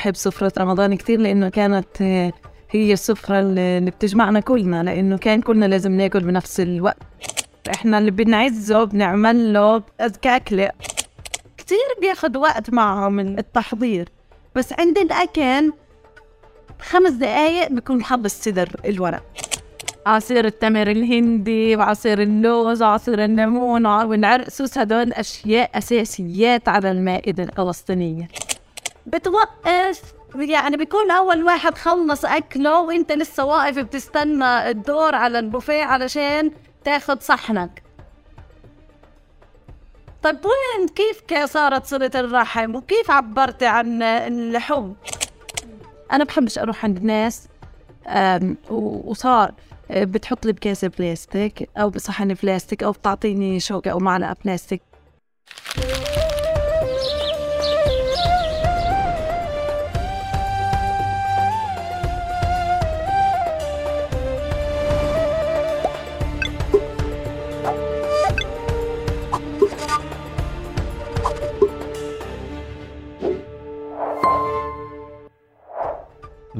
[0.00, 2.32] بحب سفرة رمضان كتير لأنه كانت آه،
[2.70, 6.96] هي السفرة اللي بتجمعنا كلنا لأنه كان كلنا لازم ناكل بنفس الوقت.
[7.74, 9.82] إحنا اللي بنعزه بنعمل له
[10.22, 10.70] كأكلة
[11.58, 14.08] كتير بياخد وقت معهم التحضير.
[14.54, 15.72] بس عند الأكل
[16.80, 19.22] خمس دقايق بكون محضر صدر الورق.
[20.06, 28.28] عصير التمر الهندي وعصير اللوز وعصير الليمون والعرقسوس هدول أشياء أساسيات على المائدة الفلسطينية.
[29.12, 36.50] بتوقف يعني بيكون أول واحد خلص أكله وأنت لسه واقف بتستنى الدور على البوفيه علشان
[36.84, 37.82] تاخد صحنك.
[40.22, 44.94] طيب وين؟ كيف صارت صلة الرحم؟ وكيف عبرتي عن الحب؟
[46.12, 47.48] أنا بحبش أروح عند ناس
[48.70, 49.54] وصار
[49.90, 54.82] بتحط لي بكاسة بلاستيك أو بصحن بلاستيك أو بتعطيني شوكة أو معلقة بلاستيك.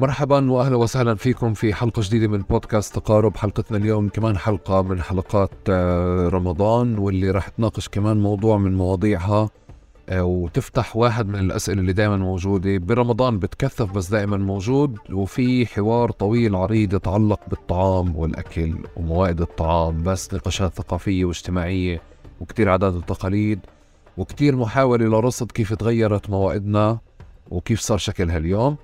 [0.01, 3.37] مرحبا واهلا وسهلا فيكم في حلقة جديدة من بودكاست تقارب.
[3.37, 9.49] حلقتنا اليوم كمان حلقة من حلقات آه، رمضان واللي راح تناقش كمان موضوع من مواضيعها
[10.09, 12.77] آه، وتفتح واحد من الأسئلة اللي دائما موجودة.
[12.77, 20.33] برمضان بتكثف بس دائما موجود وفي حوار طويل عريض يتعلق بالطعام والأكل وموائد الطعام بس
[20.33, 22.01] نقاشات ثقافية واجتماعية
[22.39, 23.59] وكتير عادات وتقاليد
[24.17, 26.99] وكتير محاولة لرصد كيف تغيرت موائدنا
[27.51, 28.77] وكيف صار شكلها اليوم.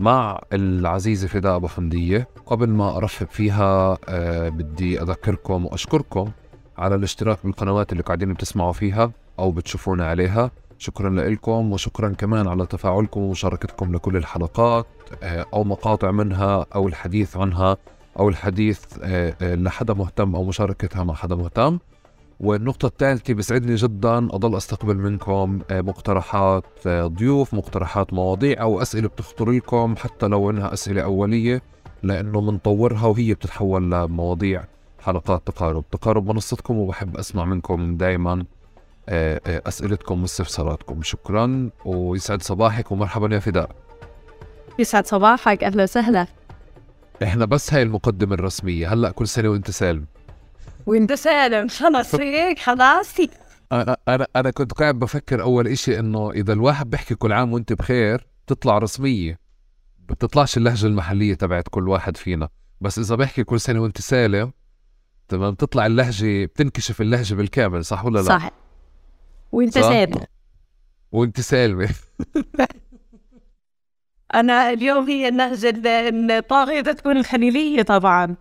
[0.00, 2.28] مع العزيزة فداء أبو حمدية.
[2.46, 6.30] قبل ما أرحب فيها أه بدي أذكركم وأشكركم
[6.78, 10.50] على الاشتراك بالقنوات اللي قاعدين بتسمعوا فيها أو بتشوفونا عليها.
[10.78, 14.86] شكرا لكم وشكرا كمان على تفاعلكم ومشاركتكم لكل الحلقات
[15.22, 17.76] أه أو مقاطع منها أو الحديث عنها
[18.18, 21.78] أو الحديث آه، لحدا مهتم أو مشاركتها مع حدا مهتم.
[22.40, 29.08] والنقطة الثالثة بسعدني جدا أضل أستقبل منكم آه، مقترحات آه، ضيوف مقترحات مواضيع أو أسئلة
[29.08, 31.62] بتخطر لكم حتى لو إنها أسئلة أولية
[32.02, 34.64] لأنه بنطورها وهي بتتحول لمواضيع
[35.00, 36.26] حلقات تقارب تقارب.
[36.30, 38.44] منصتكم وبحب أسمع منكم دائما
[39.08, 41.02] آه، أسئلتكم واستفساراتكم.
[41.02, 43.70] شكرا ويسعد صباحك ومرحبا يا فداء.
[44.78, 46.26] يسعد صباحك أهلا وسهلا.
[47.22, 48.92] إحنا بس هاي المقدمة الرسمية.
[48.92, 50.04] هلأ كل سنة وأنت سالم.
[50.86, 51.68] وانت سالم.
[51.68, 53.14] خلص هيك خلاص.
[53.72, 57.72] أنا أنا أنا كنت قاعد بفكر أول إشي إنه إذا الواحد بيحكي كل عام وأنت
[57.72, 59.38] بخير تطلع رسمية.
[59.98, 62.48] بتطلعش اللهجة المحلية تبعت كل واحد فينا.
[62.80, 64.52] بس إذا بحكي كل سنة وأنت سالم
[65.28, 68.50] تمام تطلع اللهجة بتنكشف اللهجة بالكامل صح ولا لا؟ صح.
[69.52, 70.24] وأنت سالم.
[71.12, 71.88] وأنت سالمة.
[74.34, 75.74] أنا اليوم هي اللهجة
[76.38, 78.36] الطاغية تكون الخليلية طبعا.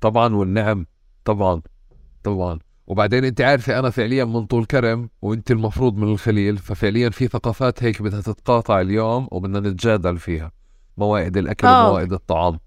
[0.00, 0.86] طبعا والنعم
[1.24, 1.62] طبعا.
[2.24, 7.26] طبعا وبعدين انت عارفة أنا فعليا من طول كرم وأنت المفروض من الخليل ففعليا في
[7.28, 10.52] ثقافات هيك بدها تتقاطع اليوم وبدنا نتجادل فيها.
[10.96, 11.88] موائد الأكل أوه.
[11.88, 12.58] وموائد الطعام.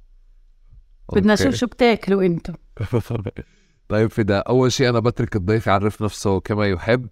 [1.14, 2.54] بدنا نشوف شو بتاكلوا أنتم
[3.90, 7.08] طيب فدا أول شيء أنا بترك الضيف يعرف نفسه كما يحب.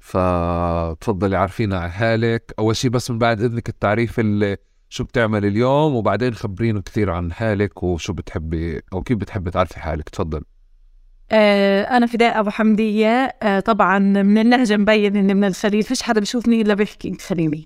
[0.00, 2.54] فتفضلي عارفينا على حالك.
[2.58, 4.56] أول شيء بس من بعد إذنك التعريف اللي
[4.88, 10.08] شو بتعمل اليوم وبعدين خبرينا كثير عن حالك وشو بتحبي أو كيف بتحبي تعرفي حالك.
[10.08, 10.42] تفضل.
[11.34, 13.36] آه أنا فداء أبو حمدية.
[13.42, 15.82] آه طبعا من اللهجة مبين إني من الخليل.
[15.82, 17.64] فيش حدا بيشوفني إلا بيحكي خليلية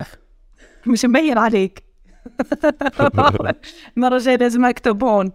[0.86, 1.82] مش مبين عليك.
[3.96, 5.32] المرة الجاية لازم أكتب هون.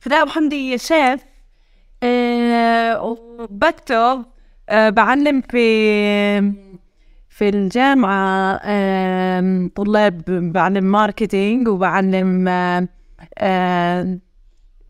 [0.00, 1.20] فداء أبو حمدية شيف
[2.02, 4.24] آه وبكتب
[4.72, 6.40] بعلم في
[7.28, 8.56] في الجامعة
[9.68, 10.22] طلاب
[10.52, 12.48] بعلم ماركتينج وبعلم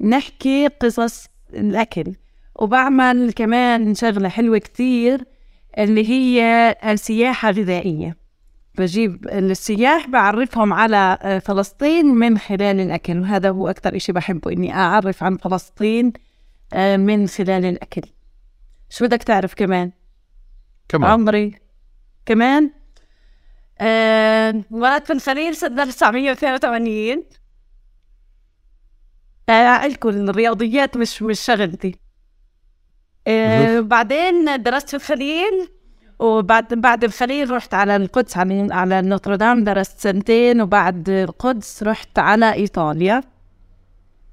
[0.00, 2.14] نحكي قصص الأكل.
[2.54, 5.24] وبعمل كمان شغلة حلوة كتير
[5.78, 8.16] اللي هي السياحة الغذائية.
[8.78, 14.74] بجيب السياح بعرفهم على آه، فلسطين من خلال الأكل وهذا هو أكثر إشي بحبه إني
[14.74, 16.12] أعرف عن فلسطين
[16.72, 18.02] آه، من خلال الأكل.
[18.90, 19.92] شو بدك تعرف كمان؟
[20.88, 21.10] كمان.
[21.10, 21.54] عمري.
[22.26, 22.70] كمان؟
[23.80, 27.24] آه ولدت في الخليل سنة 1982
[29.48, 31.98] آه لكم الرياضيات مش مش شغلتي.
[33.26, 35.68] آه بعدين درست في الخليل
[36.18, 42.52] وبعد بعد الخليل رحت على القدس على على نوتردام درست سنتين وبعد القدس رحت على
[42.52, 43.20] إيطاليا.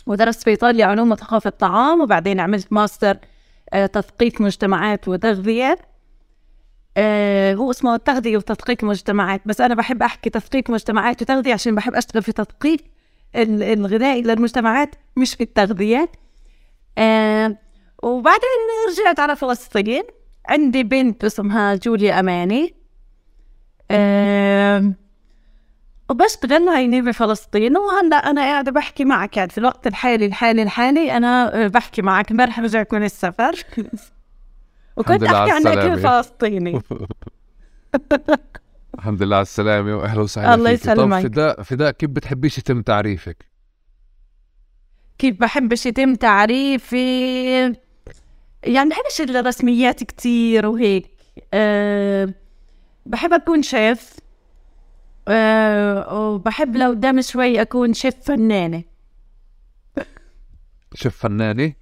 [0.07, 3.17] ودرست في إيطاليا علوم وثقافة الطعام وبعدين عملت ماستر
[3.73, 5.77] آه تثقيف مجتمعات وتغذية.
[6.97, 11.93] آه هو اسمه تغذية وتثقيف مجتمعات بس أنا بحب أحكي تثقيف مجتمعات وتغذية عشان بحب
[11.95, 12.79] أشتغل في ال-
[13.35, 16.09] الغذائي للمجتمعات مش في التغذية
[16.97, 17.57] آه
[18.03, 18.49] وبعدين
[18.89, 20.03] رجعت على فلسطين.
[20.49, 22.75] عندي بنت اسمها جوليا أماني.
[23.91, 24.91] آه
[26.09, 29.37] وبشتغل هيني بفلسطين وهلا أنا قاعدة بحكي معك.
[29.37, 32.31] يعني في الوقت الحالي الحالي الحالي أنا بحكي معك.
[32.31, 33.63] امبارح رجعت من السفر.
[34.97, 35.95] وكنت أحكي عنك السلامة.
[35.95, 36.81] فلسطيني
[39.03, 41.23] الحمد لله على السلامة وأهلا وسهلا الله يسلمك.
[41.23, 43.45] فداء فداء كيف بتحبيش يتم تعريفك؟
[45.17, 47.59] كيف بحبش يتم تعريفي؟
[48.63, 51.09] يعني بحبش الرسميات كتير وهيك.
[51.53, 52.33] أه
[53.05, 54.15] بحب أكون شيف.
[55.27, 58.83] أه وبحب لو قدام شوي أكون شيف فنانة.
[60.93, 61.73] شيف فنانة؟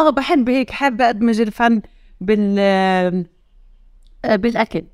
[0.00, 1.82] آه بحب هيك حابة أدمج الفن
[2.20, 2.58] بال
[4.24, 4.84] آه، بالأكل.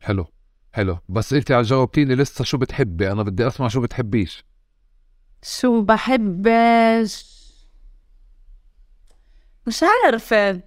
[0.00, 0.26] حلو.
[0.76, 0.98] حلو.
[1.08, 4.44] بس انت على جاوبتيني لسه شو بتحبي؟ أنا بدي أسمع شو بتحبيش.
[5.42, 6.48] شو بحب
[9.66, 10.60] مش عارفة.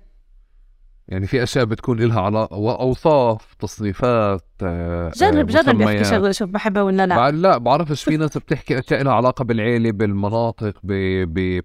[1.08, 6.06] يعني في أشياء بتكون لها علاقه اوصاف تصنيفات آه، جرب جرب يحكي مسميات.
[6.06, 7.32] شغلة شوف بحبها ولا لا.
[7.32, 10.94] لا بعرفش في ناس بتحكي أشياء لها علاقة بالعيلة بالمناطق ب
[11.34, 11.62] ب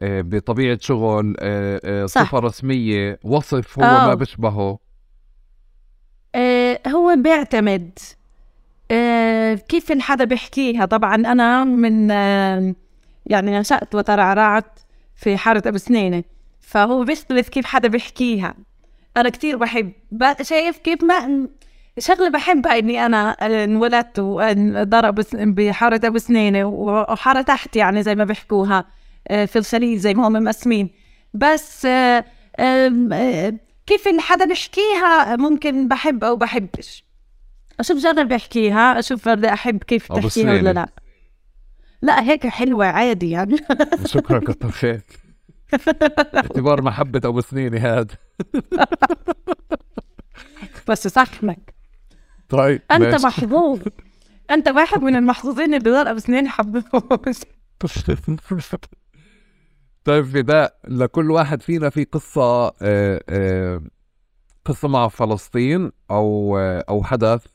[0.00, 2.06] آه، بطبيعة شغل آه،.
[2.06, 4.06] صفة رسمية وصف هو آه.
[4.06, 4.78] ما بيشبهه.
[6.34, 7.98] آه هو بيعتمد.
[8.90, 12.74] آه كيف الحدا بيحكيها؟ طبعا أنا من آه
[13.26, 14.80] يعني نشأت وترعرعت
[15.16, 16.24] في حارة أبو سنينة
[16.60, 18.54] فهو بيختلف كيف حدا بيحكيها.
[19.16, 19.92] أنا كتير بحب
[20.42, 21.48] شايف كيف ما
[21.98, 28.24] شغلة بحبها إني أنا آه، انولدت وانضرب بحارة أبو سنينة وحارة تحت يعني زي ما
[28.24, 28.84] بيحكوها
[29.28, 30.90] آه، في الخليل زي ما هم مقسمين
[31.34, 31.86] بس
[33.86, 37.04] كيف الحدا بيحكيها؟ ممكن بحب أو بحبش.
[37.80, 40.72] أشوف جرب بيحكيها أشوف بدي أحب كيف أبو تحكيها ولا.
[40.72, 40.88] لا.
[42.02, 43.56] لا هيك حلوة عادي يعني.
[44.06, 45.18] شكرا كتر خيرك
[46.34, 48.06] اعتبار محبة أبو سنيني هذا
[50.88, 51.74] بس صحنك
[52.48, 53.24] طيب أنت.
[53.24, 53.80] محظوظ.
[54.50, 56.84] أنت واحد من المحظوظين اللي ضل أبو سنين حبهم
[60.04, 63.82] طيب فداء لكل واحد فينا في قصة آه، آه،
[64.64, 67.46] قصة مع فلسطين أو آه، أو حدث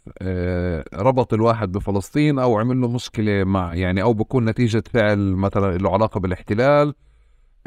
[0.94, 5.94] ربط الواحد بفلسطين أو عمل له مشكلة مع يعني أو بكون نتيجة فعل مثلا له
[5.94, 6.94] علاقة بالاحتلال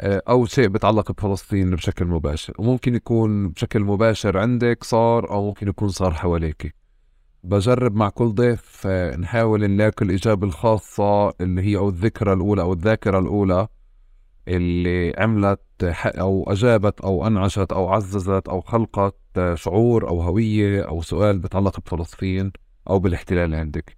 [0.01, 2.53] أو شيء بتعلق بفلسطين بشكل مباشر.
[2.59, 6.75] وممكن يكون بشكل مباشر عندك صار أو ممكن يكون صار حواليك.
[7.43, 13.19] بجرب مع كل ضيف نحاول نلاقي الإجابة الخاصة اللي هي أو الذكرى الأولى أو الذاكرة
[13.19, 13.67] الأولى.
[14.55, 15.59] اللي عملت
[16.05, 19.15] أو أجابت أو أنعشت أو عززت أو خلقت
[19.53, 22.51] شعور أو هوية أو سؤال بتعلق بفلسطين
[22.89, 23.97] أو بالاحتلال عندك.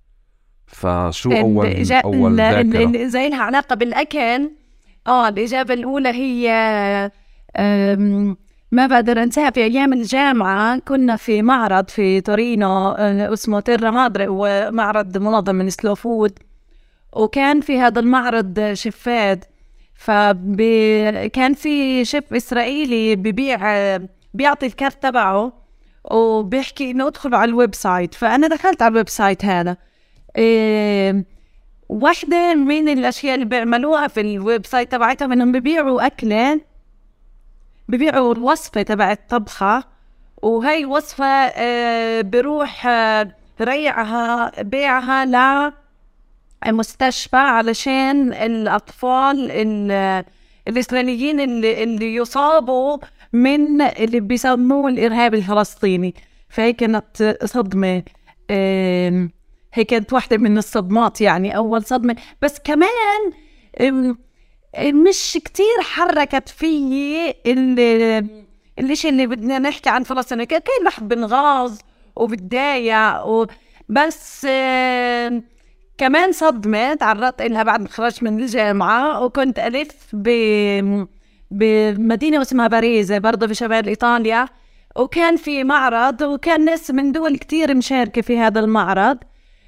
[0.67, 4.49] فشو أول الإجا- أول ال- ال- ذاكرة؟ ال- زي لها علاقة بالأكل.
[5.07, 6.49] آه الإجابة الأولى هي
[8.71, 14.27] ما بقدر أنساها في أيام الجامعة كنا في معرض في تورينو آه، اسمه تيرا مادري
[14.27, 16.39] هو معرض منظم من سلو فود
[17.13, 19.45] وكان في هذا المعرض chefات
[20.03, 23.59] فكان في شيف إسرائيلي ببيع
[24.33, 25.53] بيعطي ال card تبعه
[26.11, 28.13] وبيحكي إنه ادخلوا على ال website.
[28.13, 29.77] فأنا دخلت على ال website هذا.
[30.37, 31.25] إيه
[31.89, 36.61] واحدة من الأشياء اللي بيعملوها في ال website تبعتهم إنهم ببيعوا أكلة
[37.89, 39.83] ببيعوا الوصفة تبع الطبخة
[40.41, 45.25] وهي الوصفة آه، بروح آه، ريعها بيعها
[46.67, 50.25] لمستشفى علشان الأطفال ال-
[50.67, 52.97] الإسرائيليين اللي, اللي يصابوا
[53.33, 56.15] من اللي بيسموه الإرهاب الفلسطيني
[56.49, 58.03] فهي كانت صدمة
[58.51, 59.31] آم،
[59.73, 63.33] هي كانت واحدة من الصدمات يعني أول صدمة بس كمان
[64.93, 68.43] مش كتير حركت فيي ال-
[68.79, 71.77] الإشي اللي بدنا نحكي عن فلسطين كان الواحد بنغاظ
[72.15, 73.47] وبتضايق.
[73.89, 75.43] بس آم،
[75.97, 80.27] كمان صدمة تعرضت لها بعد ما خرجت من الجامعة وكنت ألف ب...
[81.51, 84.47] بمدينة اسمها باريزا برضه في شمال إيطاليا.
[84.95, 89.17] وكان في معرض وكان ناس من دول كتير مشاركة في هذا المعرض.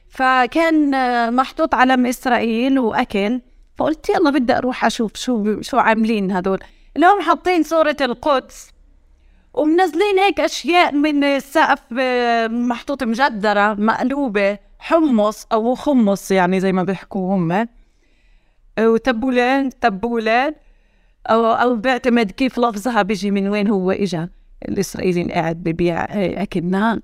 [0.09, 3.41] فكان آه، محطوط علم إسرائيل وأكل.
[3.77, 6.59] فقلت يلا بدي أروح أشوف شو شو عاملين هدول
[6.97, 8.69] اليوم حاطين صورة القدس
[9.53, 14.57] ومنزلين هيك أشياء من السقف آه، محطوط مجدرة مقلوبة.
[14.79, 17.67] حمص أو خمص يعني زي ما بيحكوا هم.
[18.79, 20.55] وتبولان تبولان
[21.29, 24.29] أو أو بعتمد كيف لفظها بيجي من وين هو إجا.
[24.69, 26.05] الإسرائيلي اللي قاعد ببيع
[26.41, 27.01] أكلنا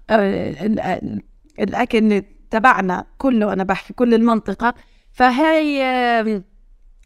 [1.60, 4.74] الأكل تبعنا كله أنا بحكي كل المنطقة.
[5.12, 5.84] فهي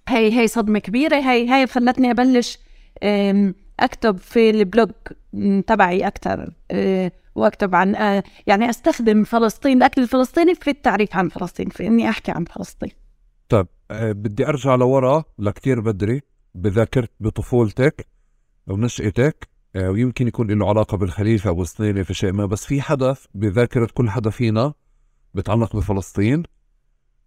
[0.07, 1.15] هي هي صدمة كبيرة.
[1.15, 2.59] هي هي خلتني أبلش
[3.79, 4.91] أكتب في البلوج
[5.67, 6.53] تبعي أكثر
[7.35, 7.93] وأكتب عن
[8.47, 12.91] يعني أستخدم فلسطين الأكل الفلسطيني في التعريف عن فلسطين في إني أحكي عن فلسطين.
[13.49, 16.21] طيب بدي أرجع لورا لكتير بدري
[16.55, 18.07] بذاكرت بطفولتك
[18.67, 23.89] ونشأتك ويمكن يكون له علاقة بالخليفة أبو سنينة في شيء ما بس في حدث بذاكرة
[23.93, 24.73] كل حدا فينا
[25.33, 26.43] بتعلق بفلسطين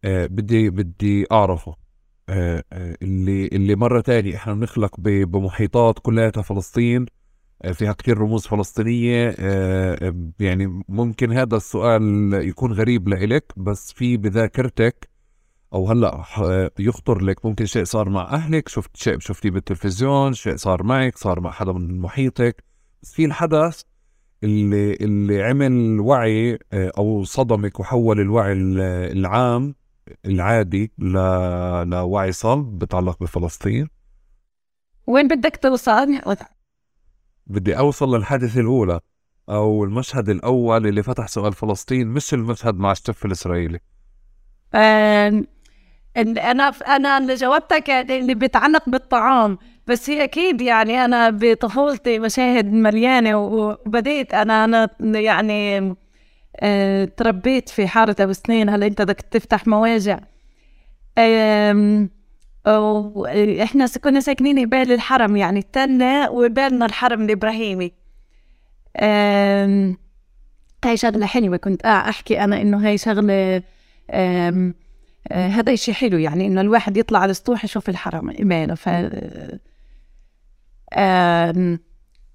[0.04, 1.76] بدي بدي أعرفه.
[2.28, 7.06] اللي اللي مرة تانية إحنا بنخلق بمحيطات كلها فلسطين
[7.72, 9.34] فيها كتير رموز فلسطينية
[10.40, 15.08] يعني ممكن هذا السؤال يكون غريب لإلك بس في بذاكرتك
[15.72, 16.24] أو هلأ
[16.78, 21.40] يخطر لك ممكن شيء صار مع أهلك شفت شيء شفتيه بالتلفزيون شيء صار معك صار
[21.40, 22.64] مع حدا من محيطك
[23.02, 23.82] بس في الحدث
[24.44, 29.74] اللي اللي عمل وعي أو صدمك وحول الوعي العام
[30.26, 30.92] العادي.
[30.98, 33.88] لوعي صلب بتعلق بفلسطين
[35.06, 36.20] وين بدك توصل؟
[37.48, 39.00] بدي أوصل للحادثة الأولى
[39.48, 43.80] أو المشهد الأول اللي فتح سؤال فلسطين مش المشهد مع الشف الإسرائيلي.
[46.16, 53.36] أنا أنا اللي جاوبتك اللي بيتعلق بالطعام بس هي أكيد يعني أنا بطفولتي مشاهد مليانة
[53.36, 55.94] وبديت أنا أنا يعني
[57.16, 58.68] تربيت في حارة أبو سنين.
[58.68, 60.18] هلا أنت بدك تفتح مواجع.
[63.62, 67.92] إحنا كنا ساكنين قبال الحرم يعني التنة وقبالنا الحرم الإبراهيمي.
[70.84, 73.62] هاي شغلة حلوة كنت أحكي أنا إنه هاي شغلة
[75.32, 78.74] هذا شيء حلو يعني إنه الواحد يطلع على السطوح يشوف الحرم إيمانه.
[78.74, 78.88] ف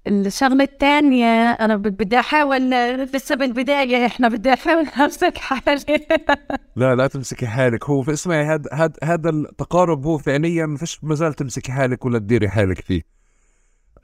[0.06, 2.70] الشغلة الثانية أنا بدي أحاول
[3.14, 6.06] لسه بالبداية إحنا بدي أحاول أمسك حالي.
[6.76, 7.84] لا لا تمسكي حالك.
[7.84, 12.48] هو اسمعي هذا هذا هذا التقارب هو فعليا ما فيش مازال تمسكي حالك ولا تديري
[12.48, 13.02] حالك فيه.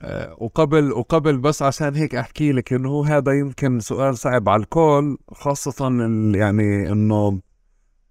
[0.03, 5.17] أه وقبل وقبل بس عشان هيك أحكي لك إنه هذا يمكن سؤال صعب على الكل
[5.33, 5.91] خاصة
[6.35, 7.41] يعني إنه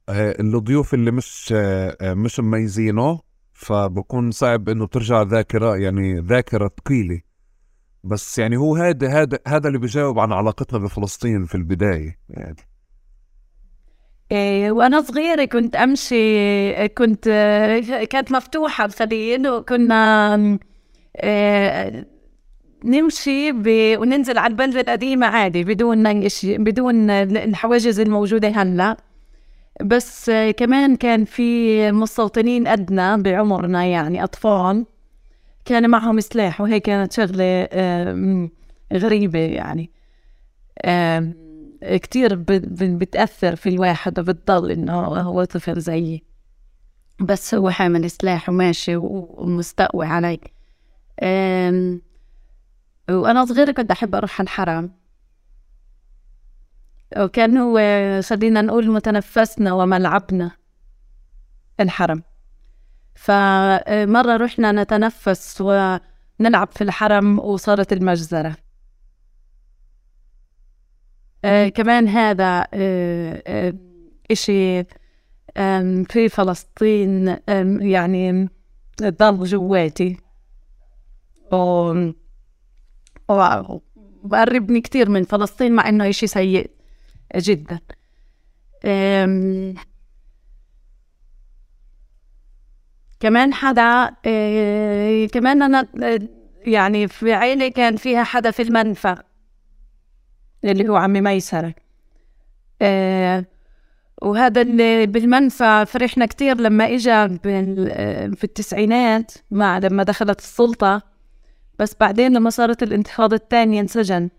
[0.10, 3.20] آه، الضيوف اللي مش آه، آه، مش مميزينه
[3.54, 7.29] فبكون صعب إنه ترجع ذاكرة يعني ذاكرة ثقيلة.
[8.04, 12.56] بس يعني هو هذا هذا هذا اللي بيجاوب عن علاقتنا بفلسطين في البداية يعني.
[14.32, 17.24] إيه وأنا صغيرة كنت أمشي كنت
[18.10, 20.36] كانت مفتوحة الخليل وكنا
[21.24, 22.08] إيه
[22.86, 23.68] نمشي ب...
[24.00, 26.04] وننزل على البلده القديمة عادي بدون
[26.64, 28.98] بدون الحواجز الموجودة هلأ.
[29.84, 34.86] بس كمان كان في مستوطنين قدنا بعمرنا يعني أطفال.
[35.70, 37.68] كان معهم سلاح وهي كانت شغلة
[38.94, 39.92] غريبة يعني.
[41.82, 42.36] كتير
[42.82, 46.24] بتأثر في الواحد وبتضل إنه هو طفل زيي.
[47.20, 50.40] بس هو حامل سلاح وماشي ومستقوي علي.
[53.10, 54.92] وأنا صغيرة كنت أحب أروح الحرم
[57.18, 57.80] وكان هو
[58.22, 60.52] خلينا نقول متنفسنا وملعبنا
[61.80, 62.24] الحرم.
[63.20, 68.56] فمرة رحنا نتنفس ونلعب في الحرم وصارت المجزرة.
[71.46, 73.74] آه كمان هذا آه آه
[74.32, 74.84] إشي
[76.10, 77.38] في فلسطين
[77.82, 78.50] يعني
[79.02, 80.18] ضل جواتي.
[84.24, 86.72] وقربني كتير من فلسطين مع إنه إشي سيء
[87.36, 87.80] جدا.
[93.20, 96.20] كمان حدا آه، كمان أنا آه،
[96.66, 99.16] يعني في عيلة كان فيها حدا في المنفى
[100.64, 101.74] اللي هو عمي ميسرة.
[102.82, 103.46] آه،
[104.22, 107.28] وهذا اللي بالمنفى فرحنا كتير لما إجا
[108.36, 111.02] في التسعينات مع لما دخلت السلطة.
[111.80, 114.30] بس بعدين لما صارت الانتفاضة الثانية انسجن.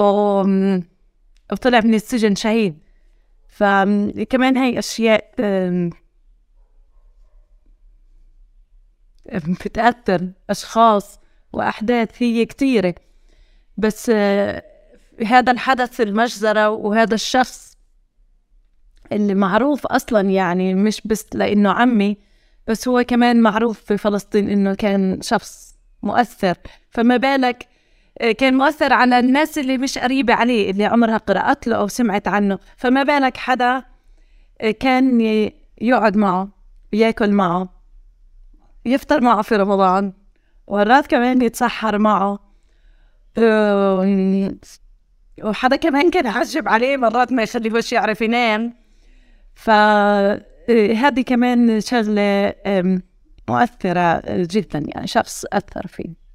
[0.00, 2.78] وطلع من السجن شهيد.
[3.48, 5.30] فكمان هاي أشياء
[9.64, 11.20] بتأثر أشخاص
[11.52, 12.94] وأحداث هي كتيرة.
[13.76, 14.62] بس آه،
[15.26, 17.76] هذا الحدث المجزرة وهذا الشخص
[19.12, 22.16] اللي معروف أصلا يعني مش بس لأنه عمي
[22.66, 26.56] بس هو كمان معروف في فلسطين إنه كان شخص مؤثر.
[26.90, 27.68] فما بالك
[28.20, 32.28] آه، كان مؤثر على الناس اللي مش قريبة عليه اللي عمرها قرأت له أو سمعت
[32.28, 32.58] عنه.
[32.76, 33.84] فما بالك حدا
[34.60, 35.20] آه، كان
[35.80, 36.48] يقعد معه
[36.92, 37.77] ياكل معه.
[38.92, 40.12] يفطر معه في رمضان
[40.68, 42.38] مرات كمان يتسحر معه.
[43.38, 44.54] آه،
[45.44, 48.74] وحدا كمان كان يعجب عليه مرات ما يخليهوش يعرف ينام.
[49.54, 52.54] فهذه كمان شغلة
[53.48, 56.27] مؤثرة جدا يعني شخص أثر فيه.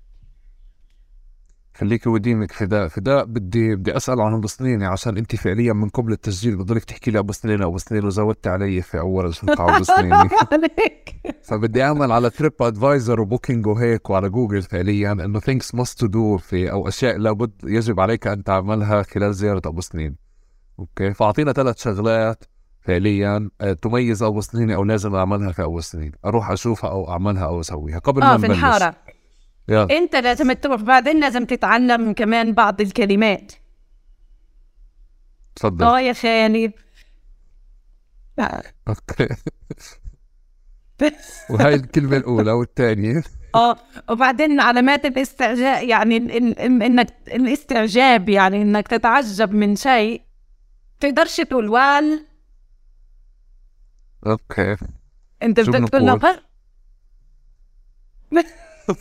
[1.83, 6.11] خليك ودينك فداء فداء بدي بدي أسأل عن ابو سنيني عشان أنت فعليا من قبل
[6.11, 9.85] التسجيل بضلك تحكي لي أبو سنيني أبو سنيني وزودت علي في أول الحلقة ابو
[10.51, 11.15] عليك.
[11.43, 16.37] فبدي أعمل على تريب ادفايزر وبوكينج وهيك وعلى جوجل فعليا انه things must to do
[16.37, 20.15] في أو أشياء لابد يجب عليك أن تعملها خلال زيارة أبو سنين
[20.79, 22.43] okay؟ فأعطينا ثلاث شغلات
[22.81, 27.45] فعليا آه، تميز أبو سنين أو لازم أعملها في أبو سنين أروح أشوفها أو أعملها
[27.45, 28.59] أو أسويها قبل ما آه في نبلش.
[29.67, 29.97] يلا.
[29.97, 33.51] انت لازم تروح بعدين لازم تتعلم كمان بعض الكلمات.
[35.55, 36.71] تفضل آه يا خالي
[38.87, 39.27] أوكي.
[41.49, 43.23] وهي الكلمة الأولى والثانية.
[43.55, 43.77] آه
[44.09, 46.17] وبعدين علامات الاستعجاب يعني
[46.65, 50.21] انك الاستعجاب يعني إنك تتعجب من شيء
[50.99, 52.25] تقدرش تقول وال.
[54.25, 54.75] أوكي.
[55.43, 56.41] أنت بدك تقول؟ ها؟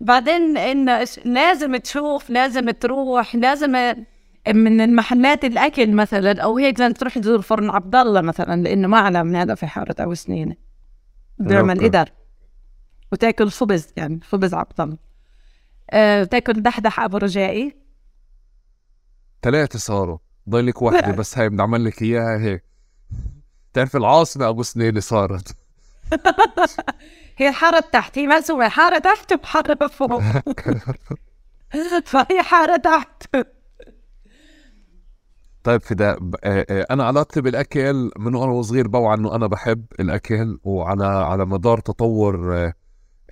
[0.00, 3.94] بعدين إن لازم تشوف لازم تروح لازم
[4.48, 8.98] من المحلات الأكل مثلا أو هيك لازم تروح تزور فرن عبد الله مثلا لأنه ما
[8.98, 10.56] على من هذا في حارة أو سنين.
[11.38, 11.84] بيعمل.
[11.84, 12.08] قدر
[13.12, 14.98] وتأكل خبز يعني خبز عبد الله
[15.90, 17.76] أه تأكل دحدح أبو رجائي.
[19.42, 20.18] ثلاثة صاروا.
[20.48, 22.64] ضلك واحدة بس هاي بدي أعمل لك إياها هيك.
[23.72, 25.56] تعرف العاصمة أبو سنينة صارت.
[27.38, 30.22] هي الحارة تحت هي مقسومة حارة تحت وحارة فوق.
[32.04, 33.22] فهي حارة تحت.
[35.64, 40.58] طيب فداء آه، آه، أنا علاقتي بالاكل من وأنا وصغير بوعى إنه أنا بحب الأكل
[40.64, 42.72] وعلى على مدار تطور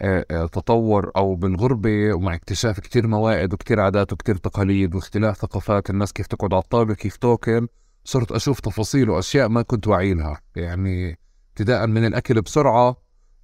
[0.02, 6.12] آه، تطور أو بالغربة ومع اكتشاف كتير موائد وكتير عادات وكتير تقاليد واختلاف ثقافات الناس
[6.12, 7.68] كيف تقعد على الطاوله كيف تاكل
[8.04, 11.18] صرت أشوف تفاصيل وأشياء ما كنت واعي لها يعني
[11.60, 12.96] ابتداء من الأكل بسرعة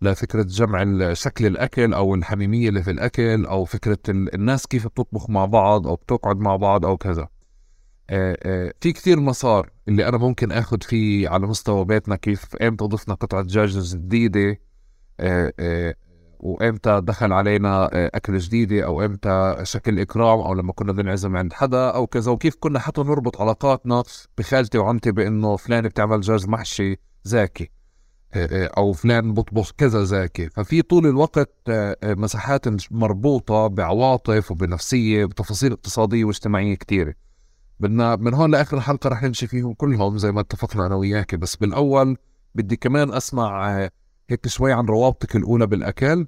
[0.02, 5.30] لفكره جمع شكل الأكل أو الحميمية اللي في الأكل أو فكرة ال- الناس كيف بتطبخ
[5.30, 7.28] مع بعض أو بتقعد مع بعض أو كذا.
[8.80, 13.42] في كتير مسار اللي أنا ممكن اخذ فيه على مستوى بيتنا كيف إمتى ضفنا قطعة
[13.42, 14.60] دجاج جديدة
[16.40, 21.88] وإمتى دخل علينا أكل جديدة أو إمتى شكل إكرام أو لما كنا بنعزم عند حدا
[21.90, 24.02] أو كذا وكيف كنا حتى نربط علاقاتنا
[24.38, 27.75] بخالتي وعمتي بإنه فلان بتعمل دجاج محشي زاكي.
[28.76, 30.48] أو فلان بطبخ كذا زاكي.
[30.48, 37.14] ففي طول الوقت آه، آه، مساحات مربوطة بعواطف وبنفسية بتفاصيل اقتصادية واجتماعية كثيره
[37.80, 41.34] بدنا من هون لآخر الحلقة رح نمشي فيهم كلهم زي ما اتفقنا أنا وياك.
[41.34, 42.16] بس بالأول
[42.54, 43.90] بدي كمان أسمع آه،
[44.30, 46.26] هيك شوي عن روابطك الأولى بالأكل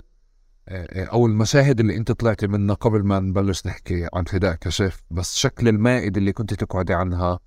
[0.96, 5.02] أو المشاهد اللي أنت طلعتي منها قبل ما نبلش نحكي عن فداء كشيف.
[5.10, 7.38] بس شكل المائده اللي كنت تقعدي عنها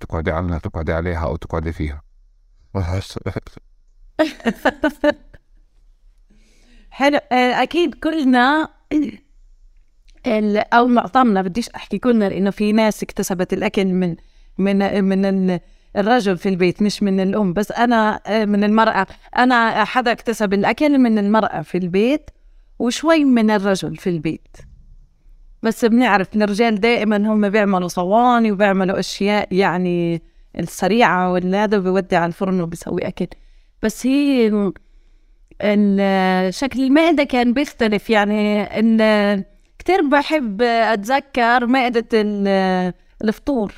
[0.00, 2.11] تقعدي عنها تقعدي عليها أو تقعدي فيها.
[6.90, 8.68] حلو آه، أكيد كلنا
[10.72, 14.16] أو معظمنا بديش أحكي كلنا لأنه في ناس اكتسبت الأكل من
[14.58, 15.60] من من ال-
[15.96, 17.52] الرجل في البيت مش من الأم.
[17.52, 19.06] بس أنا آه، من المرأة.
[19.36, 22.30] أنا حدا اكتسب الأكل من المرأة في البيت
[22.78, 24.56] وشوي من الرجل في البيت.
[25.62, 30.22] بس بنعرف الرجال دائما هم بيعملوا صواني وبيعملوا أشياء يعني
[30.58, 33.26] السريعة والهذا بيودي على الفرن وبيسوي اكل
[33.82, 34.50] بس هي
[36.50, 38.10] شكل المائدة كان بيختلف.
[38.10, 39.44] يعني ال-
[39.78, 41.66] كتير بحب أتذكر
[42.14, 42.92] ال-
[43.24, 43.72] الفطور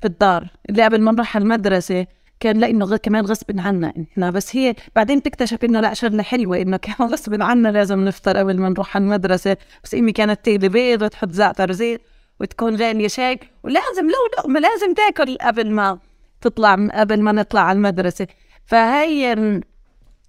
[0.00, 2.06] في الدار اللي قبل ما نروح على المدرسة.
[2.40, 4.30] كان لأنه غ- كمان غصب عنا إحنا.
[4.30, 8.58] بس هي بعدين تكتشف إنه لا شغلة حلوة إنه كمان غصب عنا لازم نفطر قبل
[8.60, 9.56] ما نروح على المدرسة.
[9.84, 12.00] بس أمي كانت تقلي بيض وتحط زعتر زيت.
[12.40, 15.98] وتكون غالية شيك ولازم لو لقمة لازم تاكل قبل ما
[16.40, 18.26] تطلع قبل ما نطلع على المدرسة.
[18.64, 19.32] فهي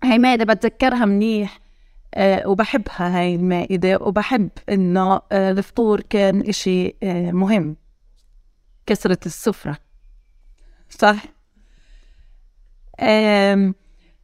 [0.04, 1.60] هاي مائدة بتذكرها منيح
[2.14, 7.76] آه وبحبها هاي المائدة وبحب إنه آه الفطور كان إشي آه مهم.
[8.86, 9.78] كسرة السفرة.
[10.90, 11.24] صح؟
[13.00, 13.76] آم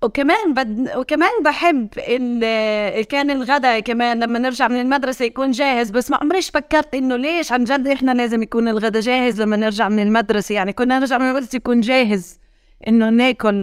[0.03, 0.97] وكمان بد...
[0.97, 3.05] وكمان بحب ال...
[3.05, 7.51] كان الغداء كمان لما نرجع من المدرسة يكون جاهز بس ما عمريش فكرت إنه ليش
[7.51, 10.55] عن جد إحنا لازم يكون الغداء جاهز لما نرجع من المدرسة.
[10.55, 12.39] يعني كنا نرجع من المدرسة يكون جاهز
[12.87, 13.55] إنه ناكل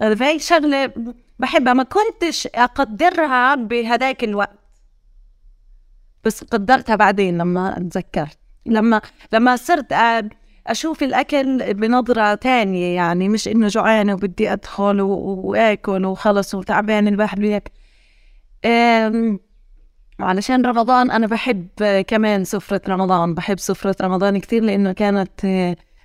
[0.00, 0.16] ال...
[0.16, 0.92] فهي شغلة
[1.38, 1.72] بحبها.
[1.72, 4.58] ما كنتش أقدرها بهداك الوقت.
[6.24, 8.38] بس قدرتها بعدين لما تذكرت.
[8.66, 9.00] لما
[9.32, 9.92] لما صرت
[10.66, 17.70] أشوف الأكل بنظرة تانية يعني مش إنه جوعانة وبدي أدخل وآكل وخلص وتعبان الواحد وياك
[18.64, 19.40] أم،
[20.20, 21.68] وعلشان رمضان أنا بحب
[22.08, 25.44] كمان سفرة رمضان بحب سفرة رمضان كتير لأنه كانت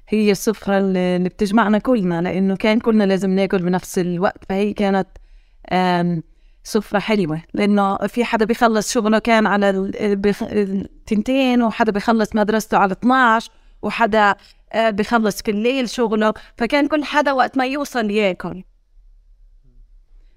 [0.10, 5.08] هي السفرة اللي بتجمعنا كلنا لأنه كان كلنا لازم ناكل بنفس الوقت فهي كانت
[6.64, 7.42] سفرة حلوة.
[7.54, 9.70] لأنه في حدا بيخلص شغله كان على
[10.42, 13.52] التنتين وحدا بيخلص مدرسته على 12
[13.86, 14.36] وحدا
[14.74, 18.64] آه، بيخلص في الليل شغله فكان كل حدا وقت ما يوصل ياكل.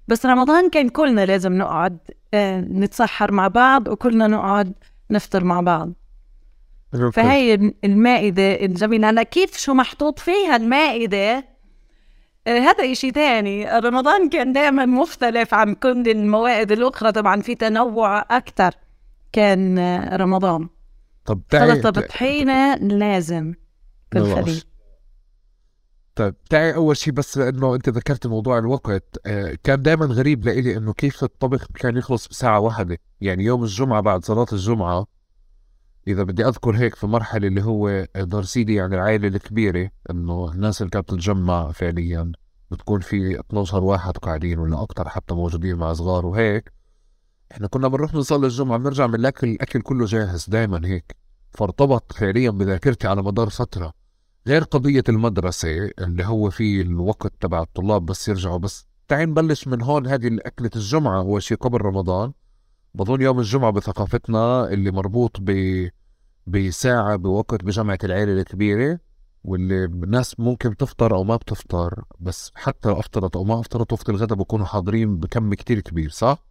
[0.08, 1.98] بس رمضان كان كلنا لازم نقعد
[2.34, 4.72] آه، نتسحر مع بعض وكلنا نقعد
[5.11, 5.92] نفطر مع بعض.
[7.12, 9.11] فهي المائدة الجميلة.
[9.11, 11.44] هلا كيف شو محطوط فيها المائدة؟
[12.46, 13.78] آه، هذا إشي تاني.
[13.78, 18.74] رمضان كان دائما مختلف عن كل الموائد الأخرى طبعا في تنوع أكثر
[19.32, 19.78] كان
[20.12, 20.68] رمضان.
[21.28, 23.52] طب تعي سلطة بطحينة لازم
[24.10, 24.38] في خلاص.
[24.38, 24.62] الخليج
[26.14, 30.76] طيب تعي أول شيء بس لأنه أنت ذكرت موضوع الوقت آه كان دائما غريب لإلي
[30.76, 32.98] إنه كيف الطبخ كان يخلص بساعة واحدة.
[33.20, 35.06] يعني يوم الجمعة بعد صلاة الجمعة
[36.08, 40.80] إذا بدي أذكر هيك في مرحلة اللي هو دار سيدي يعني العائلة الكبيرة إنه الناس
[40.82, 42.32] اللي كانت تتجمع فعليا
[42.70, 46.72] بتكون في 12 واحد قاعدين ولا أكثر حتى موجودين مع صغار وهيك.
[47.52, 51.16] إحنا كنا بنروح نصلي الجمعة بنرجع من الأكل الأكل كله جاهز دائما هيك.
[51.50, 53.92] فارتبط فعليا بذاكرتي على مدار فترة.
[54.46, 58.87] غير قضية المدرسة اللي هو في الوقت تبع الطلاب بس يرجعوا بس.
[59.08, 61.20] تعي نبلش من هون هذه أكلة الجمعة.
[61.20, 62.32] أول شيء قبل رمضان.
[62.94, 65.50] بظن يوم الجمعة بثقافتنا اللي مربوط ب
[66.46, 68.98] بساعة بوقت بجمعة العيلة الكبيرة
[69.44, 72.04] واللي الناس ممكن تفطر أو ما بتفطر.
[72.20, 76.44] بس حتى لو أفطرت أو ما أفطرت وقت الغداء بكونوا حاضرين بكم كتير كبير صح؟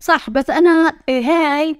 [0.00, 1.76] صح بس أنا هاي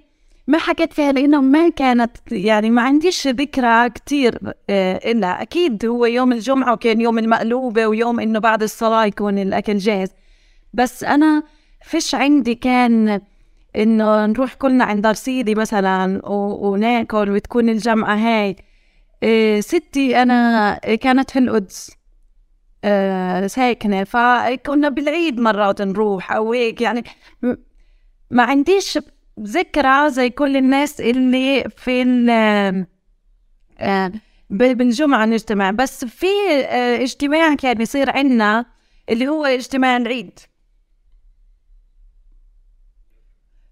[0.47, 6.05] ما حكيت فيها لأنه ما كانت يعني ما عنديش ذكرى كتير آه، إلا أكيد هو
[6.05, 10.09] يوم الجمعة وكان يوم المقلوبة ويوم إنه بعد الصلاة يكون الأكل جاهز.
[10.73, 11.43] بس أنا
[11.83, 13.21] فيش عندي كان
[13.75, 18.55] إنه نروح كلنا عند دار سيدي مثلا وناكل وتكون الجمعة هاي.
[19.23, 21.91] إيه، ستي أنا كانت في القدس
[22.83, 27.03] آه، ساكنة فكنا بالعيد مرات نروح أو هيك يعني
[28.29, 28.99] ما عنديش
[29.39, 32.29] ذكرى زي كل الناس اللي في ال
[33.79, 34.11] آه،
[34.49, 35.71] بالجمعة نجتمع.
[35.71, 36.27] بس في
[36.65, 38.65] آه، اجتماع كان يصير عنا
[39.09, 40.39] اللي هو اجتماع العيد.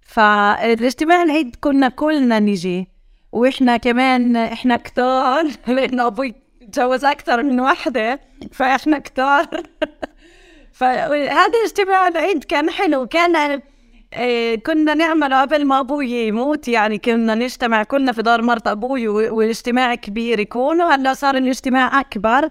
[0.01, 2.87] فالاجتماع العيد كنا كلنا نيجي
[3.31, 6.33] وإحنا كمان إحنا كتار لأنه أبوي
[6.71, 8.19] تجوز أكثر من وحده
[8.51, 9.47] فإحنا كتار.
[10.79, 13.07] فهذا اجتماع العيد كان حلو.
[13.07, 13.61] كان
[14.15, 19.07] إيه، كنا نعمله قبل ما أبوي يموت يعني كنا نجتمع كلنا في دار مرت أبوي
[19.07, 22.49] والاجتماع كبير يكون وهلا صار الاجتماع أكبر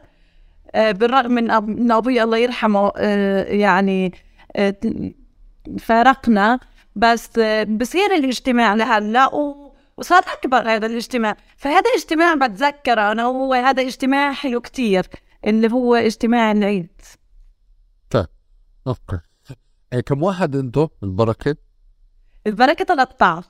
[0.74, 4.12] آه، بالرغم من من أبوي الله يرحمه آه، يعني
[4.56, 5.14] ت-
[5.80, 6.60] فارقنا
[6.96, 9.30] بس بصير الاجتماع لهلا
[9.96, 11.36] وصار أكبر هذا الاجتماع.
[11.56, 15.06] فهذا اجتماع بتذكره أنا وهو هذا اجتماع حلو كتير
[15.46, 17.00] اللي هو اجتماع العيد.
[18.86, 19.12] أوكي.
[19.12, 19.33] إيه
[20.00, 21.56] كم واحد انتو البركة؟
[22.46, 23.48] البركه 13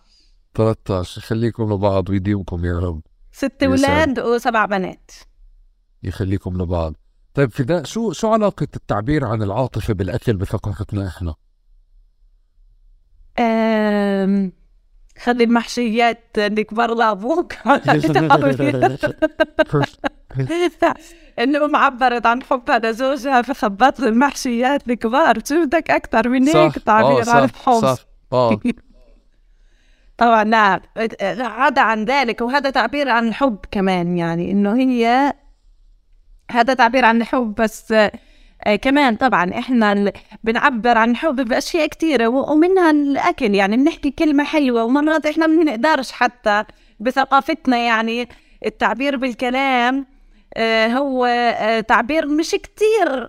[0.54, 3.00] 13 يخليكم لبعض ويديمكم يا رب.
[3.32, 5.10] ست أولاد وسبع بنات.
[6.02, 6.94] يخليكم لبعض.
[7.34, 11.34] طيب فداء شو شو علاقة التعبير عن العاطفة بالأكل بثقافتنا إحنا؟
[13.38, 14.52] أم...
[15.18, 17.52] خلي المحشيات الكبار لابوك
[21.38, 25.38] الام عبرت عن حبها لزوجها فخبط له المحشيات الكبار.
[25.48, 27.96] شو بدك أكثر من هيك؟ تعبير عن الحب صح.
[28.32, 28.60] آه.
[30.18, 30.80] طبعا لا.
[31.40, 35.32] عدا عن ذلك وهذا تعبير عن الحب كمان يعني إنه هي
[36.50, 37.92] هذا تعبير عن الحب بس
[38.66, 40.12] آه، كمان طبعا إحنا
[40.44, 46.12] بنعبر عن الحب بأشياء كثيره ومنها الأكل يعني بنحكي كلمة حلوة ومرات إحنا ما بنقدرش
[46.12, 46.64] حتى
[47.00, 48.28] بثقافتنا يعني
[48.66, 50.13] التعبير بالكلام آه،
[50.86, 53.28] هو آه، تعبير مش كتير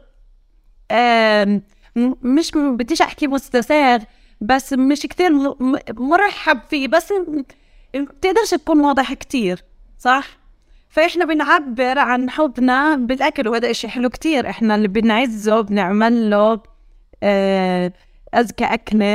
[2.21, 3.99] مش بديش أحكي مستساغ
[4.41, 5.31] بس مش كتير
[5.93, 7.13] مرحب فيه بس
[7.95, 9.63] بتقدرش تكون واضح كتير
[9.97, 10.27] صح؟
[10.89, 16.61] فإحنا بنعبر عن حبنا بالأكل وهذا إشي حلو كتير إحنا اللي بنعزه بنعمل له
[17.23, 17.91] آه،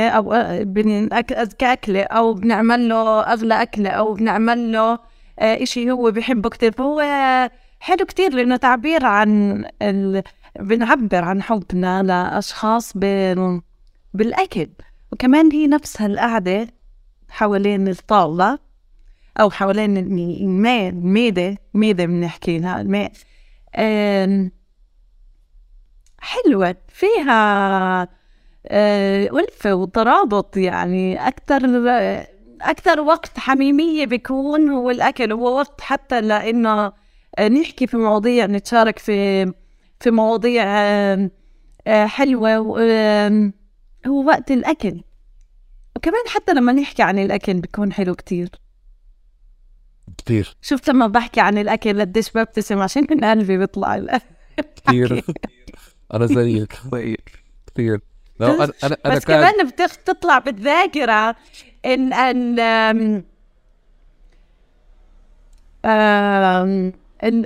[0.09, 4.91] أو آه، بن- أك- أذكى أكلة أو بنعمل له أغلى أكلة أو بنعمل له
[5.39, 6.99] آه، إشي هو بحبه كتير فهو
[7.81, 10.23] حلو كتير لأنه تعبير عن ال...
[10.59, 13.61] بنعبر عن حبنا لأشخاص بال...
[14.13, 14.69] بالأكل.
[15.11, 16.67] وكمان هي نفسها القعدة
[17.29, 18.59] حوالين الطاولة
[19.39, 23.11] أو حوالين الميدة ميدة بنحكي لها الماء
[26.19, 26.75] حلوة.
[26.87, 28.01] فيها
[28.67, 31.61] آه، ألفة وترابط يعني أكثر
[32.61, 37.00] أكثر وقت حميمية بيكون هو الأكل هو وقت حتى لإنه
[37.39, 39.45] نحكي في مواضيع نتشارك في
[39.99, 40.63] في مواضيع
[41.87, 42.55] آه، حلوة
[44.07, 45.01] هو وقت الأكل.
[45.95, 48.49] وكمان حتى لما نحكي عن الأكل بيكون حلو كتير.
[50.17, 50.55] كتير.
[50.61, 54.25] شفت لما بحكي عن الأكل قديش ببتسم؟ عشان من قلبي بيطلع الأكل.
[54.75, 55.23] كتير
[56.13, 56.73] أنا زيك.
[57.67, 57.99] كتير.
[58.39, 61.35] لا أنا أنا أنا بس كمان بتطلع بالذاكرة
[61.85, 62.59] إن إن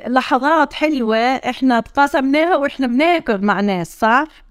[0.08, 4.46] لحظات حلوة إحنا تقاسمناها وإحنا بناكل مع ناس صح؟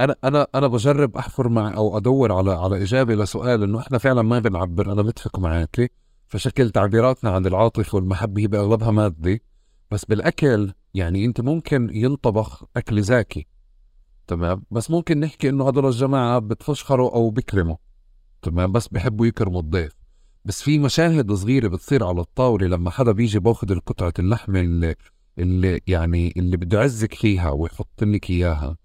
[0.00, 4.22] أنا أنا أنا بجرب أحفر مع أو أدور على على إجابة لسؤال إنه إحنا فعلا
[4.22, 5.92] ما بنعبر أنا متفق معك.
[6.28, 9.42] فشكل تعبيراتنا عن العاطفة والمحبة هي بأغلبها مادي.
[9.90, 13.46] بس بالأكل يعني أنت ممكن ينطبخ أكل زاكي.
[14.26, 17.76] تمام؟ بس ممكن نحكي إنه هدول الجماعة بتفشخروا أو بكرموا
[18.42, 20.01] تمام؟ بس بحبوا يكرموا الضيف.
[20.44, 24.94] بس في مشاهد صغيرة بتصير على الطاولة لما حدا بيجي بأخذ القطعة اللحمة اللي
[25.38, 28.76] اللي يعني اللي بده يعزك فيها ويحط لك إياها.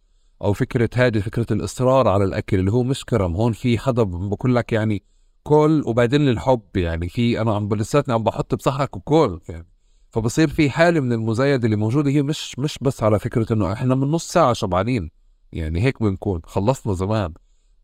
[0.41, 3.35] أو فكرة هذه فكرة الإصرار على الأكل اللي هو مش كرم.
[3.35, 5.03] هون في حدا بقول لك يعني
[5.43, 9.67] كل وبعدين الحب يعني في أنا عم لساتني عم بحط بصحك وكل يعني.
[10.11, 12.09] فبصير في حالة من المزايده اللي موجودة.
[12.09, 15.09] هي مش مش بس على فكرة إنه إحنا من نص ساعة شبعانين.
[15.51, 16.41] يعني هيك بنكون.
[16.43, 17.33] خلصنا زمان.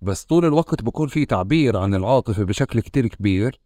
[0.04, 3.60] بس طول الوقت بكون في تعبير عن العاطفة بشكل كتير كبير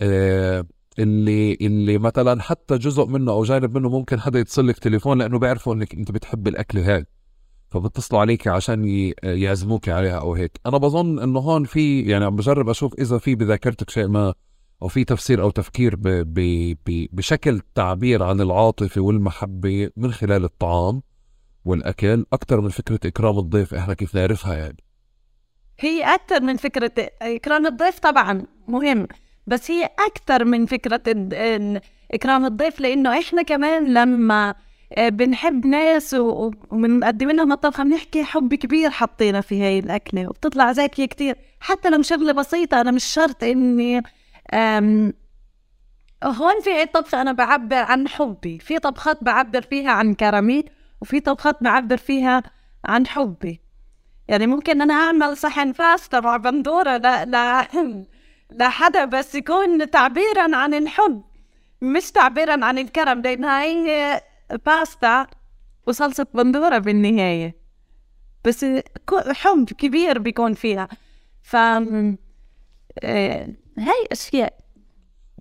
[0.00, 0.66] آه
[0.98, 5.38] اللي اللي مثلا حتى جزء منه أو جانب منه ممكن حدا يتصل لك تليفون لأنه
[5.38, 7.04] بيعرفوا إنك أنت بتحب الأكل هذا
[7.68, 8.84] فبتصلوا عليك عشان
[9.22, 10.60] يعزموك عليها أو هيك.
[10.66, 14.34] أنا بظن إنه هون في يعني عم بجرب أشوف إذا في بذاكرتك شيء ما
[14.82, 16.40] أو في تفسير أو تفكير ب ب
[16.86, 21.02] ب بشكل تعبير عن العاطفة والمحبة من خلال الطعام
[21.64, 24.76] والأكل أكثر من فكرة إكرام الضيف إحنا كيف نعرفها يعني.
[25.80, 29.06] هي أكثر من فكرة إكرام الضيف طبعا مهم
[29.46, 31.02] بس هي أكثر من فكرة
[32.12, 34.54] إكرام الضيف لأنه إحنا كمان لما
[34.98, 41.04] آه، بنحب ناس وبنقدم لهم الطبخه بنحكي حب كبير حطينا في هاي الأكلة وبتطلع زاكية
[41.06, 41.36] كتير.
[41.60, 44.02] حتى لو شغلة بسيطة أنا مش شرط إني
[46.24, 48.58] هون في طبخه أنا بعبر عن حبي.
[48.58, 50.64] في طبخات بعبر فيها عن كرمي
[51.00, 52.42] وفي طبخات بعبر فيها
[52.84, 53.60] عن حبي.
[54.30, 57.68] يعني ممكن أنا أعمل صحن باستا مع بندورة لا لا
[58.52, 61.22] لحدا بس يكون تعبيرا عن الحب
[61.82, 64.20] مش تعبيرا عن الكرم لأن هاي
[64.66, 65.26] باستا
[65.86, 67.56] وصلصة بندورة بالنهاية.
[68.44, 68.66] بس
[69.32, 70.88] حب كبير بيكون فيها.
[71.42, 74.58] ف آه، هاي أشياء.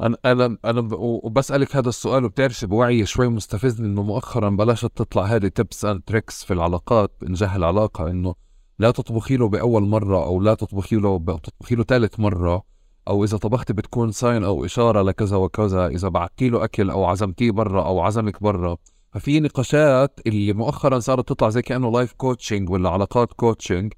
[0.01, 5.47] أنا أنا أنا وبسألك هذا السؤال وبتعرفي بوعي شوي مستفزني إنه مؤخرا بلشت تطلع هذه
[5.47, 8.35] tips and tricks في العلاقات انجاح العلاقة إنه
[8.79, 12.63] لا تطبخي له بأول مرة أو لا تطبخي له تطبخي له ثالث مرة
[13.07, 17.51] أو إذا طبختي بتكون sign أو إشارة لكذا وكذا إذا بعتي له أكل أو عزمتيه
[17.51, 18.77] برا أو عزمك برا.
[19.11, 23.93] ففي نقاشات اللي مؤخرا صارت تطلع زي كأنه life coaching ولا علاقات coaching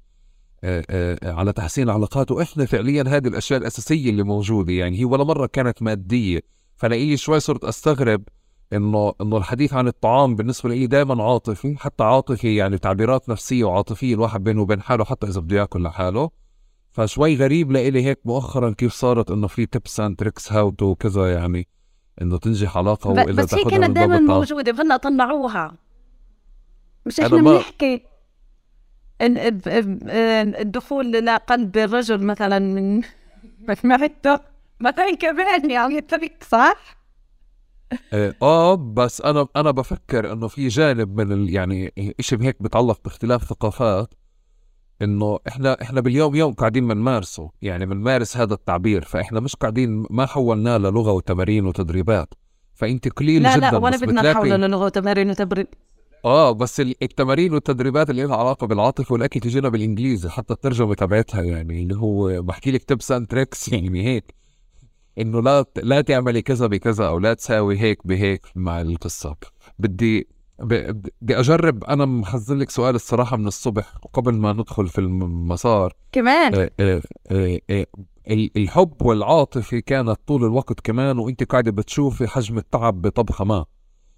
[0.64, 5.24] آه، آه، على تحسين العلاقات وإحنا فعليا هذه الأشياء الأساسية اللي موجودة يعني هي ولا
[5.24, 6.40] مرة كانت مادية.
[6.76, 8.22] فلاقي شوي صرت أستغرب
[8.72, 14.14] إنه إنه الحديث عن الطعام بالنسبة لي دائما عاطفي حتى عاطفي يعني تعبيرات نفسية وعاطفية
[14.14, 16.30] الواحد بينه وبين حاله حتى إذا بده يأكل لحاله.
[16.92, 21.32] فشوي غريب لإلي هيك مؤخرا كيف صارت إنه في tips and tricks how to كذا
[21.32, 21.68] يعني
[22.22, 25.74] إنه تنجح علاقه وإلا بس هي كانت دائما موجودة بدنا طلعوها
[27.06, 28.02] مش إحنا بنحكي
[30.60, 33.02] الدخول لقلب الرجل مثلا من
[33.84, 34.40] معدته
[34.80, 37.01] مثلا كمان يعني trick صح؟
[38.42, 43.44] آه بس أنا أنا بفكر إنه في جانب من ال يعني شيء هيك بتعلق باختلاف
[43.44, 44.14] ثقافات
[45.02, 50.26] إنه إحنا إحنا باليوم يوم قاعدين بنمارسه يعني بنمارس هذا التعبير فإحنا مش قاعدين ما
[50.26, 52.34] حولناه للغة وتمارين وتدريبات
[52.74, 55.66] فأنت قليل لا جدا لا ولا بدنا نحوله للغة وتمارين وتدريب
[56.24, 61.82] آه بس التمارين والتدريبات اللي لها علاقة بالعاطفة والأكل تجينا بالإنجليزي حتى الترجمة تبعتها يعني
[61.82, 64.34] اللي هو بحكي لك tips and tricks يعني هيك.
[65.18, 69.36] إنه لا لا تعملي كذا بكذا أو لا تساوي هيك بهيك مع القصة.
[69.78, 71.84] بدي بدي أجرب.
[71.84, 75.92] أنا محزن لك سؤال الصراحة من الصبح وقبل ما ندخل في المسار.
[76.12, 77.86] كمان؟ آه آه آه, آه،
[78.56, 83.64] الحب والعاطفة كانت طول الوقت كمان وأنت قاعدة بتشوفي حجم التعب بطبخة ما.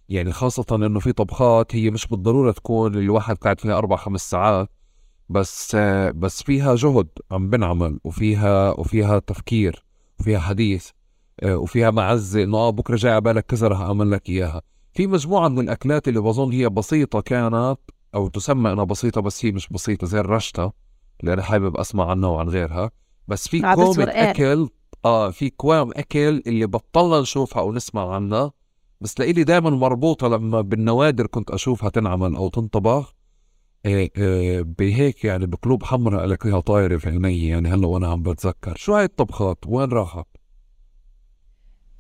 [0.09, 4.69] يعني خاصة إنه في طبخات هي مش بالضرورة تكون الواحد قاعد فيها أربع خمس ساعات.
[5.29, 9.84] بس آه، بس فيها جهد عم بنعمل وفيها وفيها تفكير.
[10.21, 10.89] وفيها حديث
[11.43, 14.63] آه، وفيها معزه إنه آه بكرة جاي على بالك كذا رح أعمل لك إياها.
[14.93, 17.77] في مجموعة من الأكلات اللي بظن هي بسيطة كانت
[18.15, 20.73] أو تسمى إنها بسيطة بس هي مش بسيطة زي الرشطة
[21.21, 22.91] اللي أنا حابب أسمع عنها وعن غيرها.
[23.29, 23.61] بس في
[24.03, 24.19] ورقاق.
[24.29, 24.69] اكل
[25.05, 28.53] آه في كوام أكل اللي بطلنا نشوفها أو نسمع عنها
[29.01, 33.14] بس لإلي دائما مربوطة لما بالنوادر كنت أشوفها تنعمل أو تنطبخ.
[34.79, 38.77] بهيك يعني بقلوب حمراء ألاقيها طايرة في عيني يعني هلأ وأنا عم بتذكر.
[38.77, 40.27] شو هاي الطبخات؟ وين راحت؟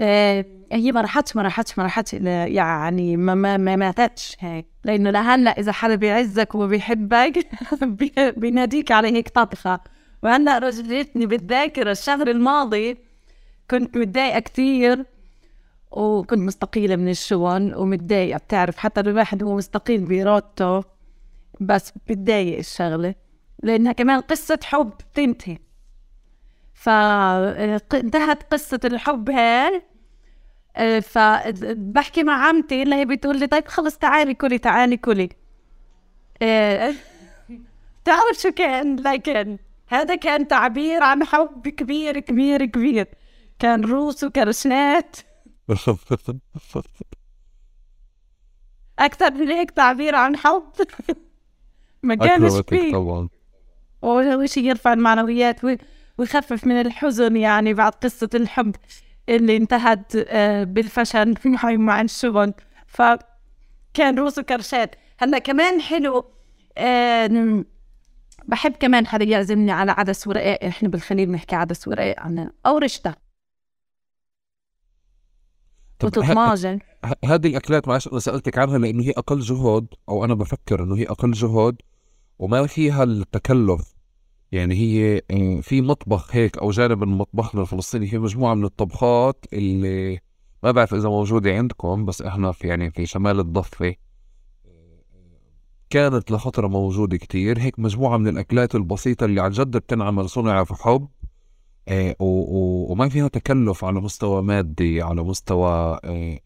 [0.00, 4.66] آه، هي ما راحتش ما راحتش ما راحتش يعني ما ما ما ماتتش هيك.
[4.84, 7.48] لأنه لهلأ إذا حدا بيعزك وبيحبك
[7.82, 9.80] بي- بيناديك على هيك طبخة.
[10.22, 12.96] وهلأ رجعتني بالذاكرة الشهر الماضي
[13.70, 15.04] كنت متضايقة كتير
[15.90, 18.38] وكنت مستقيلة من الشغل ومتضايقة.
[18.38, 20.93] بتعرف حتى الواحد هو مستقيل بإرادته.
[21.60, 23.14] بس بتضايق الشغلة
[23.62, 25.58] لأنها كمان قصة حب بتنتهي.
[26.74, 29.82] فانتهت قصة الحب هاي
[31.02, 35.28] فبحكي مع عمتي اللي هي بتقول لي طيب خلص تعالي كلي تعالي كلي.
[36.42, 36.94] آه،
[38.04, 43.06] تعرف شو كان؟ لكن هذا كان تعبير عن حب كبير كبير كبير.
[43.58, 45.16] كان روس وكرشنات
[48.98, 50.72] أكثر من هيك تعبير عن حب.
[52.04, 53.28] ما كانش فيه طبعا.
[54.04, 55.60] أول شيء يرفع المعنويات
[56.18, 58.76] ويخفف من الحزن يعني بعد قصة الحب
[59.28, 61.34] اللي انتهت آه، بالفشل
[61.78, 62.54] مع الشغل
[62.86, 66.24] فكان روس وكرشات هلا كمان حلو
[66.78, 67.64] آه،
[68.48, 73.14] بحب كمان حدا يعزمني على عدس ورقاق إحنا بالخليل بنحكي عدس ورقاق عنا أو رشتة
[75.98, 76.78] طب ه- وتطماجن
[77.24, 81.04] هذه الأكلات معلش أنا سألتك عنها لأنه هي أقل جهد أو أنا بفكر إنه هي
[81.04, 81.76] أقل جهد
[82.38, 83.94] وما فيها التكلف.
[84.52, 89.44] يعني هي آه، في مطبخ هيك أو جانب من مطبخنا الفلسطيني في مجموعة من الطبخات
[89.52, 90.20] اللي
[90.62, 93.94] ما بعرف إذا موجودة عندكم بس إحنا في يعني في شمال الضفة.
[95.90, 97.58] كانت لفترة موجودة كتير.
[97.58, 101.08] هيك مجموعة من الأكلات البسيطة اللي عن جد بتنعمل صنع في حب
[102.20, 106.38] و- وما فيها تكلف على مستوى مادي على مستوى آه،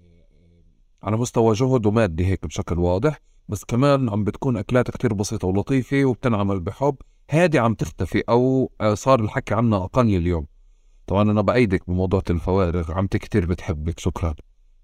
[1.03, 3.21] على مستوى جهد ومادي هيك بشكل واضح.
[3.49, 6.97] بس كمان عم بتكون أكلات كتير بسيطة ولطيفة وبتنعمل بحب
[7.31, 10.47] هادي عم تختفي أو آه، صار الحكي عنها أقل اليوم.
[11.07, 12.93] طبعا أنا بأيدك بموضوع الفوارغ.
[12.93, 14.01] عمتي كتير بتحبك.
[14.01, 14.35] شكرا.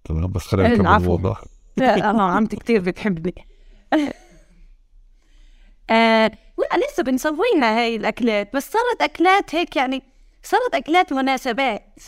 [0.04, 1.04] تمام بس خلينا نكمل العفو.
[1.04, 1.38] الموضوع.
[1.76, 3.34] لا آه عمتي كتير بتحبني.
[5.90, 8.56] آه لا لسه بنسويها هاي الأكلات.
[8.56, 10.02] بس صارت أكلات هيك يعني
[10.42, 11.98] صارت أكلات مناسبات.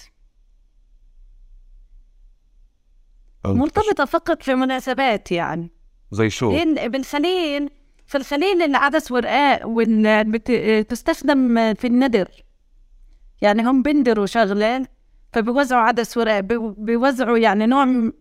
[3.46, 5.75] مرتبطة فقط في مناسبات يعني.
[6.10, 6.50] زي شو؟
[6.86, 7.70] بالخليل
[8.06, 12.28] في الخليل العدس ورقاق وال- بت- تستخدم في الندر
[13.42, 14.86] يعني هم بندروا شغلة
[15.32, 18.12] فبيوزعوا عدس ورقاق بي- بيوزعوا يعني نوع من.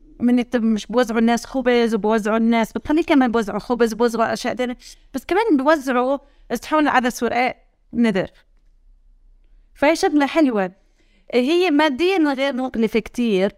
[0.55, 4.77] مش بيوزعوا الناس خبز وبيوزعوا الناس بالخليل كمان بيوزعوا خبز بيوزعوا أشياء تانية.
[5.13, 6.17] بس كمان بيوزعوا
[6.53, 7.55] صحون عدس ورقاق
[7.93, 8.27] ندر
[9.73, 10.71] فهي شغلة حلوة.
[11.33, 13.51] هي ماديا غير مكلفة كتير.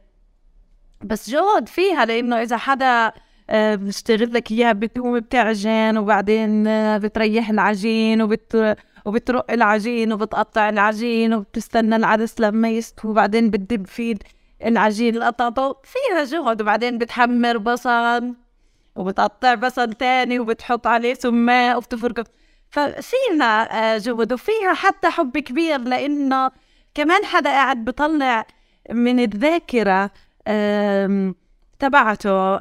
[1.04, 3.12] بس جهد فيها لأنه إذا حدا
[3.50, 11.34] آه، بيشتغل لك إياها بتقوم بتعجن وبعدين آه، بتريح العجين وبت وبترق العجين وبتقطع العجين
[11.34, 14.16] وبتستنى العدس لما يستوي وبعدين بتدب فيه
[14.66, 18.34] العجين القطعة فيها جهد وبعدين بتحمر بصل
[18.96, 22.24] وبتقطع بصل تاني وبتحط عليه سماء وبتفركه.
[22.70, 26.52] ففيها آه، جهد وفيها حتى حب كبير لأنه
[26.96, 28.46] كمان حدا قاعد بطلع
[28.92, 30.12] من الذاكرة
[30.48, 31.36] آم،
[31.80, 32.58] تبعته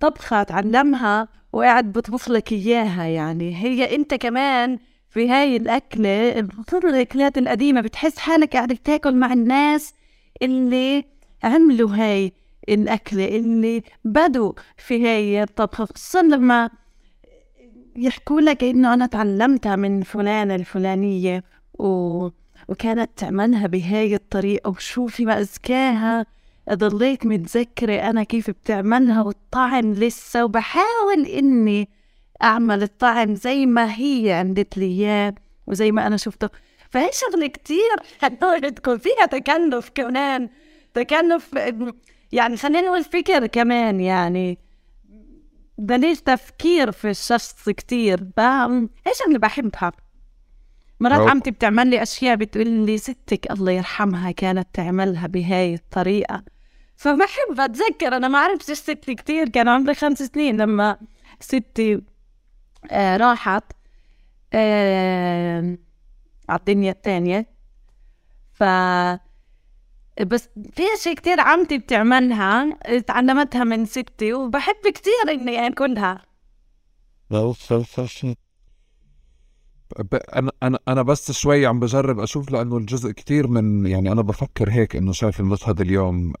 [0.00, 3.56] طبخة تعلمها وقاعد بطبخ لك إياها يعني.
[3.56, 4.78] هي أنت كمان
[5.10, 9.94] في هاي الأكلة خصوصاً الأكلات القديمة بتحس حالك قاعد بتاكل مع الناس
[10.42, 11.04] اللي
[11.44, 12.32] عملوا هاي
[12.68, 15.84] الأكلة اللي بدوا في هاي الطبخة.
[15.84, 16.70] خصوصا لما
[17.96, 21.44] يحكوا لك إنه أنا تعلمتها من فلانة الفلانية
[21.74, 22.28] و...
[22.68, 26.26] وكانت تعملها بهاي الطريقة وشوفي ما أزكاها.
[26.72, 31.88] ضليت متذكرة أنا كيف بتعملها والطعم لسه وبحاول إني
[32.42, 35.34] أعمل الطعم زي ما هي عملت لي إياه
[35.66, 36.48] وزي ما أنا شفته.
[36.90, 37.96] فهي شغلة كتير
[38.70, 40.48] تكون فيها تكلف كمان
[40.94, 41.50] تكلف
[42.32, 44.58] يعني خلينا نقول فكر كمان يعني.
[45.78, 48.20] دليل تفكير في الشخص كتير.
[49.06, 49.92] هي شغلة بحبها.
[51.00, 55.78] مرات أو- عمتي بتعمل لي أشياء بتقول لي ستك الله يرحمها كانت تعملها بهاي
[56.96, 60.98] الطريقة فبحب أتذكر أنا ما عرفتش ستي كتير كان عمري خمس سنين لما
[61.40, 62.02] ستي
[62.90, 63.72] آه راحت.
[64.52, 65.78] آه
[66.48, 67.46] على الدنيا التانية
[68.52, 68.62] ف
[70.26, 76.22] بس في اشياء كتير عمتي بتعملها تعلمتها من ستي وبحب كتير إني آكلها.
[80.36, 84.70] أنا أنا أنا بس شوي عم بجرب أشوف لأنه الجزء كتير من يعني أنا بفكر
[84.70, 86.32] هيك إنه شايف المشهد اليوم.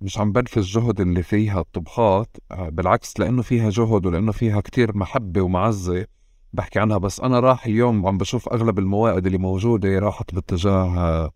[0.00, 4.96] مش عم بنفذ جهد اللي فيها الطبخات آه، بالعكس لأنه فيها جهد ولأنه فيها كتير
[4.96, 6.06] محبة ومعزة.
[6.52, 11.30] بحكي عنها بس أنا راح اليوم عم بشوف أغلب الموائد اللي موجودة راحت باتجاه آه،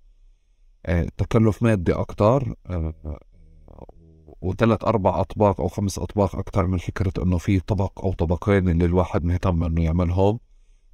[0.87, 2.55] آه، تكلف مادي أكتر
[4.43, 8.85] وثلاث أربع أطباق أو خمس أطباق أكتر من فكرة إنه في طبق أو طبقين اللي
[8.85, 10.39] الواحد مهتم إنه يعملهم.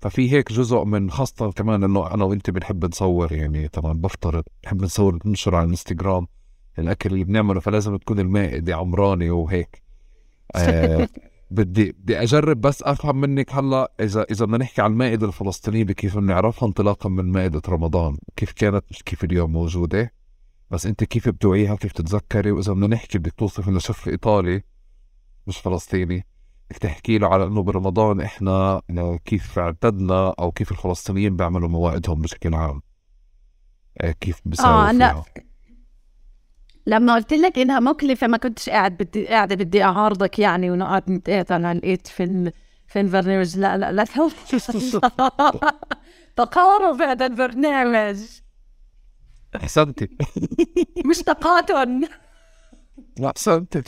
[0.00, 4.82] ففي هيك جزء من خاصة كمان إنه أنا وأنت بنحب نصور يعني طبعا بفترض بنحب
[4.82, 6.26] نصور ننشر على الإنستغرام.
[6.78, 9.82] الأكل اللي بنعمله فلازم تكون المائدة عمرانة وهيك.
[10.56, 11.08] آه
[11.50, 16.18] بدي بدي أجرب بس أفهم منك هلأ إذا إذا بدنا نحكي عن المائدة الفلسطينية كيف
[16.18, 18.16] بنعرفها انطلاقا من مائدة رمضان.
[18.36, 20.12] كيف كانت؟ مش كيف اليوم موجودة؟
[20.70, 24.62] بس أنت كيف بتوعيها؟ كيف تتذكري؟ وإذا بدنا نحكي بدك توصف إنه شيف إيطالي
[25.46, 26.26] مش فلسطيني.
[26.70, 28.82] بدك تحكي له على إنه برمضان إحنا
[29.24, 32.82] كيف اعتدنا أو كيف الفلسطينيين بيعملوا موائدهم بشكل عام.
[34.00, 35.24] آه، كيف بيساووا آه فيها؟
[36.86, 41.64] لما قلت لك إنها مكلفة ما كنتش قاعد بدي قاعدة بدي أعارضك يعني ونقعد نتقاتل
[41.64, 42.52] على لقيت في ال...
[42.88, 44.04] في البرنامج لا لا لا
[46.36, 48.18] تقارب هذا البرنامج.
[49.56, 50.08] احسنتي
[51.06, 52.08] مش تقاتل
[53.18, 53.82] لا احسنتي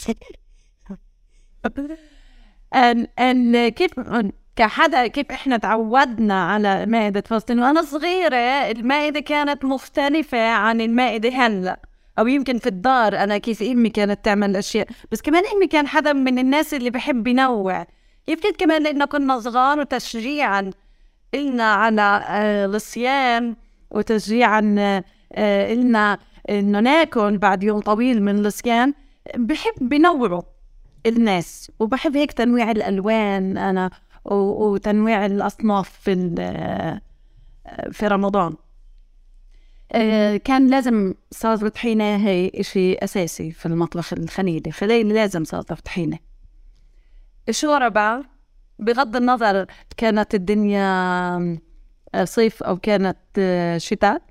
[2.75, 3.91] ان أن كيف
[4.57, 8.37] كحدا كيف إحنا تعودنا على مائدة فلسطين؟ وأنا صغيرة
[8.71, 11.88] المائدة كانت مختلفة عن المائدة هلأ.
[12.19, 13.17] أو يمكن في الدار.
[13.17, 14.89] أنا كيف أمي كانت تعمل أشياء.
[15.13, 17.87] بس كمان أمي كان حدا من الناس اللي بحب ينوع.
[18.29, 20.71] يمكن كمان لأنه كنا صغار وتشجيعا.
[21.35, 23.57] إلنا على آه، الصيام
[23.91, 24.75] وتشجيعا
[25.33, 26.19] آه، إلنا
[26.51, 28.95] إنه ناكل بعد يوم طويل من الصيام.
[29.37, 30.43] بحب بنوعوا
[31.07, 31.71] الناس.
[31.81, 33.91] وبحب هيك تنويع الألوان أنا
[34.25, 37.01] وتنويع الأصناف في ال-
[37.93, 38.53] في رمضان.
[38.53, 38.68] آه،
[40.45, 46.19] كان لازم سلطة طحينة هي إشي أساسي في المطبخ الخليجي خليل لازم سلطة طحينة
[47.49, 48.25] الشوربة
[48.79, 49.67] بغض النظر
[49.97, 50.89] كانت الدنيا
[52.15, 54.23] آه، صيف أو كانت آه، شتاء.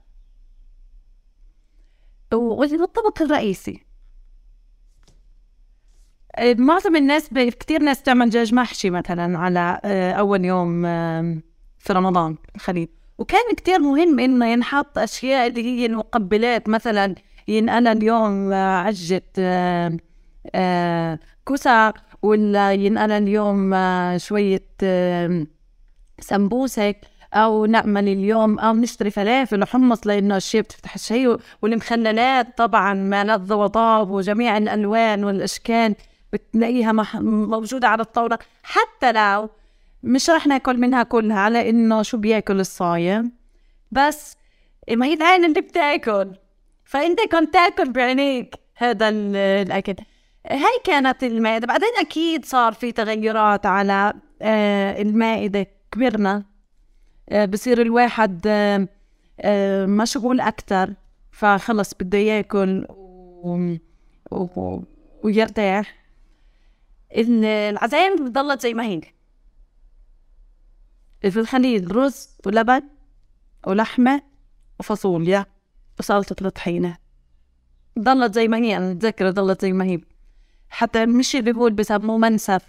[2.33, 3.85] والطبق الرئيسي.
[6.35, 11.37] آه، معظم الناس كتير ناس تعمل دجاج محشي مثلا على آه، أول يوم آه،
[11.77, 16.69] في رمضان الخليل وكان كتير مهم إنه ينحط أشياء اللي هي المقبلات.
[16.69, 17.15] مثلا
[17.47, 19.97] ينقلى اليوم آه، عجة آه،
[20.55, 24.63] آه، كوسة ولا ينقلى اليوم آه، شوية
[26.19, 26.97] سمبوسك
[27.33, 33.53] أو نعمل اليوم أو نشتري فلافل وحمص لأنه الشيء بتفتح الشيء والمخللات طبعا ما لذ
[33.53, 35.95] وطاب وجميع الألوان والأشكال
[36.33, 36.91] بتلاقيها
[37.21, 38.37] موجودة على الطاولة.
[38.63, 39.49] حتى لو
[40.03, 43.31] مش رح ناكل منها كلها على إنه شو بياكل الصايم
[43.91, 44.37] بس
[44.91, 46.31] ما هي العين اللي بتاكل.
[46.85, 48.55] فأنت كنت تاكل بعينيك.
[48.77, 49.95] هذا ال- الأكل.
[50.49, 51.67] هاي كانت المائدة.
[51.67, 55.67] بعدين أكيد صار في تغيرات على آه، المائدة.
[55.91, 56.43] كبرنا.
[57.29, 58.41] آه، بصير الواحد
[59.41, 60.93] آه، مشغول أكتر.
[61.31, 62.87] فخلص بده ياكل.
[65.23, 65.95] ويرتاح.
[67.17, 69.01] ال- العزايم ضلت زي ما هي.
[71.21, 72.81] في الخليل رز ولبن
[73.67, 74.21] ولحمة
[74.79, 75.45] وفاصوليا
[75.99, 76.97] وسلطة الطحينة.
[77.99, 79.99] ضلت زي ما هي أنا متذكرة ضلت زي ما هي.
[80.69, 82.61] حتى مش اللي هو بسموه منسف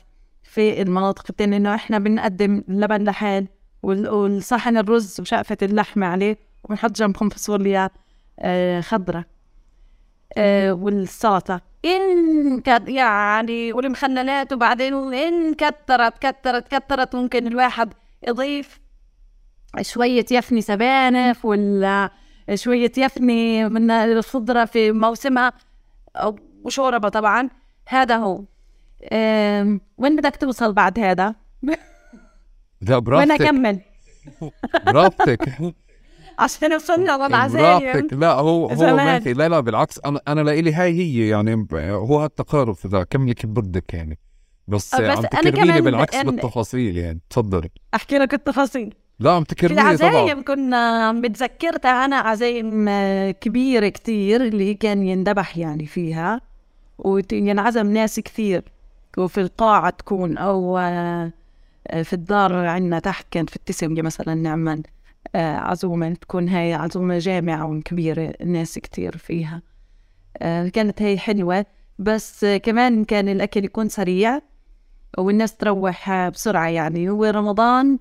[0.43, 3.49] في المناطق التانية إنه إحنا بنقدم اللبن لحال
[3.83, 7.91] وال- والصحن الرز وشقفة اللحمة عليه وبنحط جنبهم فاصوليا
[8.41, 9.25] آه خضرة
[10.37, 11.61] آه والسلطة.
[11.85, 17.95] إن كت يعني والمخللات وبعدين إن كترت كترت كترت ممكن الواحد
[18.27, 18.81] يضيف
[19.83, 22.11] شوية يفني سبانخ ولا
[22.55, 25.53] شوية يفني من الخضرة في موسمها
[26.63, 27.49] وشوربة طبعا.
[27.89, 28.45] هذا هو.
[29.99, 33.81] وين بدك توصل بعد هذا؟ لا وين براحتك أكمل؟
[34.87, 35.49] براحتك.
[36.39, 38.13] عشان وصلنا للعزايم براحتك.
[38.13, 38.97] لا هو هو.
[38.97, 39.33] ماشي.
[39.33, 40.01] لا لا بالعكس.
[40.05, 44.19] أنا أنا لإلي هاي هي يعني هو هالتقارب إذا كملي كيف بدك يعني.
[44.69, 47.71] بس, آه، بس عم أنا تكرميني كمان بالعكس بأن- بالتفاصيل يعني تفضلي.
[47.95, 48.95] أحكي لك التفاصيل.
[49.21, 50.11] لا عم في تكرميني طبعا.
[50.11, 56.41] العزايم كنا متذكرتها أنا عزايم آه، كبيرة كتير اللي كان يندبح يعني فيها
[56.99, 58.63] وينعزم ناس كثير.
[59.19, 61.33] وفي القاعة تكون أو آه،
[61.89, 64.83] آه، في الدار عندنا تحت كانت في التسمية مثلا نعمل
[65.35, 69.63] آه، عزومة تكون هاي عزومة جامعة كبيرة الناس كتير فيها.
[70.39, 71.67] آه، كانت هي حلوة.
[71.99, 74.41] بس كمان كان الأكل يكون سريع.
[75.19, 77.09] والناس تروح بسرعة يعني.
[77.09, 77.99] هو رمضان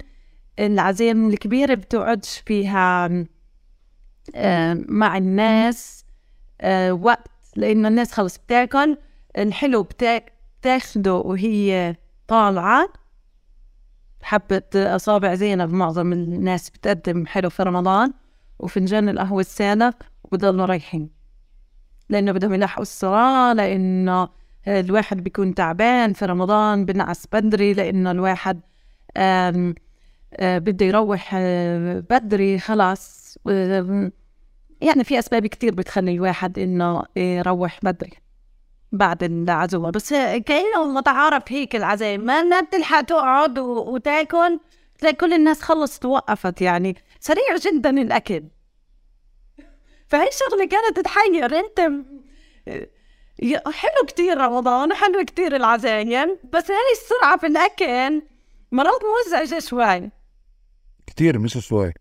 [0.60, 3.08] العزايم الكبيرة بتقعدش فيها
[4.90, 6.06] مع الناس
[6.90, 8.98] وقت لأنه الناس خلص بتاكل
[9.38, 11.96] الحلو بتاخده وهي
[12.28, 12.90] طالعة.
[14.22, 18.14] حبة أصابع زينب معظم الناس بتقدم حلو في رمضان
[18.60, 19.94] وفنجان القهوة السادة
[20.24, 21.10] وبضلوا رايحين.
[22.10, 24.30] لأنه بدهم يلحقوا الصلاة لأنه
[24.68, 28.62] الواحد بيكون تعبان في رمضان بنعس بدري لأنه الواحد
[29.18, 29.74] آه،
[30.58, 33.38] بده يروح آه، بدري خلاص.
[34.82, 38.12] يعني في أسباب كتير بتخلي الواحد إنه يروح بدري
[38.92, 39.90] بعد العزومة.
[39.90, 40.10] بس
[40.46, 42.26] كأنه متعارف هيك العزايم.
[42.26, 44.60] ما بتلحق تقعد وتاكل
[45.00, 46.96] تلاقي كل الناس خلصت وقفت يعني.
[47.20, 48.44] سريع جدا الأكل.
[50.08, 51.92] فهي الشغلة كانت تحير أنت
[53.66, 58.22] حلو كتير رمضان حلو كتير العزايم بس هاي السرعة في الأكل
[58.72, 60.10] مرات مزعجة شوي.
[61.08, 61.94] كتير مش شوي.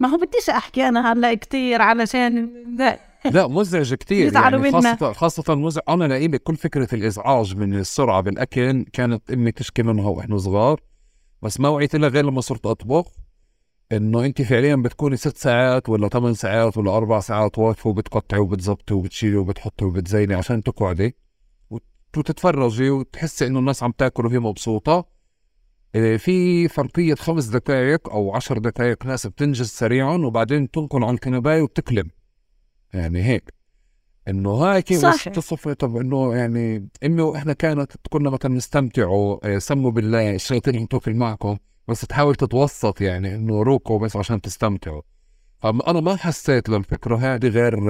[0.00, 2.98] ما هو بديش أحكي أنا هلا كثير علشان لا.
[3.24, 8.84] لا مزعج كثير يعني خاصة خاصة مزعج أنا لإلي كل فكرة الإزعاج من السرعة بالأكل
[8.92, 10.80] كانت أمي تشكي منها وإحنا صغار
[11.42, 13.23] بس ما وعيت لها غير لما صرت أطبخ.
[13.96, 18.94] إنه أنت فعليا بتكوني ست ساعات ولا ثمان ساعات ولا أربع ساعات واقفة وبتقطعي وبتزبطي
[18.94, 21.16] وبتشيلي وبتحطي وبتزيني عشان تقعدي
[22.16, 25.08] وتتفرجي وتحسي إنه الناس عم تاكل وهي مبسوطة.
[25.94, 31.62] آه، في فرقية خمس دقائق أو عشر دقائق ناس بتنجز سريعا وبعدين تنقل عن الكنباية
[31.62, 32.10] وبتكلم.
[32.94, 33.54] يعني هيك.
[34.28, 39.90] إنه هاي كيف تصفي طب إنه يعني امي وإحنا كانت كنا مثلا نستمتعوا آه، سموا
[39.90, 41.56] بالله الشياطين ينتوكل معكم.
[41.88, 45.02] بس تحاول تتوسط يعني إنه روكوا بس عشان تستمتعوا
[45.62, 47.80] فانا ما حسيت للفكره هذه غير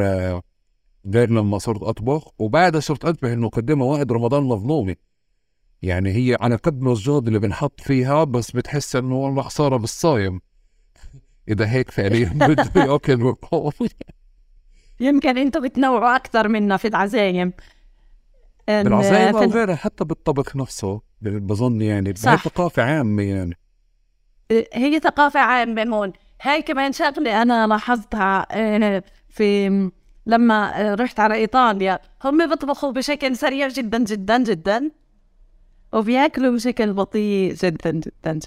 [1.06, 4.96] غير لما صرت أطبخ وبعدها صرت انتبه إنه قد موائد رمضان مظلومة.
[5.82, 10.40] يعني هي على قد ما الجهد اللي بنحط فيها بس بتحس إنه والله خسارة بالصايم.
[11.48, 13.34] إذا هيك فعليا بده ياكل
[15.00, 17.52] يمكن أنتم بتنوعوا أكثر منا في العزايم.
[18.68, 22.30] بالعزايم أو غيرها حتى بالطبخ نفسه بظن يعني صح.
[22.30, 23.58] هي ثقافه عامة يعني.
[24.72, 26.12] هي ثقافة عامة هون.
[26.42, 29.90] هاي كمان شغلة أنا لاحظتها آه، في
[30.26, 34.90] لما رحت على إيطاليا هم بيطبخوا بشكل سريع جدا جدا جدا
[35.92, 38.38] وبياكلوا بشكل بطيء جدا جدا.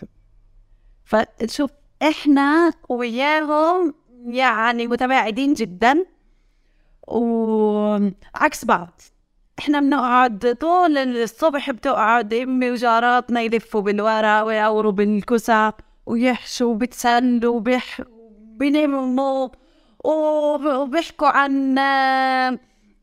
[1.05, 3.93] فشوف إحنا وياهم
[4.25, 6.05] يعني متباعدين جدا
[7.07, 9.01] وعكس بعض.
[9.59, 15.71] إحنا بنقعد طول الصبح بتقعد أمي وجاراتنا يلفوا بالورق ويوروا بالكسى
[16.07, 18.01] ويحشوا وبتسلوا وبيح
[18.57, 19.49] بينموا
[20.03, 21.79] وبيحكوا عن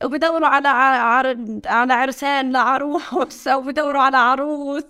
[0.05, 0.69] وبدوروا على
[1.67, 4.83] على عرسان لعروس أو بدوروا على عروس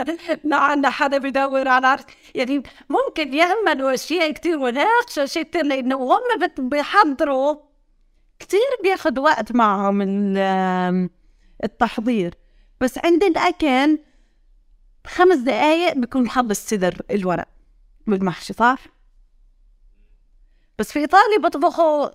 [0.44, 2.04] لعنا حدا بدور على عرس.
[2.34, 7.56] يعني ممكن يعملوا أشياء كتير وناقشوا اشياء كتير لأنه هم بيحضروا
[8.38, 10.02] كتير بياخد وقت معهم
[11.64, 12.34] التحضير.
[12.80, 13.98] بس عند الأكل
[15.06, 17.48] خمس دقايق بيكون خلص صدر الورق.
[18.08, 18.78] والمحشي صح؟
[20.78, 22.08] بس في إيطاليا بطبخوا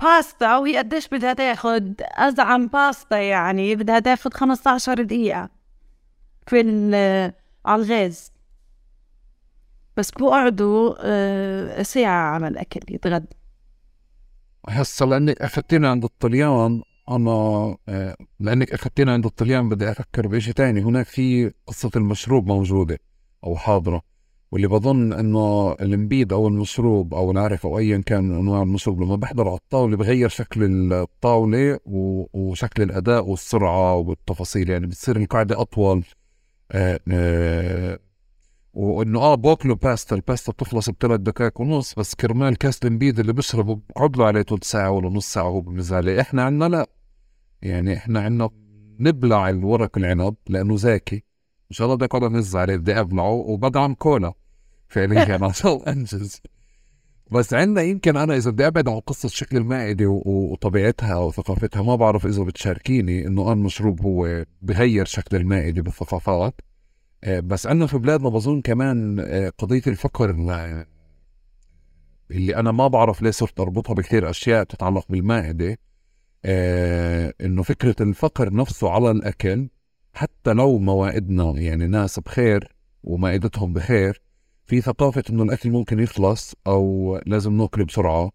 [0.00, 5.50] باستا وهي قديش بدها تاخد؟ أزعم باستا يعني بدها تاخد 15 دقيقة
[6.46, 6.60] في
[7.66, 8.32] على الغاز.
[9.96, 13.36] بس بقعدوا آه، ساعة على الأكل يتغدى
[14.68, 17.30] هسا لأنك أخذتينا عند الطليان أنا
[17.88, 20.80] آه، لأنك أخذتينا عند الطليان بدي أفكر بشيء تاني.
[20.80, 22.98] هناك في قصة المشروب موجودة
[23.44, 24.02] أو حاضرة.
[24.52, 29.48] واللي بظن إنه النبيذ أو المشروب أو نعرف أو ايا كان أنواع المشروب لما بحضر
[29.48, 36.04] على الطاولة بغير شكل الطاولة وشكل الأداء والسرعة والتفاصيل يعني بتصير القاعدة أطول
[36.72, 37.98] آه آه
[38.74, 43.80] وإنه آه باكلوا باستا الباستا بتخلص بثلاث دقائق ونص بس كرمال كاس النبيذ اللي بشربه
[43.90, 46.86] بقعد له عليه ثلث ساعة ولا نص ساعة وهو بالنزاله إحنا عندنا لا.
[47.62, 48.50] يعني إحنا عندنا
[49.00, 51.16] نبلع الورق العنب لأنه زاكي
[51.70, 54.32] إن شاء الله بدي اقعد انز عليه بدي أبلعه وبدعم كولا.
[54.88, 56.40] فعليا عشان انجز
[57.32, 62.26] بس عندنا يمكن أنا إذا بدي أبعد عن قصة شكل المائده وطبيعتها وثقافتها ما بعرف
[62.26, 66.60] إذا بتشاركيني إنه المشروب هو بغير شكل المائده بالثقافات.
[67.24, 70.30] آه، بس عندنا في بلادنا بظن كمان آه، قضية الفقر
[72.30, 75.78] اللي أنا ما بعرف ليه صرت أربطها بكثير أشياء تتعلق بالمائده
[76.44, 79.68] آه، إنه فكرة الفقر نفسه على الأكل
[80.12, 84.22] حتى لو موائدنا يعني ناس بخير ومائدتهم بخير
[84.68, 88.30] في ثقافة إنه الأكل ممكن يخلص أو لازم ناكل بسرعة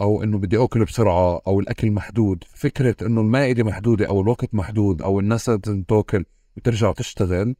[0.00, 2.44] أو إنه بدي اكل بسرعة أو الأكل محدود.
[2.54, 6.24] فكرة إنه المائدة محدودة أو الوقت محدود أو الناس لازم تأكل
[6.56, 7.56] وترجع تشتغل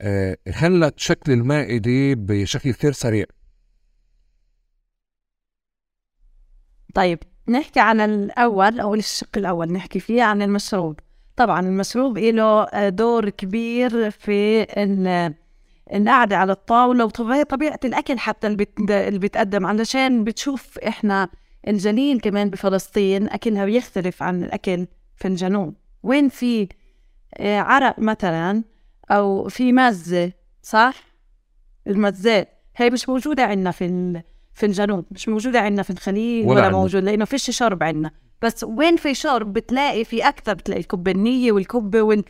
[0.00, 3.24] آه خلت شكل المائدة بشكل كثير سريع.
[6.94, 7.18] طيب
[7.48, 11.00] نحكي عن الأول أو الشق الأول نحكي فيه عن المشروب.
[11.36, 14.62] طبعا المشروب له دور كبير في
[15.94, 21.28] القعدة على الطاولة وطبيعة الأكل حتى اللي بيتقدم علشان بتشوف إحنا
[21.68, 25.74] الجليل كمان بفلسطين أكلها بيختلف عن الأكل في الجنوب.
[26.02, 26.68] وين في
[27.34, 28.64] آه، عرق مثلا
[29.10, 30.32] أو في مزة
[30.62, 30.94] صح؟
[31.86, 34.22] المزات هي مش موجودة عندنا في
[34.54, 38.10] في الجنوب مش موجودة عندنا في الخليج ولا, ولا موجود لأنه فيش شرب عندنا.
[38.42, 42.24] بس وين في شرب بتلاقي في أكثر بتلاقي الكبة النية والكبة وال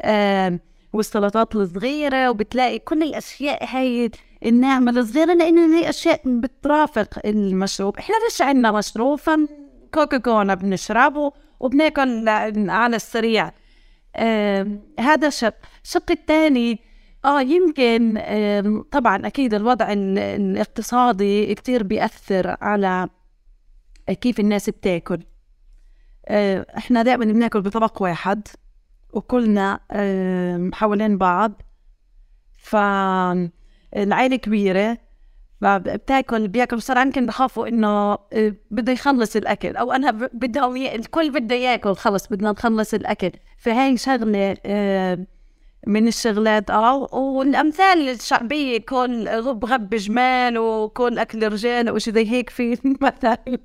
[0.00, 0.60] آه
[0.92, 4.10] والسلطات الصغيرة وبتلاقي كل الأشياء هاي
[4.46, 7.98] الناعمة الصغيرة لأنه هي أشياء بترافق المشروب.
[7.98, 12.28] إحنا فيش عندنا مشروب؟ فكوكا كولا بنشربه وبناكل
[12.68, 13.52] على السريع.
[14.16, 15.54] آه هذا شق.
[15.84, 16.78] الشق الثاني
[17.24, 23.08] آه يمكن آه طبعا أكيد الوضع الاقتصادي كتير بيأثر على
[24.20, 25.20] كيف الناس بتاكل.
[26.28, 28.48] آه إحنا دائما بناكل بطبق واحد.
[29.12, 29.80] وكلنا
[30.72, 31.62] حوالين بعض.
[32.62, 34.98] فالعائلة كبيرة
[35.60, 39.76] فبتاكل بياكل بسرعة يمكن بخافوا إنه آه، بده يخلص الأكل.
[39.76, 43.30] أو أنا بدهم الكل بده ياكل خلص بدنا نخلص الأكل.
[43.58, 44.56] فهي شغلة
[45.86, 46.70] من الشغلات.
[46.70, 53.58] آه والأمثال الشعبية كل غب غب جمال وكل أكل رجال وشي زي هيك في مثل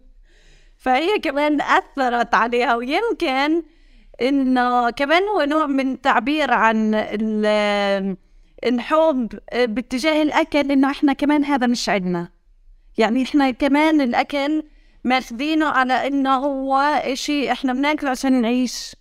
[0.77, 3.63] فهي كمان أثرت عليها ويمكن
[4.21, 6.95] إنه كمان هو نوع من تعبير عن
[8.65, 12.29] الحب باتجاه الأكل إنه إحنا كمان هذا مش عندنا.
[12.97, 14.63] يعني إحنا كمان الأكل
[15.03, 18.95] ماخذينه على إنه هو إشي إحنا بناكله عشان نعيش.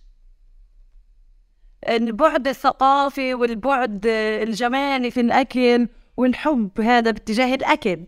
[1.89, 5.87] البعد الثقافي والبعد الجمالي في الأكل
[6.17, 8.05] والحب هذا باتجاه الأكل.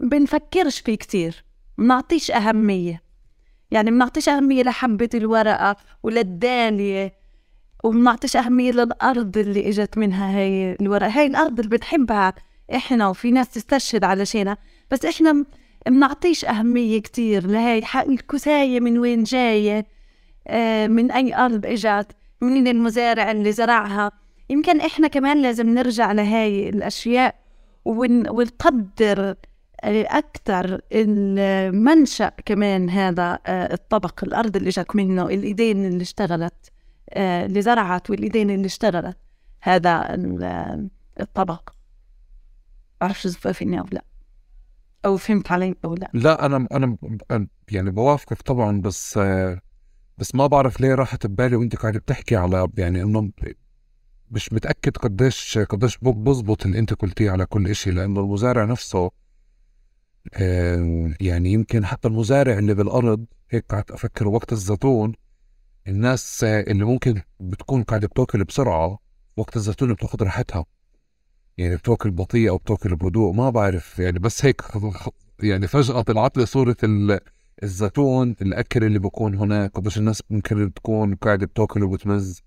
[0.00, 1.44] بنفكرش فيه كتير
[1.78, 3.03] بنعطيش أهمية.
[3.74, 7.12] يعني بنعطيش أهمية لحبة الورقة وللدالية
[7.84, 11.08] وبنعطيش أهمية للأرض اللي إجت منها هاي الورقة.
[11.08, 12.34] هاي الأرض اللي بنحبها
[12.74, 14.56] إحنا وفي ناس تستشهد علشانها
[14.90, 15.44] بس إحنا
[15.86, 19.86] بنعطيش أهمية كتير لهي الكساية من وين جاية؟
[20.46, 22.06] آه من أي أرض إجت؟
[22.40, 24.10] من المزارع اللي زرعها؟
[24.50, 27.34] يمكن إحنا كمان لازم نرجع لهاي الأشياء
[27.84, 29.34] ونقدر
[29.84, 36.72] أكثر المنشأ كمان هذا آه، الطبق الأرض اللي جاك منه الإيدين اللي اشتغلت
[37.10, 39.16] آه، اللي زرعت والإيدين اللي اشتغلت
[39.60, 40.06] هذا
[41.20, 41.70] الطبق.
[43.00, 44.04] بعرفش إذا فيني أو لا.
[45.04, 46.10] أو فهمت علي أو لا.
[46.14, 46.96] لا أنا أنا
[47.70, 49.18] يعني بوافقك طبعا بس
[50.18, 53.30] بس ما بعرف ليه راحت ببالي وأنت قاعد بتحكي على يعني إنه
[54.30, 59.10] مش متأكد قديش قديش بزبط اللي أنت قلتيه على كل إشي لأنه المزارع نفسه
[61.20, 65.12] يعني يمكن حتى المزارع اللي بالأرض هيك قعدت أفكر وقت الزيتون
[65.88, 68.98] الناس اللي ممكن بتكون قاعدة بتاكل بسرعة
[69.36, 70.64] وقت الزيتون بتاخذ راحتها.
[71.58, 74.62] يعني بتاكل بطيء أو بتاكل بهدوء ما بعرف يعني بس هيك
[75.42, 76.76] يعني فجأة طلعت لي صورة
[77.62, 82.43] الزيتون الأكل اللي بكون هناك قديش الناس ممكن تكون قاعدة بتاكل وبتمز.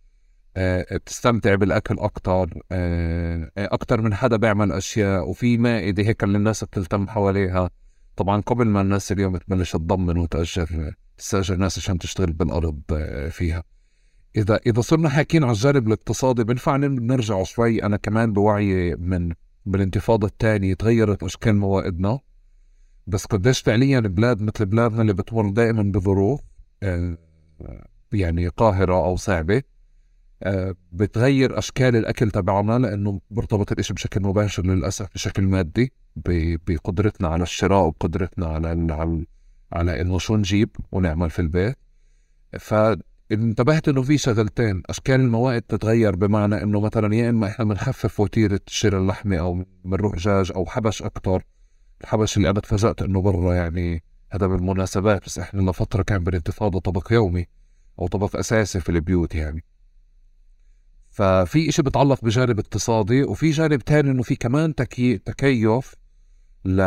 [0.57, 6.63] آه، بتستمتع بالأكل أكثر آه، أكثر من حدا بيعمل أشياء وفي مائدة هيك اللي الناس
[6.63, 7.69] بتلتم حواليها.
[8.15, 13.63] طبعا قبل ما الناس اليوم تبلش تضمن وتاجر تستأجر ناس عشان تشتغل بالأرض آه، فيها.
[14.35, 17.83] إذا إذا صرنا حاكيين على الجانب الاقتصادي بنفع نرجع شوي.
[17.83, 19.31] أنا كمان بوعي من
[19.65, 22.19] بالانتفاضه الثانية تغيرت أشكال موائدنا.
[23.07, 26.41] بس قديش فعليا بلاد مثل بلادنا اللي بتمر دائما بظروف
[28.11, 29.76] يعني قاهرة أو صعبة آه،
[30.91, 35.93] بتغير أشكال الأكل تبعنا لأنه مرتبط الإشي بشكل مباشر للأسف بشكل مادي
[36.67, 39.25] بقدرتنا على الشراء وقدرتنا على على
[39.73, 41.77] على إنه شو نجيب ونعمل في البيت.
[42.59, 48.59] فانتبهت إنه في شغلتين أشكال الموائد تتغير بمعنى إنه مثلا يا إما إحنا بنخفف وتيرة
[48.67, 51.43] شراء اللحمة أو بنروح دجاج أو حبش أكثر
[52.01, 57.13] الحبش اللي أنا تفاجأت إنه برا يعني هذا بالمناسبات بس إحنا لفترة كان بالانتفاضه طبق
[57.13, 57.45] يومي
[57.99, 59.63] أو طبق أساسي في البيوت يعني.
[61.17, 65.17] ففي إشي بتعلق بجانب اقتصادي وفي جانب تاني إنه في كمان تكي...
[65.17, 65.95] تكيف
[66.65, 66.81] ل...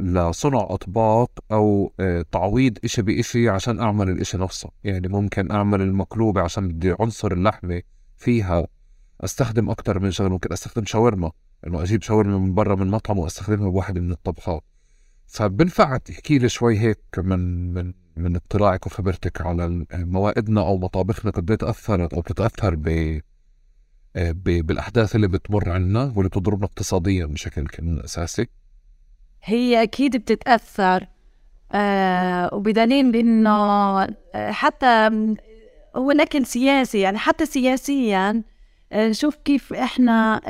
[0.00, 4.68] لصنع أطباق أو آه، تعويض إشي بإشي عشان أعمل الإشي نفسه.
[4.84, 7.82] يعني ممكن أعمل المقلوبة عشان بدي عنصر اللحمة
[8.16, 8.66] فيها
[9.20, 11.30] أستخدم أكثر من شغلة ممكن أستخدم شاورما.
[11.66, 14.62] إنه أجيب شاورما من برا من مطعم وأستخدمها بواحد من الطبخات.
[15.26, 21.50] فبنفع تحكي لي شوي هيك من من من اطلاعك وخبرتك على موائدنا أو مطابخنا قد
[21.50, 23.20] إيه تأثرت أو بتتأثر ب
[24.16, 27.66] بالأحداث اللي بتمر عنا واللي بتضربنا اقتصاديا بشكل
[28.04, 28.46] أساسي.
[29.44, 31.06] هي أكيد بتتأثر
[31.72, 33.50] آه وبدليل إنه
[34.02, 35.10] آه، حتى
[35.96, 38.42] هو الاكل سياسي يعني حتى سياسيا
[38.92, 40.40] آه شوف كيف إحنا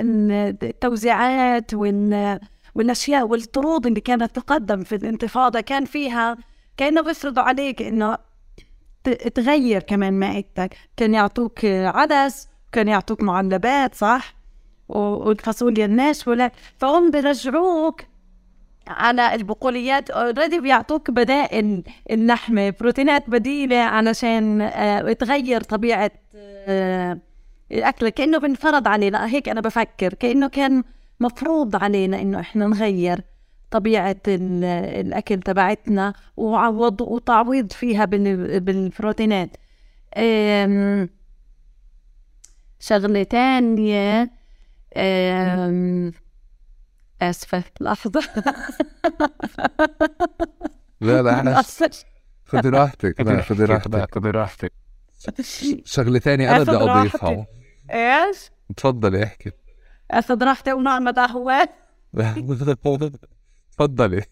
[0.63, 2.41] التوزيعات وال
[2.75, 6.37] والاشياء والطرود اللي كانت تقدم في الانتفاضة كان فيها
[6.77, 8.19] كأنه بيفرضوا عليك إنه
[9.35, 14.35] تغير كمان معدتك كان يعطوك عدس كان يعطوك معلبات صح؟
[14.89, 18.03] والفاصوليا الناشفه فهم بيرجعوك.
[18.89, 27.19] على البقوليات اوريدي بيعطوك بدائل اللحمه بروتينات بديلة علشان آه تغير طبيعة آه
[27.73, 28.09] الأكل.
[28.09, 30.85] كأنه بنفرض علينا هيك أنا بفكر كأنه كان
[31.21, 33.21] مفروض علينا إنه إحنا نغير
[33.71, 39.51] طبيعة الأكل تبعتنا وعوض وتعويض فيها بالبروتينات.
[42.81, 44.31] شغلة تانية
[47.23, 47.65] آسفة.
[47.81, 48.23] لحظة.
[51.01, 51.63] لا لا إحنا
[52.51, 53.21] خذي راحتك.
[53.21, 54.73] لا خذي راحتك خذي راحتك.
[55.85, 57.47] شغلة ثانية أنا بدي أضيفها.
[57.91, 59.51] إيش؟ تفضلي أحكي.
[60.11, 61.69] أخذ راحتي ونعمة قهوة.
[63.77, 64.23] تفضلي.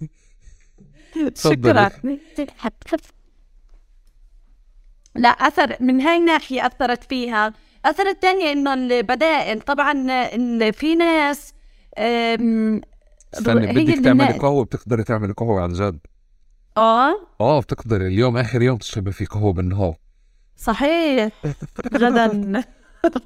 [1.35, 1.91] شكرا.
[5.15, 7.53] لا أثر من هاي الناحية أثرت فيها.
[7.85, 9.93] أثر الثانية إنه البدائل طبعا
[10.71, 11.55] في ناس
[13.35, 15.99] استني بدك تعملي قهوة بتقدري تعملي قهوة عن جد.
[16.77, 17.15] آه.
[17.41, 18.07] آه بتقدري.
[18.07, 19.95] اليوم آخر يوم تشربي فيه قهوة بالنهار.
[20.57, 21.33] صحيح.
[21.97, 22.27] غدا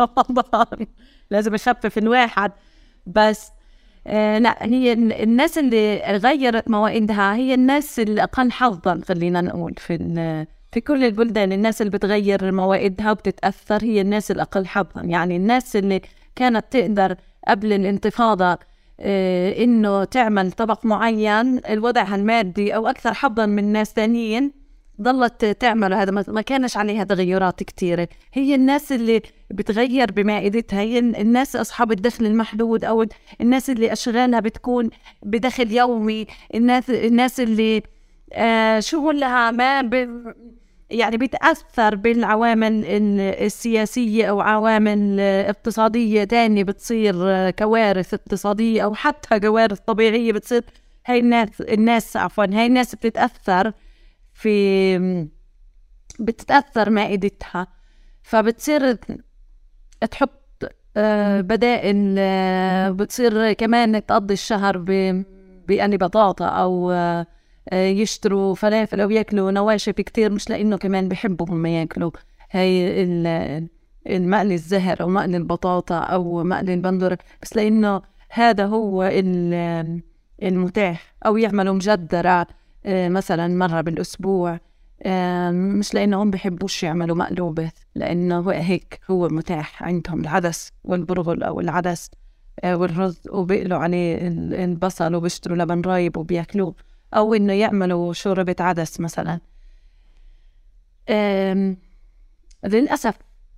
[0.00, 0.86] رمضان
[1.30, 2.52] لازم يخفف الواحد
[3.06, 3.50] بس
[4.06, 9.94] آه لا هي الناس اللي غيرت موائدها هي الناس الأقل حظا خلينا نقول في
[10.72, 15.02] في كل البلدان الناس اللي بتغير موائدها وبتتأثر هي الناس الأقل حظا.
[15.02, 16.00] يعني الناس اللي
[16.36, 17.16] كانت تقدر
[17.48, 18.58] قبل الانتفاضة
[19.00, 24.52] آه إنه تعمل طبق معين الوضع المادي أو أكثر حظا من ناس ثانيين
[25.00, 31.56] ضلت تعمل هذا ما كانش عليها تغيرات كثيرة هي الناس اللي بتغير بمائدتها هي الناس
[31.56, 33.06] أصحاب الدخل المحدود أو
[33.40, 34.90] الناس اللي أشغالها بتكون
[35.22, 36.26] بدخل يومي.
[36.54, 37.82] الناس الناس اللي
[38.32, 39.94] آه شغلها ما ب
[40.90, 42.84] يعني بتأثر بالعوامل
[43.40, 47.14] السياسية أو عوامل اقتصادية تانية بتصير
[47.50, 50.64] كوارث اقتصادية أو حتى كوارث طبيعية بتصير.
[51.06, 53.72] هاي الناس الناس عفوا هاي الناس بتتأثر
[54.34, 54.98] في
[56.20, 57.66] بتتأثر معدتها
[58.22, 58.98] فبتصير
[60.10, 60.38] تحط
[60.96, 64.78] آه، بدائل آه، بتصير كمان تقضي الشهر
[65.68, 67.26] بأني بطاطا أو آه،
[67.72, 72.10] يشتروا فلافل أو يأكلوا نواشف كتير مش لأنه كمان بحبوا هم يأكلوا.
[72.50, 72.88] هاي
[74.06, 79.10] المقلي الزهر أو مقلي البطاطا أو مقلي البندر بس لأنه هذا هو
[80.42, 81.14] المتاح.
[81.26, 82.46] أو يعملوا مجدرة
[82.86, 84.60] آه، مثلا مرة بالأسبوع.
[85.02, 92.10] آه، مش لأنهم بحبوش يعملوا مقلوبة لأنه هيك هو متاح عندهم العدس والبرغل أو العدس
[92.64, 94.18] آه، والرز وبيقلوا عليه
[94.64, 96.74] البصل وبيشتروا لبن رايب وبيأكلوه.
[97.14, 99.40] أو إنه يعملوا شوربة عدس مثلا.
[102.64, 103.14] للأسف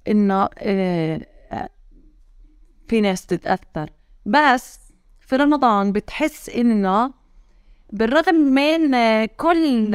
[0.09, 0.49] إنه
[2.89, 3.91] في ناس تتأثر.
[4.27, 4.79] بس
[5.21, 7.13] في رمضان بتحس إنه
[7.93, 8.91] بالرغم من
[9.27, 9.95] كل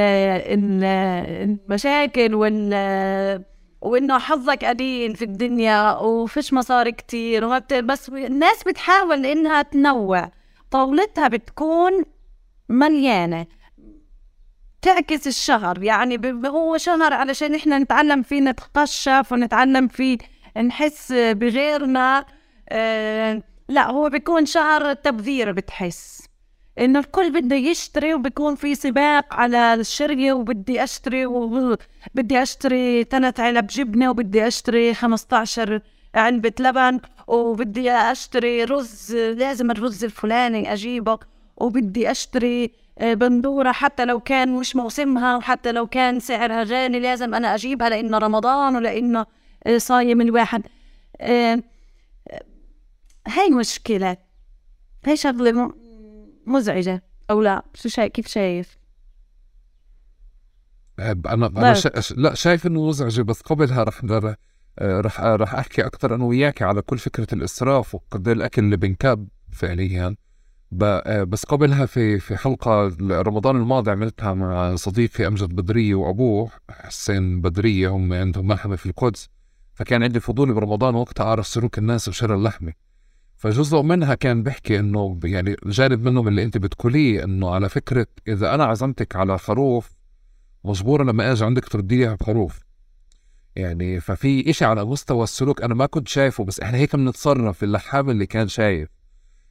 [1.59, 3.45] المشاكل وال
[3.81, 10.31] وإنه حظك قليل في الدنيا وفيش مصاري كتير بس الناس بتحاول إنها تنوع.
[10.71, 12.03] طاولتها بتكون
[12.69, 13.45] مليانة.
[14.81, 20.17] تعكس الشهر يعني هو شهر علشان إحنا نتعلم فيه نتقشف ونتعلم فيه
[20.57, 22.25] نحس بغيرنا.
[22.69, 26.27] آه لا هو بيكون شهر تبذير بتحس.
[26.79, 33.67] إنه الكل بده يشتري وبكون في سباق على الشري وبدي أشتري وبدي أشتري ثلاث علب
[33.67, 35.81] جبنة وبدي أشتري 15
[36.15, 41.19] علبة لبن وبدي أشتري رز لازم الرز الفلاني أجيبه.
[41.57, 47.35] وبدي أشتري آه، بندورة حتى لو كان مش موسمها وحتى لو كان سعرها غالي لازم
[47.35, 49.25] أنا أجيبها لأنه رمضان ولأنه
[49.67, 50.63] آه، صايم الواحد.
[51.21, 51.63] آه،
[53.27, 54.17] هاي مشكلة.
[55.05, 55.73] هاي شغلة
[56.45, 57.03] مزعجة.
[57.29, 58.77] أو لا شو شايف كيف شايف؟
[60.99, 61.89] أنا أنا شا...
[62.17, 64.01] لا شايف إنه مزعجة بس قبلها رح
[64.81, 70.15] رح رح أحكي أكثر أنا وياك على كل فكرة الإسراف وقد الأكل اللي بنكب فعليا.
[71.23, 77.89] بس قبلها في في حلقة رمضان الماضي عملتها مع صديقي أمجد بدريه وأبوه حسين بدريه
[77.89, 79.29] هم عندهم محمه في القدس.
[79.73, 82.73] فكان عندي فضول برمضان وقتها أعرف سلوك الناس بشراء اللحمة.
[83.37, 88.55] فجزء منها كان بيحكي إنه يعني جانب منهم اللي أنت بتقوليه إنه على فكرة إذا
[88.55, 89.91] أنا عزمتك على خروف
[90.63, 92.59] مجبوره لما أجي عندك تردي لي بخروف
[93.55, 98.09] يعني ففي إشي على مستوى السلوك أنا ما كنت شايفه بس إحنا هيك بنتصرف اللحام
[98.09, 98.89] اللي كان شايف.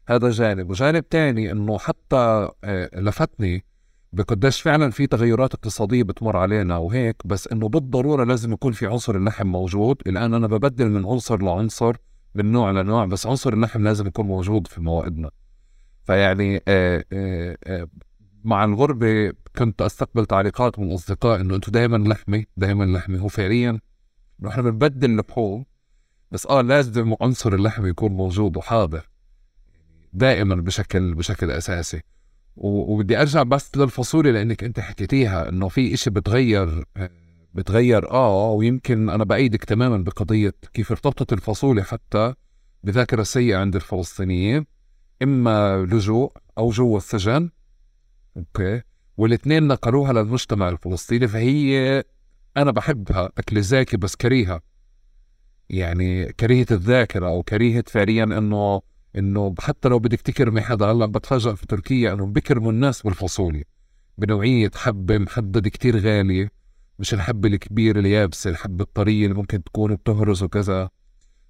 [0.07, 0.70] هذا جانب.
[0.70, 3.64] وجانب تاني إنه حتى آه، لفتني
[4.12, 9.16] بقديش فعلا في تغيرات اقتصادية بتمر علينا وهيك بس إنه بالضرورة لازم يكون في عنصر
[9.16, 10.02] اللحم موجود.
[10.07, 11.96] الآن أنا ببدل من عنصر لعنصر
[12.34, 15.30] من نوع لنوع بس عنصر اللحم لازم يكون موجود في موائدنا.
[16.05, 17.88] فيعني آه آه
[18.44, 23.18] مع الغربة كنت أستقبل تعليقات من أصدقاء إنه أنتم دائما لحمة دائما لحمة.
[23.18, 23.80] هو فعليا
[24.40, 25.64] نحن بنبدل لحوم
[26.30, 29.14] بس آه لازم عنصر اللحم يكون موجود وحاضر.
[30.15, 32.03] دائما بشكل بشكل أساسي.
[32.57, 36.85] وبدي أرجع بس للفصولي لانك أنت حكيتيها إنه في إشي بتغير
[37.55, 42.35] بتغير آه ويمكن أنا بايدك تماما بقضية كيف ارتبطت الفصولي حتى
[42.85, 44.67] بذاكرة سيئة عند الفلسطينيين
[45.23, 47.51] إما لجوء أو جوا السجن.
[48.37, 48.83] أوكي.
[49.17, 52.05] والاثنين نقلوها للمجتمع الفلسطيني فهي
[52.57, 54.61] أنا بحبها اكل زاكي بس كريهة.
[55.71, 58.83] يعني كريهة الذاكرة أو كريهة فعليا إنه
[59.19, 63.65] إنه حتى لو بدك تكرمي حدا هلا بتفاجئ في تركيا إنه بكرموا الناس بالفاصوليا.
[64.19, 66.51] بنوعية حبه محددة كتير غالية
[66.99, 70.91] مش الحبه الكبيره اليابسة الحبه الطرية اللي ممكن تكون بتهرس وكذا.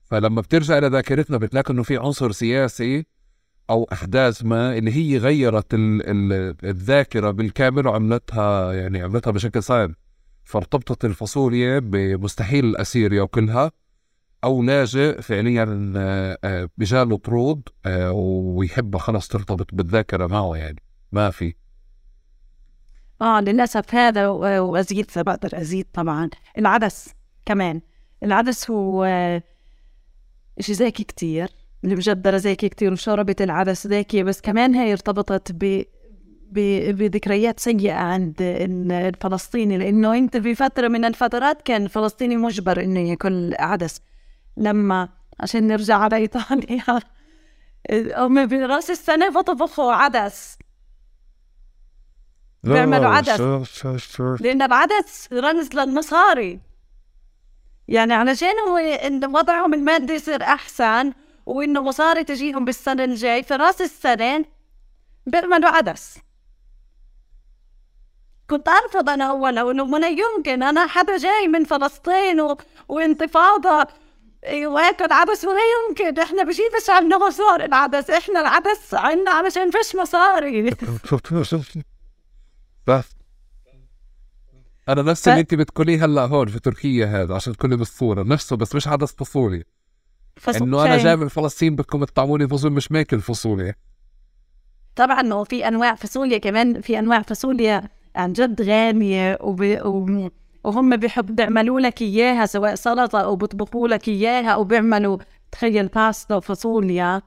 [0.05, 3.07] فلما بترجع إلى ذاكرتنا بتلاقي إنه في عنصر سياسي
[3.71, 9.95] أو أحداث ما اللي هي غيرت ال ال الذاكرة بالكامل وعملتها يعني عملتها بشكل صعب
[10.45, 13.71] فارتبطت الفاصوليا بمستحيل الاسيريا وكلها.
[14.45, 20.83] أو لاجئ فعليا آه، آه، بجاله طرود آه، ويحب خلص ترتبط بالذاكرة معه يعني.
[21.13, 21.55] ما في.
[23.23, 26.31] آه للأسف هذا وأزيد بقدر أزيد طبعا.
[26.59, 27.15] العدس
[27.47, 27.81] كمان.
[28.23, 29.07] العدس هو
[30.61, 31.49] شيء زاكي كتير.
[31.85, 35.83] المجدرة زاكي كتير وشربت العدس زاكية بس كمان هي ارتبطت ب
[36.93, 38.37] بذكريات سيئة عند
[38.91, 44.01] الفلسطيني لأنه أنت في فترة من الفترات كان الفلسطيني مجبر إنه ياكل عدس.
[44.57, 45.09] لما
[45.41, 47.01] عشان نرجع على إيطاليا
[48.17, 50.59] هم برأس السنة بطبخوا عدس.
[52.63, 53.41] بيعملوا عدس.
[54.41, 56.61] لأن العدس رمز للمصاري.
[57.89, 61.13] يعني علشان هو إن وضعهم المادي يصير أحسن
[61.47, 64.45] وإنه مصاري تجيهم بالسنة الجاي في رأس السنة
[65.27, 66.19] بيعملوا عدس.
[68.51, 72.57] كنت أرفض أنا أولا وإنه من يمكن أنا حدا جاي من فلسطين و...
[72.89, 73.87] وانتفاضة
[74.67, 76.21] واكل عدس ولا يمكن.
[76.21, 78.11] إحنا بجيبش عنا مصاري العدس.
[78.11, 80.71] إحنا العدس عنا علشان فيش مصاري.
[82.87, 83.05] بس.
[84.89, 88.75] أنا نفس اللي انت بتقوليه هلأ هون في تركيا هذا عشان تكوني بالصورة نفسه بس
[88.75, 89.65] مش عدس فصولي.
[90.57, 93.75] إنه أنا جاي من فلسطين بدكم تطعموني فصول مش ماكل فصولي
[94.97, 96.81] طبعا في أنواع فاصوليا كمان.
[96.81, 99.79] في أنواع فاصوليا عن جد غاليه وب...
[99.85, 100.33] وب...
[100.65, 105.19] وهم بيحب بيعملوا لك إياها سواء سلطة أو بيطبخوا لك إياها أو بيعملوا
[105.53, 107.23] تخيل باستا وفاصوليا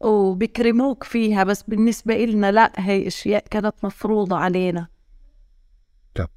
[0.00, 1.44] وبيكرموك فيها.
[1.44, 4.88] بس بالنسبة إلنا لا هي أشياء كانت مفروضة علينا.
[6.14, 6.28] طب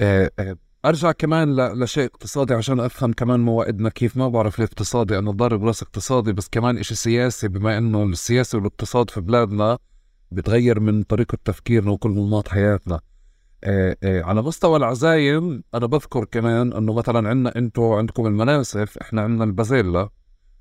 [0.00, 3.88] آه آه أرجع كمان لشيء اقتصادي عشان أفهم كمان موائدنا.
[3.88, 7.48] كيف ما بعرف الاقتصادي أنا ضارب رأس اقتصادي بس كمان إشي سياسي.
[7.48, 9.78] بما إنه السياسة والاقتصاد في بلادنا
[10.30, 13.00] بتغير من طريقة تفكيرنا وكل نمط حياتنا.
[14.04, 20.08] على مستوى العزايم أنا بذكر كمان إنه مثلا عندنا أنتم عندكم المناسف إحنا عندنا البازيلا.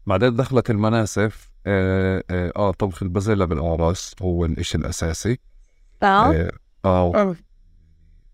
[0.06, 5.40] بعدين دخلت المناسف آه, آه, آه طبخ البازيلا بالاعراس هو الإشي الأساسي.
[6.04, 6.52] آه
[6.86, 7.36] آه, آه.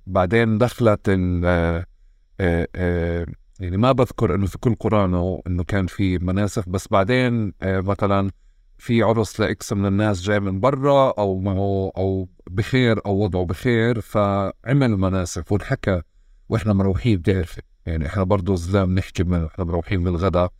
[0.07, 1.85] بعدين دخلت ال آه
[2.39, 3.25] آه, آه،
[3.59, 8.31] يعني ما بذكر إنه في كل قرآنه إنه كان في مناسف بس بعدين آه مثلا
[8.77, 14.01] في عرس لإكس من الناس جاي من برا أو معه أو بخير أو وضعه بخير
[14.01, 16.01] فعمل مناسف وانحكى
[16.49, 20.51] وإحنا مروحين بتعرفي يعني إحنا برضه زلام نحكي من إحنا مروحين من الغداء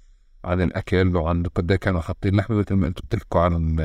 [0.45, 3.80] عن الأكل وعن قد إيه كانوا حاطين لحمة مثل ما أنتم بتحكوا عن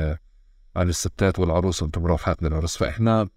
[0.75, 3.29] عن الستات والعروس وأنتم مروحات للعرس فإحنا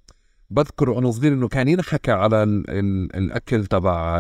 [0.51, 4.19] بذكر وأنا صغير إنه كان ينحكى على ال ال الأكل تبع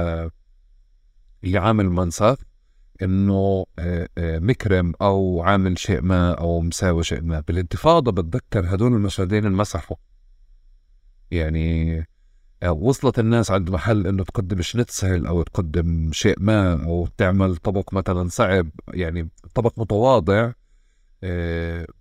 [1.44, 2.38] اللي عامل منسف
[3.02, 7.40] إنه آه، آه، مكرم أو عامل شيء ما أو مساوي شيء ما.
[7.40, 9.96] بالانتفاضة بتذكر هدول المشهدين انمسحوا.
[11.30, 11.98] يعني
[12.62, 17.94] آه، وصلت الناس عند محل إنه تقدم شنتسل أو تقدم شيء ما أو تعمل طبق
[17.94, 20.52] مثلا صعب يعني طبق متواضع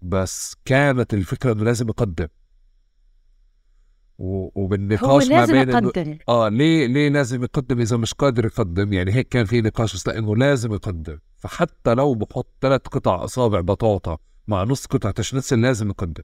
[0.01, 2.27] بس كانت الفكرة إنه لازم يقدم.
[4.23, 6.17] هو وبالنقاش ما بين إنه يقدم.
[6.29, 10.07] آه ليه ليه لازم يقدم إذا مش قادر يقدم؟ يعني هيك كان في نقاش بس
[10.07, 11.19] لأنه لازم يقدم.
[11.37, 14.17] فحتى لو بحط ثلاث قطع أصابع بطاطا
[14.47, 16.23] مع نص قطعة شنتسل لازم يقدم.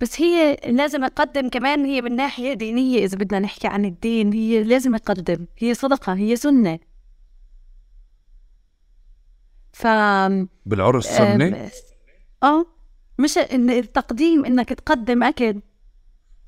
[0.00, 4.62] بس هي لازم يقدم كمان هي من ناحية دينية إذا بدنا نحكي عن الدين هي
[4.62, 5.46] لازم يقدم.
[5.58, 6.78] هي صدقة هي سنة.
[9.72, 9.86] ف
[10.66, 11.70] بالعرس سنة؟
[12.42, 12.66] آه
[13.18, 15.60] مش إن التقديم إنك تقدم اكل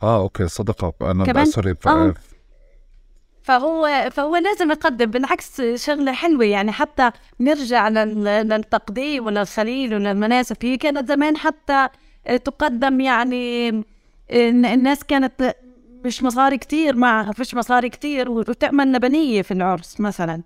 [0.02, 1.10] آه okay صدقة.
[1.10, 2.14] أنا كمان؟ sorry ف- آه.
[3.42, 5.06] فهو فهو لازم يقدم.
[5.10, 6.72] بالعكس شغلة حلوة يعني.
[6.72, 11.88] حتى نرجع لل- للتقديم وللخليل وللمناسف هي كانت زمان حتى
[12.44, 13.68] تقدم يعني
[14.30, 15.54] الناس كانت
[16.04, 20.42] مش مصاري كتير معها فيش مصاري كتير وتعمل لبنية في العرس مثلا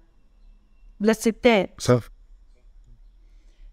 [1.01, 1.71] للستات.
[1.79, 2.01] صح.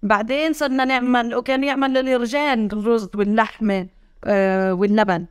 [0.04, 3.88] بعدين صرنا نعمل وكان يعمل للرجال الرز واللحمة
[4.26, 5.26] آه واللبن.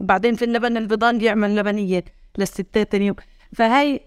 [0.00, 2.04] وبعدين في اللبن بضل يعمل لبنية
[2.38, 3.16] للستات تاني يوم
[3.52, 4.00] فهي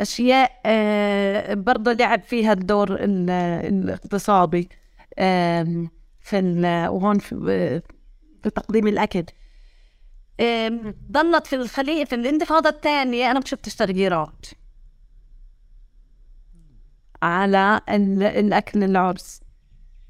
[0.00, 3.30] أشياء آه برضه لعب فيها الدور ال-
[3.66, 4.68] الاقتصادي
[6.20, 6.40] في
[6.90, 7.34] وهون في,
[8.42, 9.24] في تقديم الأكل.
[10.40, 14.46] آم، ضلت في الخلية في الانتفاضة الثانية أنا ما شفتش تغييرات
[17.22, 19.40] على ال- الأكل العرس.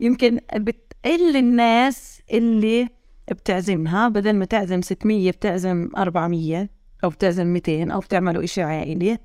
[0.00, 2.88] يمكن بتقل الناس اللي
[3.30, 6.68] بتعزمها بدل ما تعزم 600 بتعزم 400
[7.04, 9.18] أو بتعزم 200 أو بتعملوا إشي عائلي.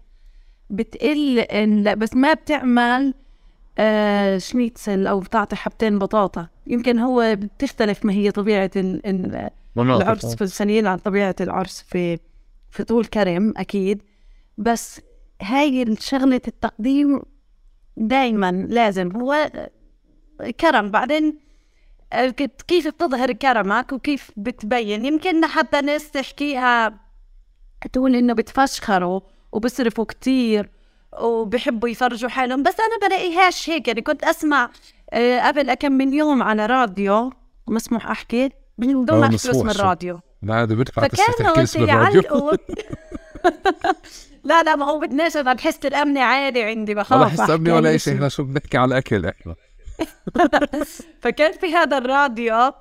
[0.69, 3.13] بتقل ال- بس ما بتعمل
[3.77, 6.47] آه شنيتسل أو بتعطي حبتين بطاطا.
[6.67, 9.49] يمكن هو بتختلف ما هي طبيعة ال- ال-
[10.01, 12.17] العرس في الخليل عن طبيعة العرس في
[12.69, 14.01] في طول كرم أكيد.
[14.57, 15.01] بس
[15.41, 17.21] هاي الشغلة التقديم
[17.97, 19.11] دايما لازم.
[19.17, 19.51] هو
[20.59, 21.35] كرم بعدين آه،
[22.67, 26.99] كيف بتظهر كرمك وكيف بتبين؟ يمكن حتى ناس تحكيها
[27.93, 29.19] تقول إنه بتفشخروا
[29.51, 30.69] وبصرفوا كتير
[31.19, 33.87] وبحبوا يفرجوا حالهم بس أنا بلاقيهاش هيك.
[33.87, 34.69] يعني كنت أسمع
[35.13, 37.33] آه، قبل كم من يوم على راديو
[37.67, 39.79] مسموح أحكي بدون آه، ما أحكي مسموح اسم.
[39.79, 40.19] الراديو.
[40.41, 41.31] لا هذا بدفع تحكي
[41.63, 42.51] اسم الراديو.
[44.43, 47.99] لا لا ما هو بدناش أنا بحس الأمن عالي عندي بخاف ولا حسبني ولا أحكي
[47.99, 48.13] شيء.
[48.15, 49.55] إحنا شو بنحكي على الأكل؟ إحنا
[51.21, 52.73] فكان في هذا الراديو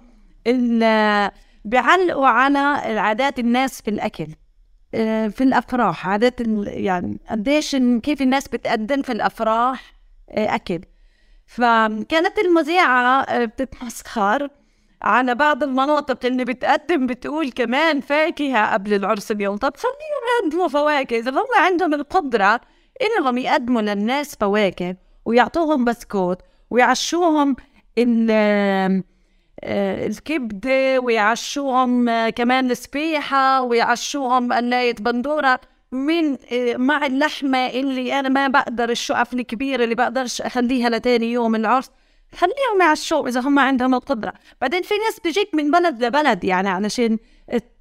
[0.47, 1.31] ال-
[1.65, 2.59] بيعلقوا على
[2.99, 4.27] عادات الناس في الأكل
[4.95, 6.09] آه، في الأفراح.
[6.09, 9.95] عادات يعني قديش كيف الناس بتقدم في الأفراح
[10.31, 10.81] آه، أكل.
[11.47, 14.49] فكانت المذيعة آه، بتتمسخر
[15.03, 19.57] على بعض المناطق اللي بتقدم بتقول كمان فاكهة قبل العرس اليوم.
[19.57, 21.19] طب خليهم يقدموا فواكه.
[21.19, 22.61] إذا هم عندهم القدرة
[23.03, 26.39] إنهم يقدموا للناس فواكه ويعطوهم بسكوت
[26.71, 27.57] ويعشوهم
[27.99, 29.03] ال-
[29.65, 35.61] آه، الكبدة ويعشوهم آه، كمان السبيحة ويعشوهم قلاية بندورة.
[35.93, 41.55] من آه، مع اللحمة اللي أنا ما بقدر الشقف الكبيرة اللي بقدرش أخليها لتاني يوم
[41.55, 41.91] العرس
[42.35, 44.33] خليهم يعشوا إذا هم عندهم القدرة.
[44.61, 47.19] بعدين في ناس بيجيك من بلد لبلد يعني علشان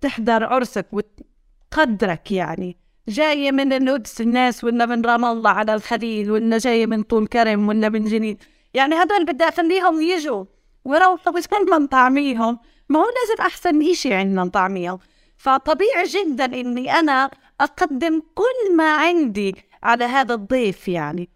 [0.02, 2.78] تحضر عرسك وتقدرك يعني.
[3.08, 7.68] جاية من القدس الناس ولا من رام الله على الخليل ولا جاية من طول كرم
[7.68, 8.38] ولا من جنين.
[8.74, 10.46] يعني هدول بدي أخليهم يجوا
[10.86, 12.60] ويروحوا بدل نطعميهم
[12.90, 15.00] ما هو لازم أحسن إشي عندنا نطعميهم
[15.38, 21.30] فطبيعي جدا إني أنا أقدم كل ما عندي على هذا الضيف يعني.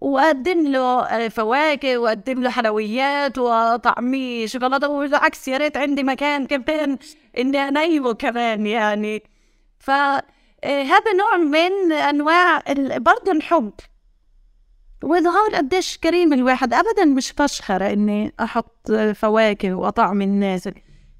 [0.00, 4.46] وأقدم له آه، فواكه وأقدم له حلويات وطعمية.
[4.46, 6.98] شوكولاتة وبالعكس يا ريت عندي مكان كمان
[7.38, 9.22] إني أنيمه كمان يعني.
[9.78, 13.72] فهذا نوع من أنواع ال- برضه الحب.
[15.02, 20.68] وإظهار قديش كريم الواحد؟ أبدا مش فشخرة إني أحط فواكه وأطعم الناس.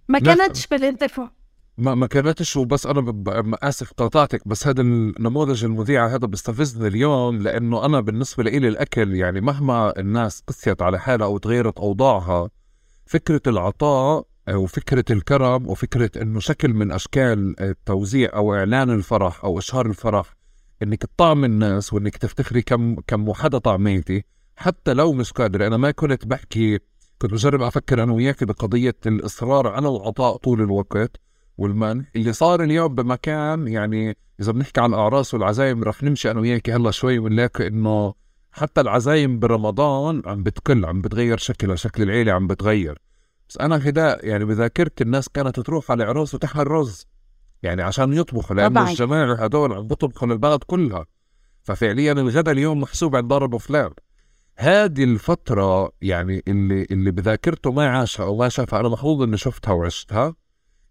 [0.09, 0.19] ما.
[0.19, 1.31] كانتش بالانتفاع.
[1.79, 7.39] ما ما كانتش وبس أنا ب- آسف قاطعتك بس هذا النموذج المذيع هذا بيستفزني اليوم
[7.43, 12.51] لأنه أنا بالنسبة لي الأكل يعني مهما الناس قسيت على حالها أو تغيرت أوضاعها
[13.07, 19.87] فكرة العطاء وفكره الكرم وفكره إنه شكل من أشكال التوزيع أو إعلان الفرح أو إشهار
[19.87, 20.35] الفرح
[20.83, 24.25] إنك تطعم الناس وإنك تفتخري كم كم وحده طعميتي.
[24.57, 26.79] حتى لو مش قادر أنا ما كنت بحكي
[27.19, 31.17] كنت بجرب أفكر أنا وياك بقضيه الإصرار على العطاء طول الوقت
[31.59, 36.71] والمنح اللي صار اليوم بمكان يعني إذا بنحكي عن الأعراس والعزايم رح نمشي أنا وياك
[36.71, 38.15] هلا شوي ونلاقي إنه
[38.53, 42.99] حتى العزايم برمضان عم بتقل عم بتغير شكلها شكل العيلة عم بتغير.
[43.49, 47.07] بس أنا هدا يعني بذاكرتي الناس كانت تروح على عروس وتحمل رز
[47.63, 48.91] يعني عشان يطبخوا لأنه طبعاً.
[48.91, 51.07] الجماعة هدول عم بطبخوا للبلد كلها.
[51.63, 53.91] ففعليا الغداء اليوم محسوب عند ضرب فلان
[54.57, 59.73] هذه الفترة يعني اللي اللي بذاكرته ما عاشها أو ما شافها أنا محظوظ إني شفتها
[59.73, 60.35] وعشتها.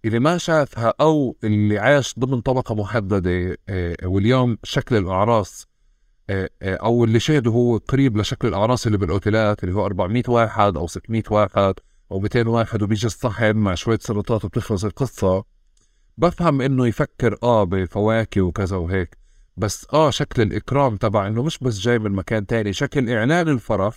[0.05, 5.67] اللي ما شافها أو اللي عاش ضمن طبقة محددة آه، واليوم شكل الأعراس
[6.29, 10.77] آه، آه، أو اللي شاهده هو قريب لشكل الأعراس اللي بالأوتيلات اللي هو 400 واحد
[10.77, 11.73] أو 600 واحد
[12.11, 15.43] أو 200 واحد وبيجي الصحن مع شوية سلطات وبتخلص القصة.
[16.17, 19.17] بفهم إنه يفكر آه بفواكه وكذا وهيك.
[19.57, 23.95] بس آه شكل الإكرام تبع إنه مش بس جاي من مكان تاني شكل إعلان الفرح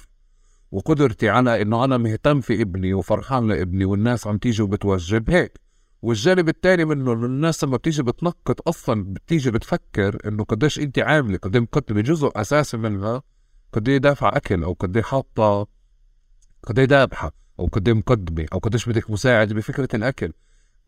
[0.73, 5.61] وقدرتي على إنه أنا مهتم في ابني وفرحان لابني والناس عم تيجي وبتوجب هيك.
[6.03, 11.39] والجانب الثاني منه إنه الناس لما بتيجي بتنقط أصلا بتيجي بتفكر إنه قديش أنت عاملة
[11.39, 13.23] قد إيه مقدمة جزء أساسي منها
[13.73, 15.67] قد إيه دافعة أكل أو قد إيه حاطة
[16.63, 20.33] قد إيه ذابحة أو قد إيه مقدمة أو قديش بدك مساعدة بفكرة الأكل.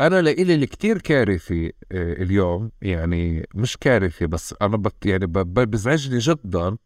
[0.07, 6.77] أنا لإلي كتير كارثي آه، اليوم يعني مش كارثي بس أنا بت يعني بزعجني جدا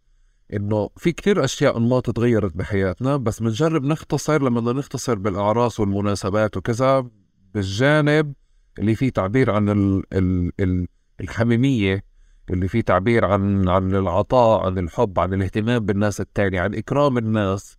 [0.52, 6.56] إنه في كتير أشياء انماط تغيرت بحياتنا بس بنجرب نختصر لما بدنا نختصر بالأعراس والمناسبات
[6.56, 7.10] وكذا
[7.54, 8.32] بالجانب
[8.78, 10.86] اللي فيه تعبير عن ال ال ال
[11.20, 12.04] الحميمية
[12.50, 17.78] اللي فيه تعبير عن عن العطاء عن الحب عن الاهتمام بالناس التانية عن إكرام الناس.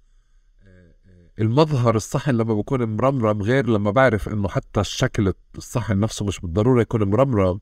[1.40, 6.82] المظهر الصحن لما بكون مرمرم غير لما بعرف إنه حتى الشكل الصحن نفسه مش بالضرورة
[6.82, 7.60] يكون مرمرم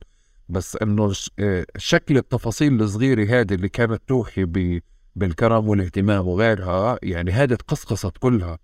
[0.50, 4.46] بس إنه آه، شكل التفاصيل الصغيرة هذه اللي كانت توحي
[5.16, 8.58] بالكرم والاهتمام وغيرها يعني هذه اتقصقصت كلها.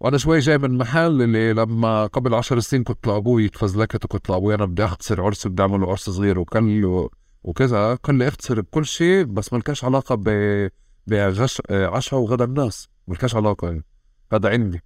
[0.00, 4.54] وأنا شوي جاي من محل اللي لما قبل عشر سنين كنت لأبوي تفزلكت وكنت لأبوي
[4.54, 7.08] أنا بدي أختصر عرس بدي اعمل عرس صغير وكل
[7.44, 7.98] وكذا.
[8.08, 10.28] لي أختصر بكل شيء بس ملكاش علاقة ب
[11.06, 13.84] بعش آه، وغدا الناس ملكاش علاقة يعني.
[14.32, 14.82] هذا عندي.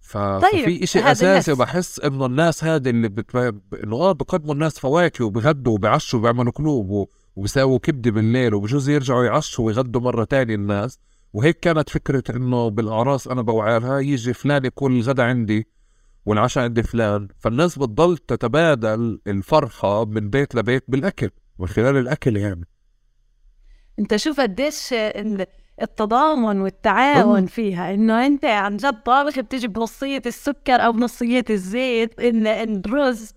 [0.00, 0.16] ف...
[0.18, 1.54] طيب، ففي شيء أساسي.
[1.54, 3.36] بحس إنه الناس هذه اللي بت...
[3.84, 7.08] إنه آه بقدموا الناس فواكه وبغدوا وبعشوا وبيعملوا كلوب و...
[7.36, 10.98] وبيساووا كبدة بالليل وبجوز يرجعوا يعشوا ويغدوا مرة تانية الناس.
[11.32, 15.68] وهيك كانت فكرة إنه بالأعراس أنا بوعالها يجي فلان يكون الغدا عندي
[16.26, 17.28] والعشاء عند فلان.
[17.38, 22.68] فالناس بتضل تتبادل الفرحه من بيت لبيت بالأكل من خلال الأكل يعني.
[23.98, 24.94] أنت شوف قديش
[25.82, 27.46] التضامن والتعاون.
[27.46, 27.94] فيها.
[27.94, 33.32] إنه أنت عن جد طابخ بتجي بنصية السكر أو بنصية الزيت ال- الرز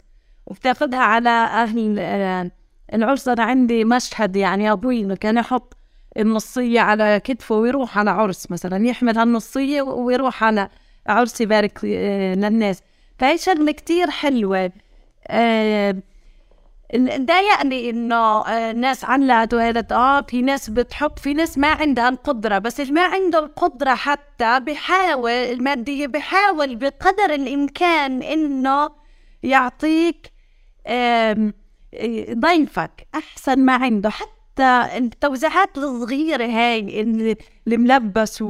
[0.45, 2.49] وبتاخدها على أهل
[2.93, 5.77] العرس أنا عندي مشهد يعني أبوي إنه كان يحط
[6.17, 10.69] النصية على كتفه ويروح على عرس مثلا يحمل هالنصية ويروح على
[11.07, 12.81] عرس يبارك آه، للناس.
[13.19, 14.71] فهي شغلة كتير حلوة.
[16.95, 22.09] آه، ضايقني إنه آه، ناس علقت وقالت آه في ناس بتحب في ناس ما عندها
[22.09, 28.89] القدرة بس اللي ما عنده القدرة حتى بحاول الماديه بحاول بقدر الإمكان إنه
[29.43, 30.31] يعطيك
[32.33, 34.09] ضيفك أحسن ما عنده.
[34.09, 37.35] حتى التوزيعات الصغيرة هاي ال-
[37.67, 38.43] الملبس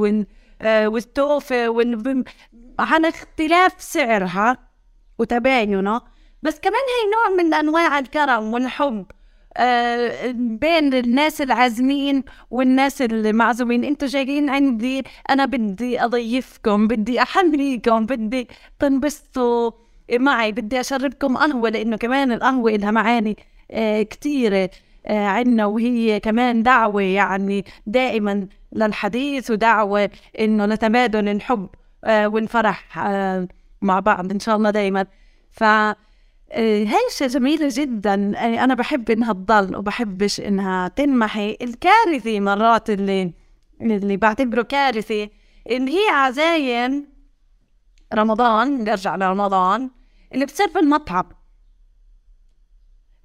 [0.62, 2.24] آه، والتوفة وال
[2.80, 4.58] عن اختلاف سعرها
[5.20, 6.02] وتباينه
[6.46, 9.06] بس كمان هي نوع من أنواع الكرم والحب
[9.58, 13.84] آه بين الناس العازمين والناس المعزومين.
[13.84, 18.48] أنتوا جايين عندي أنا بدي أضيفكم بدي أحميكم بدي
[18.80, 19.72] تنبسطوا
[20.12, 23.38] معي بدي أشربكم قهوة لأنه كمان القهوة لها معاني
[23.72, 24.70] آه كثيره
[25.06, 31.70] آه عنا وهي كمان دعوة يعني دائما للحديث ودعوة إنه لتبادل الحب
[32.08, 33.00] والفرح
[33.82, 35.06] مع بعض إن شاء الله دائما.
[35.52, 35.64] ف
[36.56, 38.14] آه، هاي شيء جميلة جدا.
[38.38, 41.58] آه، أنا بحب إنها تضل وبحبش إنها تنمحي.
[41.62, 43.34] الكارثة مرات اللي
[43.82, 45.30] اللي بعتبره كارثة
[45.70, 47.08] اللي هي عزايم
[48.14, 49.92] رمضان نرجع لرمضان
[50.34, 51.30] اللي بتصير في المطعم.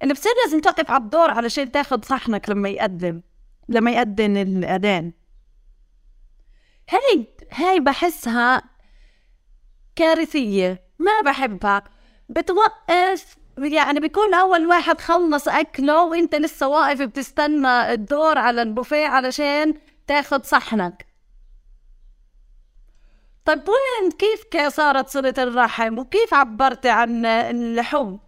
[0.03, 3.21] اللي بتصير لازم توقف على الدور علشان تاخد صحنك لما يقدم
[3.69, 5.11] لما يقدم الأذان.
[6.89, 8.61] هاي هاي بحسها
[9.95, 10.83] كارثية.
[10.99, 11.83] ما بحبها.
[12.31, 19.73] بتوقف يعني بيكون أول واحد خلص أكله وأنت لسه واقف بتستنى الدور على البوفيه علشان
[20.07, 21.05] تاخد صحنك.
[23.45, 28.19] طيب وين كيف صارت صلة الرحم؟ وكيف عبرت عن الحب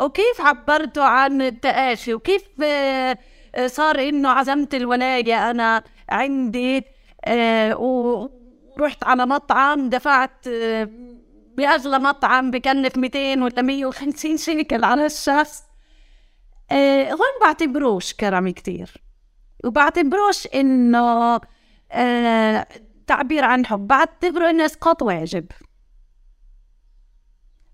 [0.00, 3.18] وكيف عبرتوا عن التآشي؟ وكيف آه،
[3.54, 6.84] آه، صار إنه عزمت الولاية؟ أنا عندي
[7.24, 10.48] آه، ورحت على مطعم دفعت
[11.60, 15.62] بأغلى مطعم بكلف 200 ولا 150 شيكل على الشخص.
[16.70, 19.02] آه، هون بعتبروش كرم كتير.
[19.64, 21.40] وبعتبروش إنه
[21.92, 22.66] آه،
[23.06, 23.86] تعبير عن حب.
[23.86, 25.46] بعتبره إنه إسقاط واجب.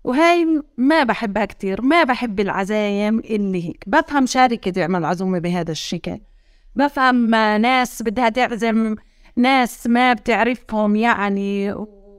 [0.03, 1.81] وهاي ما بحبها كتير.
[1.81, 3.83] ما بحب العزايم اللي هيك.
[3.87, 6.19] بفهم شركة تعمل عزومة بهذا الشكل.
[6.75, 7.29] بفهم
[7.61, 8.95] ناس بدها تعزم
[9.35, 11.75] ناس ما بتعرفهم يعني.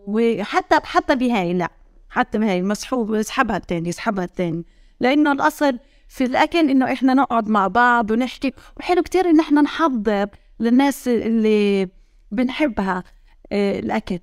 [0.08, 1.70] وحتى حتى بهاي لا
[2.08, 4.64] حتى بهاي مسحوب اسحبها التاني اسحبها التاني.
[5.00, 5.78] لأنه الأصل
[6.08, 10.26] في الأكل إنه إحنا نقعد مع بعض ونحكي وحلو كتير إن إحنا نحضر
[10.60, 11.88] للناس اللي
[12.30, 13.04] بنحبها
[13.52, 14.18] آه، الأكل.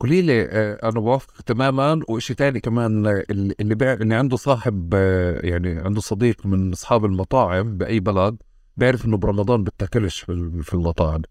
[0.00, 2.00] قولي لي آه، أنا بوافق تماما.
[2.08, 3.06] وشيء ثاني كمان
[3.60, 8.42] اللي بيع اني عنده صاحب آه، يعني عنده صديق من أصحاب المطاعم بأي بلد
[8.76, 10.20] بيعرف إنه برمضان بتاكلش
[10.62, 11.22] في المطاعم.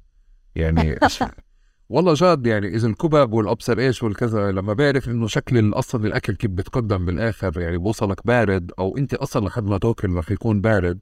[0.55, 0.99] يعني
[1.89, 6.51] والله جاد يعني اذا الكبب والأبصر إيش والكذا لما بعرف إنه شكل أصلا الأكل كيف
[6.51, 10.99] بتقدم بالآخر يعني بوصلك بارد أو أنت أصلا لحد ما تاكل رح يكون بارد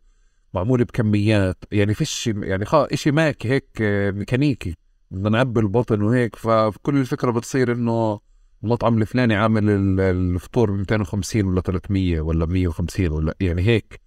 [0.54, 4.76] معمول بكميات يعني فيش يعني خا شيء ماك هيك آه، ميكانيكي
[5.12, 8.20] بدنا نعبي البطن وهيك فكل الفكرة بتصير إنه
[8.64, 14.02] المطعم الفلاني عامل الفطور ب 250 ولا 300 ولا 150 ولا يعني هيك.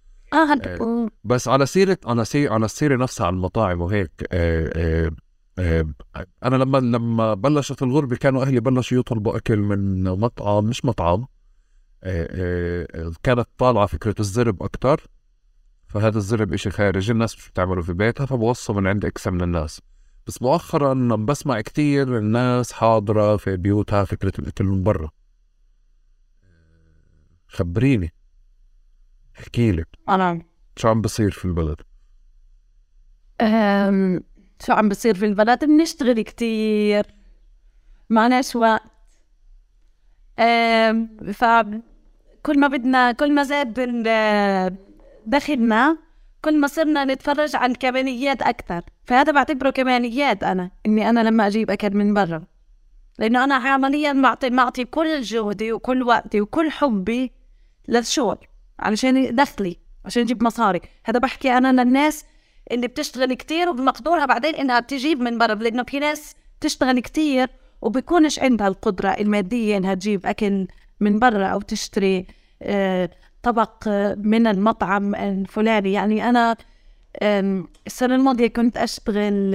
[0.65, 5.11] آه, آه بس على سيرة على سيره على السيرة نفسها على المطاعم وهيك آه آه
[6.45, 11.25] أنا لما لما بلشت الغربة كانوا أهلي بلشوا يطلبوا أكل من مطعم مش مطعم
[12.03, 15.07] آه آه كانت طالعة فكرة الزرب أكثر
[15.87, 19.81] فهذا الزرب إشي خارجي الناس مش بتعمله في بيتها فبوصل من عند أكثر من الناس.
[20.27, 25.09] بس مؤخرا بسمع كثير الناس حاضرة في بيوتها فكرة الأكل من برا.
[27.47, 28.13] خبريني.
[29.39, 29.83] احكي لي.
[30.09, 30.41] أنا
[30.75, 31.81] شو عم بصير في البلد؟
[34.65, 37.05] شو عم بصير في البلد؟ بنشتغل كتير.
[38.09, 38.81] معناش وقت.
[40.39, 41.17] أم...
[41.33, 43.73] فكل ما بدنا كل ما زاد
[45.25, 45.97] دخلنا
[46.41, 48.81] كل ما صرنا نتفرج على الكمانيات أكثر.
[49.05, 52.43] فهذا بعتبره كمانيات أنا إني أنا لما أجيب أكل من برا.
[53.19, 57.31] لأنه أنا عمليا معطي معطي كل جهدي وكل وقتي وكل حبي
[57.87, 58.37] للشغل
[58.79, 60.81] علشان دخلي عشان أجيب مصاري.
[61.05, 62.25] هذا بحكي أنا للناس
[62.71, 67.49] اللي بتشتغل كتير وبمقدورها بعدين إنها تجيب من برا لأنه في ناس تشتغل كتير
[67.81, 70.67] وبيكونش عندها القدرة المادية إنها تجيب أكل
[70.99, 72.27] من برا أو تشتري
[72.61, 73.09] آه
[73.43, 73.87] طبق
[74.17, 75.93] من المطعم الفلاني.
[75.93, 76.55] يعني أنا
[77.87, 79.51] السنة الماضية كنت أشتغل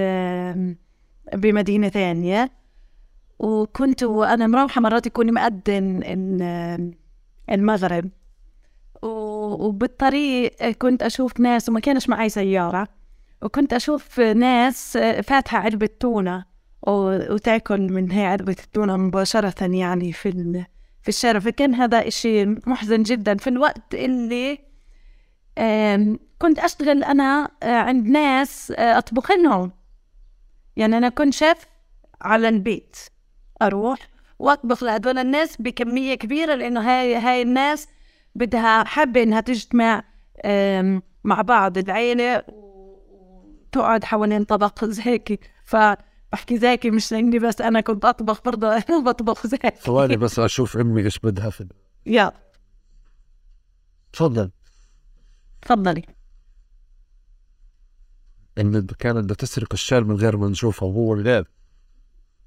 [1.34, 2.50] بمدينة ثانية
[3.38, 6.00] وكنت وأنا مروحة مرات يكون مقدم
[7.50, 8.10] المغرب.
[9.02, 12.88] وبالطريق كنت أشوف ناس وما كانش معي سيارة.
[13.44, 16.44] وكنت أشوف ناس فاتحة علبة تونة
[16.86, 20.64] وتأكل من هي علبة التونة مباشرة يعني في
[21.02, 21.40] في الشارع.
[21.40, 23.36] فكان هذا إشي محزن جدا.
[23.36, 24.58] في الوقت اللي
[26.38, 29.72] كنت أشتغل أنا آه، عند ناس آه، أطبخ لهم.
[30.76, 31.58] يعني أنا كنت شيف
[32.22, 32.96] على البيت.
[33.62, 33.98] أروح
[34.38, 37.88] وأطبخ لهدول الناس بكمية كبيرة لأنه هاي هاي الناس
[38.34, 40.04] بدها حابة إنها تجتمع
[41.24, 42.42] مع بعض العيلة
[43.76, 45.76] وتقعد حوالين طبق هيك ف
[46.32, 50.76] بحكي زاكي مش لأني بس أنا كنت أطبخ برضه أنا بطبخ زاكي ثواني بس أشوف
[50.76, 51.68] أمي إيش بدها في
[52.06, 52.32] يا
[54.12, 54.50] تفضل.
[55.62, 56.02] تفضلي.
[58.58, 61.46] إن كانت بدها تسرق الشال من غير ما نشوفه وهو الغاب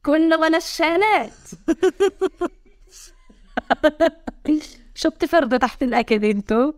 [0.05, 1.31] كنا ولا الشالات.
[4.95, 6.73] شو بتفرضوا تحت الأكل أنتو؟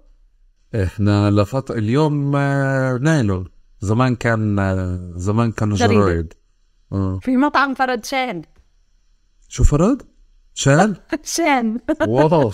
[0.76, 3.59] إحنا لفط اليوم آه، نايلون.
[3.80, 6.34] زمان كان آه، زمان كانوا جرايد.
[6.92, 7.20] آه.
[7.22, 8.42] في مطعم فرد شان.
[9.48, 10.08] شو فرد؟
[10.54, 10.96] شان؟
[11.36, 11.80] شان.
[12.08, 12.52] واو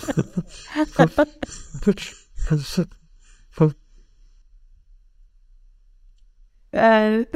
[6.74, 7.26] آه،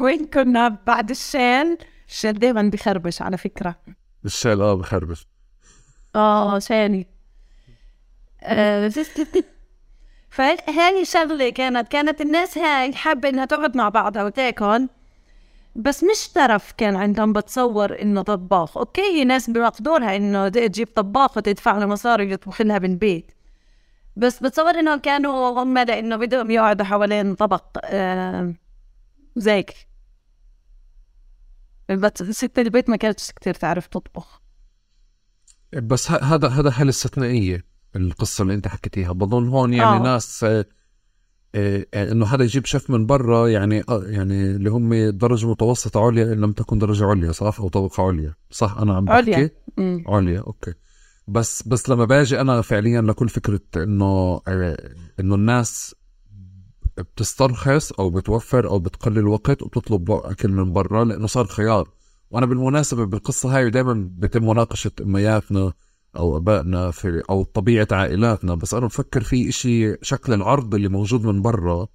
[0.00, 1.78] وين كنا بعد الشان؟
[2.08, 3.76] الشان دايما بخربش على فكرة.
[4.24, 5.26] الشان آه بخربش.
[6.14, 7.06] آه شاني.
[10.30, 14.88] فهذه شغلة كانت كانت الناس هاي حابة إنها تقعد مع بعضها وتاكل
[15.76, 18.78] بس مش ترف كان عندهم بتصور إنه طباخ.
[18.78, 23.32] أوكي هي ناس بمقدورها إنه تجيب طباخ وتدفع له مصاري يطبخ لها بالبيت
[24.16, 28.54] بس بتصور إنه كانوا هم لأنه بدهم يقعدوا حوالين طبق آه
[29.36, 29.88] زيك.
[31.88, 34.40] بس ست البيت ما كانتش كتير تعرف تطبخ.
[35.72, 37.64] بس هذا هذا حالة استثنائية.
[37.96, 39.12] القصة اللي انت حكيتيها.
[39.12, 40.02] بظن هون يعني آه.
[40.02, 40.66] ناس آه
[41.54, 46.32] إيه انه هذا يجيب شيف من برا يعني آه يعني اللي هم درجة متوسطة عليا
[46.32, 48.34] إن لم تكن درجة عليا صح؟ أو طبقة عليا.
[48.50, 49.50] صح؟ أنا عم بحكي؟ عليا.
[50.06, 50.40] عليا.
[50.40, 50.74] أوكي.
[51.28, 54.76] بس بس لما باجي أنا فعليا لكل فكرة إنه آه،
[55.20, 55.94] إنه الناس
[56.98, 61.88] بتسترخص أو بتوفر أو بتقلل وقت وبتطلب أكل من برا لأنه صار خيار.
[62.30, 65.72] وأنا بالمناسبة بالقصة هاي دائما بتم مناقشة امياتنا
[66.18, 71.24] أو أبائنا في أو طبيعة عائلاتنا بس أنا بفكر في إشي شكل العرض اللي موجود
[71.26, 71.86] من برا.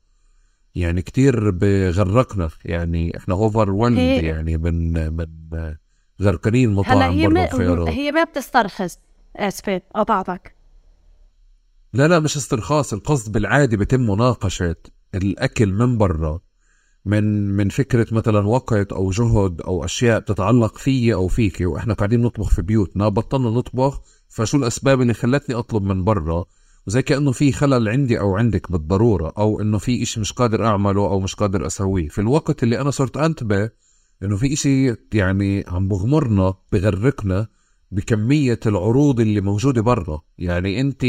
[0.76, 5.26] يعني كتير بغرقنا يعني إحنا اوفر هي- يعني من من
[6.22, 7.40] غرقانين مطاعم هي برا ما
[7.90, 9.00] هي ما بتسترخص
[9.36, 10.56] اسفه قطعتك
[11.94, 14.76] لا لا مش استرخاص القصد بالعادي بيتم مناقشة
[15.16, 16.40] الأكل من برا.
[17.06, 22.22] من من فكرة مثلا وقت أو جهد أو أشياء تتعلق فيي أو فيكي وإحنا قاعدين
[22.22, 26.46] نطبخ في بيوتنا بطلنا نطبخ فشو الأسباب اللي خلتني أطلب من برا؟
[26.88, 31.02] وزي كأنه في خلل عندي أو عندك بالضرورة أو إنه في إشي مش قادر أعمله
[31.02, 32.08] أو مش قادر أسويه.
[32.08, 33.70] في الوقت اللي أنا صرت أنتبه
[34.24, 37.48] إنه في إشي يعني عم بغمرنا بغرقنا
[37.92, 40.22] بكمية العروض اللي موجودة برا.
[40.38, 41.06] يعني أنت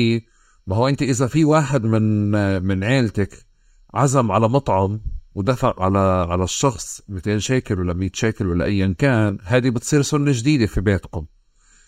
[0.66, 2.30] ما هو أنت إذا في واحد من
[2.62, 3.46] من عيلتك
[3.94, 5.00] عزم على مطعم
[5.34, 5.98] ودفع على
[6.30, 10.80] على الشخص 200 شيكل ولا 100 شيكل ولا ايا كان هذه بتصير سنة جديدة في
[10.80, 11.26] بيتكم.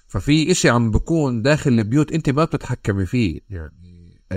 [0.07, 3.73] ففي إشي عم بكون داخل البيوت أنت ما بتتحكمي فيه يعني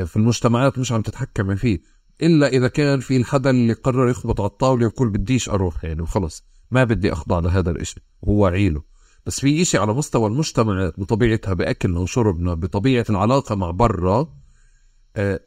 [0.06, 1.82] في المجتمعات مش عم تتحكمي فيه.
[2.22, 6.44] إلا إذا كان في الحدا اللي قرر يخبط على الطاولة ويقول بديش أروح يعني وخلص.
[6.72, 8.84] ما بدي أخضع لهذا الإشي وهو عيله.
[9.26, 14.34] بس في إشي على مستوى المجتمعات بطبيعتها بأكلنا وشربنا بطبيعة العلاقة مع برا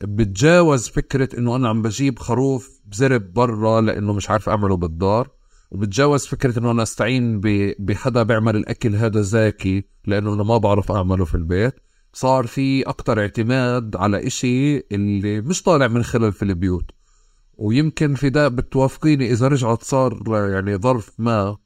[0.02, 5.30] بتجاوز فكرة إنه أنا عم بجيب خروف بزرب برا لأنه مش عارف أعمله بالدار
[5.70, 10.92] وبتجاوز فكرة إنه أنا أستعين ب- بحدا بيعمل الأكل هذا زاكي لأنه أنا ما بعرف
[10.92, 11.74] أعمله في البيت.
[12.12, 16.90] صار في أكتر اعتماد على إشي اللي مش طالع من خلال في البيوت.
[17.54, 21.56] ويمكن في ده بتوافقيني إذا رجعت صار يعني ظرف ما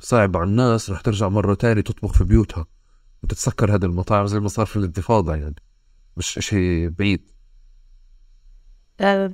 [0.00, 2.66] صعب على الناس رح ترجع مرة تاني تطبخ في بيوتها.
[3.22, 5.54] وتتسكر هذه المطاعم زي ما صار في الانتفاضة يعني.
[6.16, 7.30] مش شيء بعيد.
[9.00, 9.32] آه،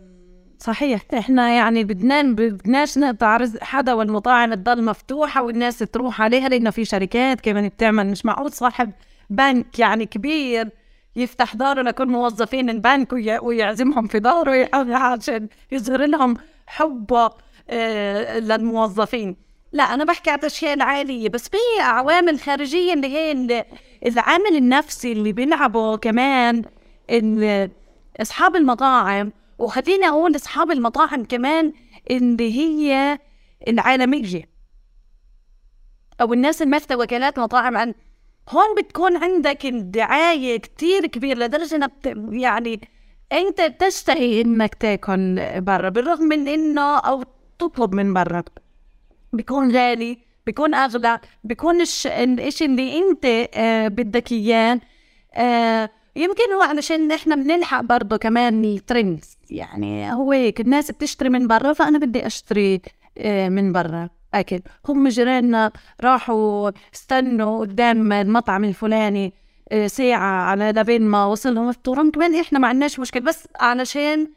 [0.59, 1.01] صحيح.
[1.19, 6.85] إحنا يعني بدنا بدناش نقطع رزق حدا والمطاعم تضل مفتوحة والناس تروح عليها لأنه في
[6.85, 8.07] شركات كمان بتعمل.
[8.07, 8.93] مش معقول صاحب
[9.31, 10.69] بنك يعني كبير
[11.17, 16.37] يفتح داره لكل موظفين البنك وي- ويعزمهم في داره عشان يظهر لهم
[16.67, 17.31] حبه
[17.71, 19.37] آه، للموظفين.
[19.73, 23.65] لا أنا بحكي على الأشياء العالية بس في عوامل خارجية اللي هي ال-
[24.07, 26.63] العامل النفسي اللي بيلعبه كمان
[28.21, 31.73] أصحاب المطاعم وخليني أقول أصحاب المطاعم كمان
[32.11, 33.19] اللي هي
[33.69, 34.49] العالمية
[36.21, 37.77] أو الناس اللي ماسكة وكالات مطاعم.
[37.77, 37.95] عن
[38.51, 42.81] هون بتكون عندك الدعاية كتير كبير لدرجة إنك بت- يعني
[43.33, 47.25] أنت تشتهي إنك تاكل برا بالرغم من إنه أو
[47.59, 48.45] تطلب من برا.
[49.33, 52.07] بيكون غالي بيكون أغلى بيكون الش...
[52.07, 53.25] الإشي اللي أنت
[53.55, 54.81] آه بدك إياه
[55.35, 61.47] آه يمكن هو علشان إحنا بنلحق برضه كمان الترندز يعني هو هيك الناس بتشتري من
[61.47, 62.81] برا فأنا بدي أشتري
[63.19, 64.09] آه، من برا.
[64.35, 64.61] أكل.
[64.89, 69.33] هم جيراننا راحوا استنوا قدام المطعم الفلاني
[69.73, 74.29] آه، ساعة على لبين ما وصلهم الفطور كمان إحنا ما عندناش مشكلة بس علشان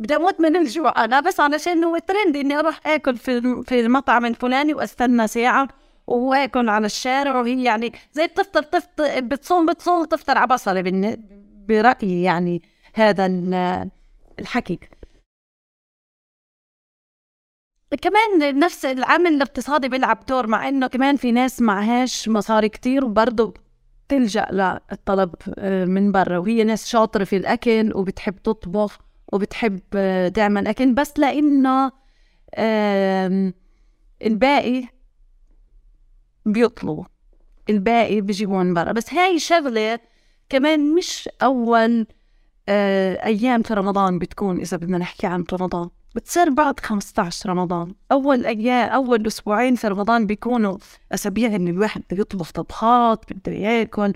[0.00, 4.24] بدي أموت من الجوع أنا بس علشان هو ترند إني أروح آكل في في المطعم
[4.26, 5.68] الفلاني وأستنى ساعة
[6.06, 11.18] وآكل على الشارع وهي يعني زي بتفطر تفطر بتصوم بتصوم تفطر على بصلة بالن-
[11.68, 12.62] برأيي يعني
[12.94, 13.90] هذا ال-
[14.38, 14.78] الحكي.
[18.02, 23.54] كمان نفس العامل الاقتصادي بيلعب دور مع إنه كمان في ناس معهاش مصاري كتير وبرضه
[24.08, 28.98] تلجأ للطلب آه، من برا وهي ناس شاطرة في الأكل وبتحب تطبخ
[29.32, 29.80] وبتحب
[30.34, 31.92] تعمل أكل بس لأنه
[32.58, 33.54] آم،
[34.22, 34.84] الباقي
[36.46, 37.04] بيطلبوا.
[37.70, 38.92] الباقي بيجيبوه من برا.
[38.92, 39.98] بس هاي شغلة
[40.48, 42.06] كمان مش أول
[42.68, 45.88] آه أيام في رمضان بتكون إذا بدنا نحكي عن رمضان.
[46.14, 47.94] بتصير بعد 15 رمضان.
[48.12, 50.78] أول أيام أول أسبوعين في رمضان بيكونوا
[51.14, 54.12] أسابيع إن الواحد بده يطبخ طبخات بده ياكل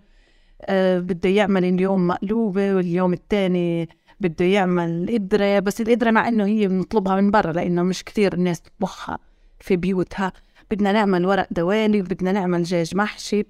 [0.62, 3.88] آه بده يعمل اليوم مقلوبة واليوم التاني
[4.20, 8.60] بده يعمل قدرة بس القدرة مع إنه هي بنطلبها من برا لأنه مش كتير الناس
[8.60, 9.18] تطبخها
[9.60, 10.32] في بيوتها.
[10.70, 13.44] بدنا نعمل ورق دوالي وبدنا نعمل دجاج محشي.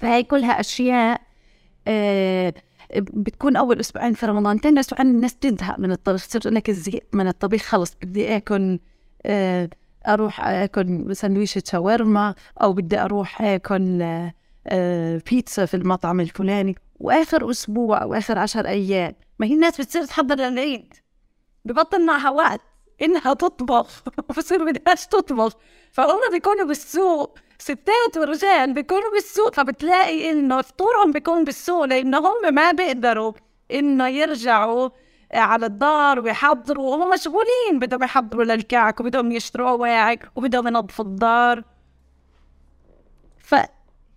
[0.00, 1.20] فهي كلها أشياء
[1.88, 2.54] آه
[2.94, 7.28] بتكون أول أسبوعين في رمضان تاني أسبوعين الناس تزهق من الطبخ تقول لك زهقت من
[7.28, 8.78] الطبيخ خلص بدي آكل
[9.26, 9.70] آه
[10.08, 14.34] أروح آكل سندويشة شاورما أو بدي أروح آكل آه
[14.66, 16.74] آه بيتزا في المطعم الفلاني.
[17.00, 19.14] وآخر أسبوع أو آخر عشر أيام.
[19.38, 20.94] ما هي الناس بتصير تحضر للعيد.
[21.64, 22.60] ببطل معها وقت
[23.02, 24.02] إنها تطبخ.
[24.30, 25.52] وبصير بدهاش تطبخ.
[25.92, 27.38] فهم بيكونوا بالسوق.
[27.58, 29.54] ستات ورجال بيكونوا بالسوق.
[29.54, 31.84] فبتلاقي إنه فطورهم بيكون بالسوق.
[31.84, 33.32] لأنه هم ما بيقدروا
[33.70, 34.88] إنه يرجعوا
[35.34, 36.96] على الدار ويحضروا.
[36.96, 37.78] وهم مشغولين.
[37.78, 41.64] بدهم يحضروا للكعك وبدهم يشتروا واعك وبدهم ينظفوا الدار.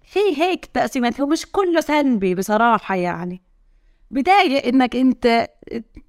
[0.10, 3.42] في هيك تقسيمات هو مش كله سلبي بصراحة يعني.
[4.12, 5.48] بداية إنك أنت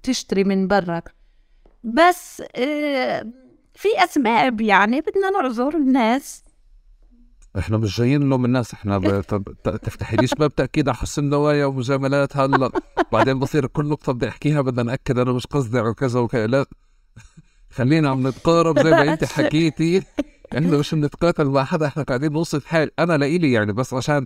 [0.03, 1.01] تشتري من برا.
[1.83, 3.25] بس آه،
[3.73, 6.43] في أسباب يعني بدنا نعذر الناس.
[7.57, 9.21] إحنا مش جايين نلوم الناس إحنا ب...
[9.83, 12.71] تفتحي ليش باب تأكيد على حسن نوايا ومجاملات هلا.
[13.11, 16.65] بعدين بصير كل نقطة بدي أحكيها بدنا نأكد أنا مش قصدي وكذا وكذا لا.
[17.75, 20.03] خلينا عم نتقارب زي ما أنت حكيتي.
[20.57, 22.91] إحنا مش بنتقاتل مع حدا إحنا قاعدين نوصف حال.
[22.99, 24.25] أنا لإلي يعني بس عشان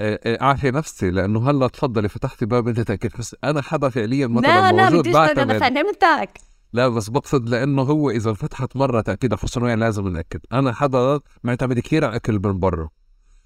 [0.00, 4.26] آه، آه، اعفي نفسي لأنه هلأ تفضلي فتحتي باب أنت تاكيد بس أنا حدا فعليا
[4.26, 6.38] مثلا لا موجود لا أنا فهمتك
[6.72, 10.40] لا بس بقصد لأنه هو إذا فتحت مرة تأكيد على لازم نأكد.
[10.52, 12.88] أنا حدا معتمد كثير على أكل من برا.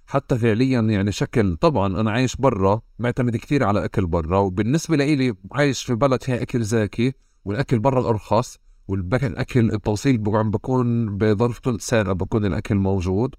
[0.06, 5.34] حتى فعليا يعني شكل طبعا أنا عايش برا معتمد كثير على أكل برا وبالنسبة لي
[5.52, 7.12] عايش في بلد فيها أكل زاكي
[7.44, 13.34] والأكل برا ارخص والاكل التوصيل بكون بظرف ثلث ساعه بكون الأكل موجود.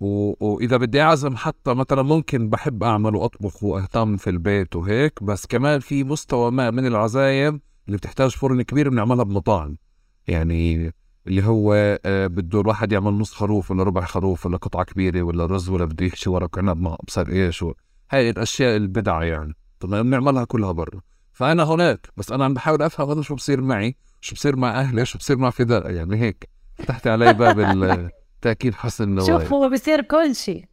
[0.00, 0.34] و...
[0.46, 5.80] وإذا بدي أعزم حتى مثلا ممكن بحب أعمل وأطبخ وأهتم في البيت وهيك بس كمان
[5.80, 9.76] في مستوى ما من العزايم اللي بتحتاج فرن كبير بنعملها بمطاعم.
[10.28, 10.92] يعني
[11.26, 15.46] اللي هو آه، بده الواحد يعمل نص خروف ولا ربع خروف ولا قطعة كبيرة ولا
[15.46, 17.64] رز ولا بده يحشي ورق عنب مع ابصر إيش
[18.10, 19.54] هاي الأشياء البدعة يعني.
[19.80, 21.00] طب بنعملها كلها برا.
[21.32, 23.96] فأنا هناك بس أنا عم بحاول أفهم هذا شو بصير معي.
[24.26, 26.48] شو بصير مع أهلي؟ شو بصير مع فداء؟ يعني هيك.
[26.74, 30.64] فتحت علي باب التاكيد حسن النوايا شوف هو بصير كل شيء.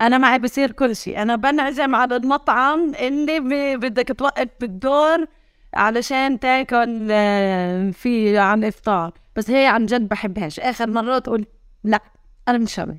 [0.00, 1.22] أنا معي بصير كل شيء.
[1.22, 3.40] أنا بنعزم على المطعم اللي
[3.76, 5.26] بدك توقف بالدور
[5.74, 9.12] علشان تاكل آه، في عن إفطار.
[9.36, 10.60] بس هي عن جد بحبهاش.
[10.60, 11.46] آخر مرة تقول
[11.84, 12.00] لا
[12.48, 12.98] أنا مش هعمل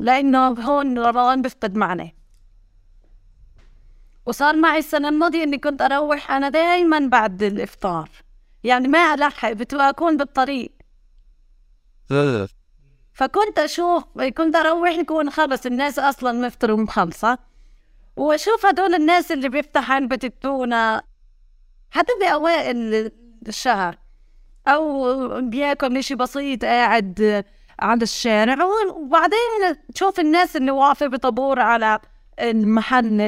[0.00, 2.21] لأنه هون رمضان بفقد معنى
[4.26, 8.10] وصار معي السنة الماضية إني كنت أروح أنا دايما بعد الإفطار.
[8.64, 10.72] يعني ما ألحق بتكون بالطريق.
[13.12, 14.04] فكنت أشوف
[14.36, 17.38] كنت أروح يكون خلص الناس أصلا مفطروا مخلصة
[18.16, 21.00] وأشوف هدول الناس اللي بيفتح علبة التونة.
[21.90, 23.10] حتى بأوائل
[23.48, 23.98] الشهر.
[24.68, 27.44] أو بياكل إشي بسيط قاعد
[27.78, 28.64] على الشارع.
[28.96, 32.00] وبعدين تشوف الناس اللي واقفة بطابور على
[32.42, 33.20] المحل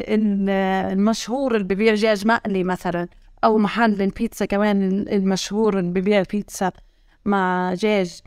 [0.93, 3.09] المشهور اللي ببيع دجاج مقلي مثلا
[3.45, 6.73] أو محل البيتزا كمان المشهور اللي ببيع بيتزا
[7.25, 8.21] مع دجاج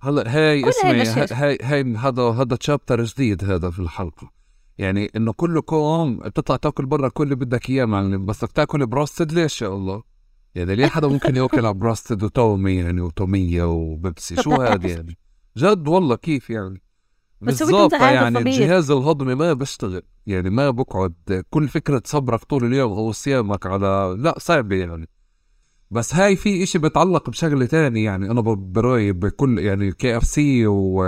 [0.00, 4.30] هلا هاي اسمي هاي هاي هذا هذا chapter جديد هذا في الحلقة.
[4.78, 9.32] يعني إنه كلكم بتطلع تأكل برا كل اللي بدك إياه معلم بس بدك تأكل بروستد
[9.32, 10.02] ليش يا الله؟
[10.54, 15.18] يعني ليه حدا ممكن يأكل على بروستد وتومي يعني وتومية وبيبسي؟ شو هذا يعني؟
[15.56, 16.82] جد والله كيف يعني؟
[17.40, 21.44] بالضبط يعني الجهاز الهضمي ما بيشتغل يعني ما بقعد.
[21.50, 25.08] كل فكرة صبرك طول اليوم أو صيامك على لا صعبة يعني.
[25.90, 31.02] بس هاي في إشي بتعلق بشغلة تاني يعني أنا برأيي بكل يعني KFC و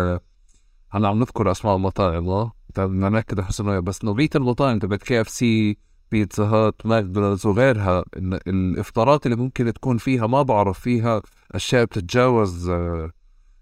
[0.90, 5.78] هلا عم نذكر أسماء المطاعم آه بدنا نأكد حسن بس نوعية المطاعم تبعت KFC
[6.10, 11.22] Pizza Hut McDonald's وغيرها إن الإفطارات اللي ممكن تكون فيها ما بعرف فيها
[11.52, 13.10] أشياء بتتجاوز آه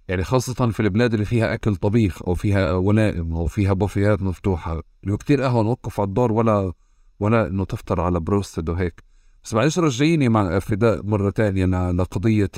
[0.08, 4.82] يعني خاصة في البلاد اللي فيها أكل طبيخ أو فيها ولائم أو فيها بوفيات مفتوحة.
[5.04, 6.72] اللي كتير قهوة نوقف على الدور ولا
[7.20, 9.04] ولا إنه تفطر على بروستد وهيك.
[9.44, 12.50] بس معلش رجعيني مع فداء مرة تانية لقضية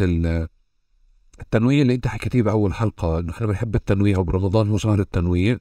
[1.40, 5.58] التنويع اللي أنت حكيتيه بأول حلقة إنه إحنا بنحب التنويع وبرمضان هو شهر التنويع.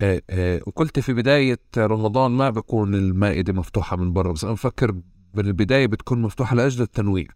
[0.00, 4.92] آه آه وقلت في بداية رمضان ما بكون المائدة مفتوحة من برا بس أنا بفكر
[5.34, 7.26] من البداية بتكون مفتوحة لأجل التنويع.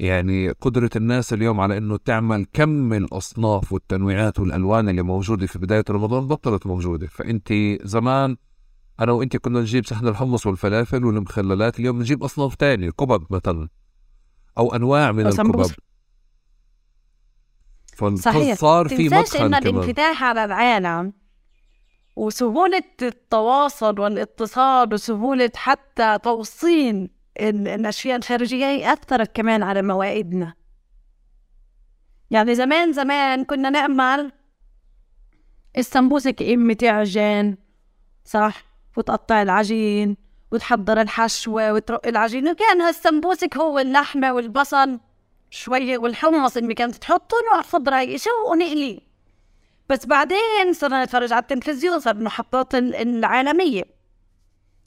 [0.00, 5.58] يعني قدرة الناس اليوم على إنه تعمل كم من الاصناف والتنويعات والألوان اللي موجودة في
[5.58, 7.06] بداية رمضان بطلت موجودة.
[7.06, 7.52] فأنت
[7.82, 8.36] زمان
[9.00, 13.68] أنا وأنت كنا نجيب صحن الحمص والفلافل والمخللات اليوم نجيب أصناف تانية كبب مثلا
[14.58, 15.66] أو أنواع من الكبب.
[18.16, 18.58] صحيح.
[18.58, 21.12] صار في مدخل إن الانفتاح على العالم
[22.16, 30.54] وسهولة التواصل والإتصال وسهولة حتى توصيل الأشياء الخارجية أثرت كمان على مواعيدنا.
[32.30, 34.32] يعني زمان زمان كنا نعمل
[35.78, 37.56] السمبوسك إمي تعجن
[38.24, 38.62] صح؟
[38.96, 40.16] وتقطع العجين
[40.52, 42.48] وتحضر الحشوة وترق العجين.
[42.48, 45.00] وكان هالسمبوسك هو اللحمة والبصل
[45.50, 49.00] شوية والحمص اللي كانت تحطهم وخضرة شو ونقلي.
[49.88, 53.97] بس بعدين صرنا نتفرج على التلفزيون صار المحطات العالمية.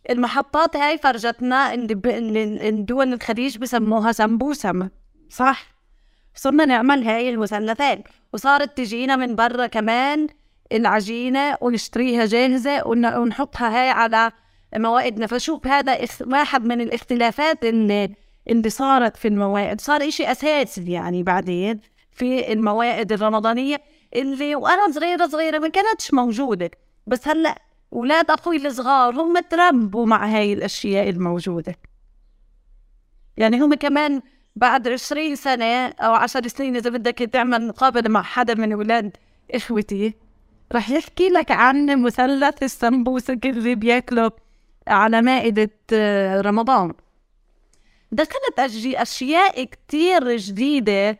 [0.09, 4.89] المحطات هاي فرجتنا إن دول الخليج بسموها سمبوسة
[5.29, 5.71] صح.
[6.35, 7.99] صرنا نعمل هاي المثلثات
[8.33, 10.27] وصارت تجينا من برا كمان
[10.71, 14.31] العجينة ونشتريها جاهزة ونحطها هاي على
[14.75, 18.15] موائدنا فشوف هذا واحد من الاختلافات اللي
[18.49, 19.81] اللي صارت في الموائد.
[19.81, 21.79] صار إشي أساسي يعني بعدين
[22.11, 23.81] في الموائد الرمضانية
[24.15, 26.71] اللي وأنا صغيره صغيرة ما كانتش موجودة.
[27.07, 27.61] بس هلأ
[27.93, 31.75] أولاد أخوي الصغار هم تربوا مع هاي الأشياء الموجودة.
[33.37, 34.21] يعني هم كمان
[34.55, 39.17] بعد عشرين سنة أو عشر سنين إذا بدك تعمل مقابلة مع حدا من أولاد
[39.51, 40.13] إخوتي
[40.73, 44.31] رح يحكي لك عن مثلث السمبوسك اللي بياكله
[44.87, 46.93] على مائدة آه، رمضان.
[48.11, 51.19] دخلت أشياء كتير جديدة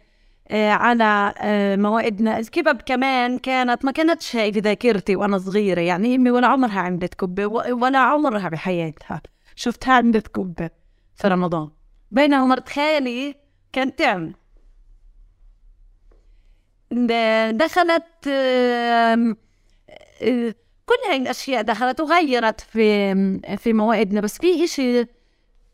[0.51, 6.47] على آه، موائدنا الكبب كمان كانت ما كانتش هاي بذاكرتي وأنا صغيرة يعني أمي ولا
[6.47, 9.21] عمرها عملت كبة ولا عمرها بحياتها
[9.55, 10.69] شفتها عملت كبة
[11.15, 11.69] في رمضان.
[12.11, 13.35] بينما مرت خالي
[13.73, 14.33] كانت تعمل
[17.57, 18.03] دخلت
[20.85, 25.05] كل هاي الأشياء دخلت وغيرت في في موائدنا بس في إشي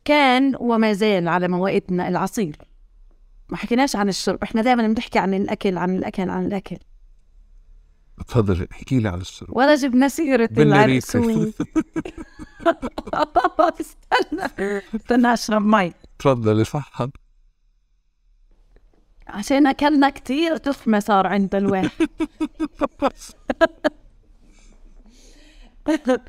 [0.05, 2.57] كان وما زال على موائدنا العصير.
[3.49, 6.77] ما حكيناش عن الشرب إحنا دائما بنحكي عن الأكل عن الأكل عن الأكل.
[8.27, 11.53] تفضل احكي لي عن الشرب ولا جبنا سيرة العرسوي
[13.79, 14.81] استنى.
[14.95, 15.93] استنى أشرب مي.
[16.19, 17.07] تفضلي صح.
[19.27, 21.89] عشان أكلنا كتير تخمة صار عند الواحد.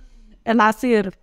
[0.49, 1.15] العصير.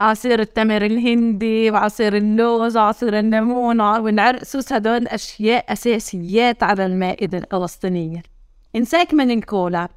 [0.00, 8.22] عصير التمر الهندي وعصير اللوز وعصير الليمون والعرقسوس هدول أشياء أساسيات على المائدة الفلسطينية.
[8.76, 9.88] إنساك من الكولا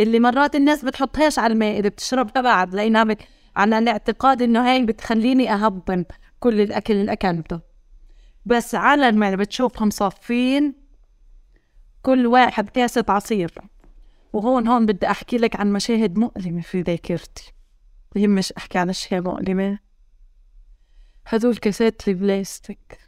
[0.00, 3.16] اللي مرات الناس بتحطهاش على المائدة بتشربها بعد لأنها
[3.56, 6.04] على الاعتقاد إنه هاي بتخليني أهضم
[6.40, 7.60] كل الأكل اللي أكلته.
[8.46, 10.74] بس على المائدة بتشوفهم صافين
[12.02, 13.52] كل واحد كاسة عصير.
[14.32, 17.54] وهون هون بدي أحكي لك عن مشاهد مؤلمة في ذاكرتي.
[18.16, 19.78] مش أحكي عن أشياء مؤلمة
[21.26, 22.98] هدول كاسات البلاستيك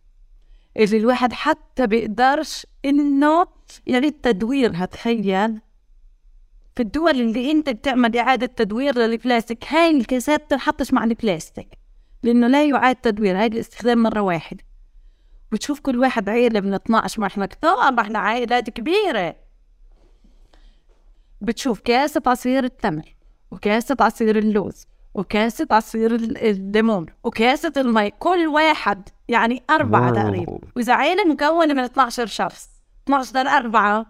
[0.76, 3.46] اللي الواحد حتى بيقدرش إنه
[3.86, 5.60] يعني التدوير هتخيل.
[6.76, 11.68] في الدول اللي أنت بتعمل إعادة تدوير للبلاستيك هاي الكاسات تنحطش مع البلاستيك
[12.22, 14.64] لأنه لا يعاد تدوير هاي الاستخدام مرة واحدة
[15.52, 19.36] بتشوف كل واحد عيلة من 12 ما إحنا كتار ما إحنا عائلات كبيرة.
[21.40, 23.14] بتشوف كاسة عصير التمر
[23.50, 24.86] وكاسة عصير اللوز.
[25.16, 30.58] وكاسة عصير الليمون وكاسة المي كل واحد يعني أربعة تقريبا.
[30.76, 32.68] وإذا عيلة مكونة من 12 شخص
[33.04, 34.06] 12 ضرب أربعة.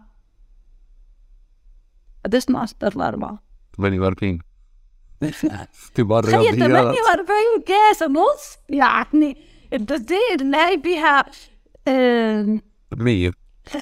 [2.24, 3.43] قديش 12 ضرب أربعة؟
[3.77, 4.39] 48
[5.23, 6.55] اختبار رياضيات.
[6.55, 9.37] 48 كاس ونص يعني
[9.73, 11.24] الدزير اللي هي بيها
[12.97, 13.33] 100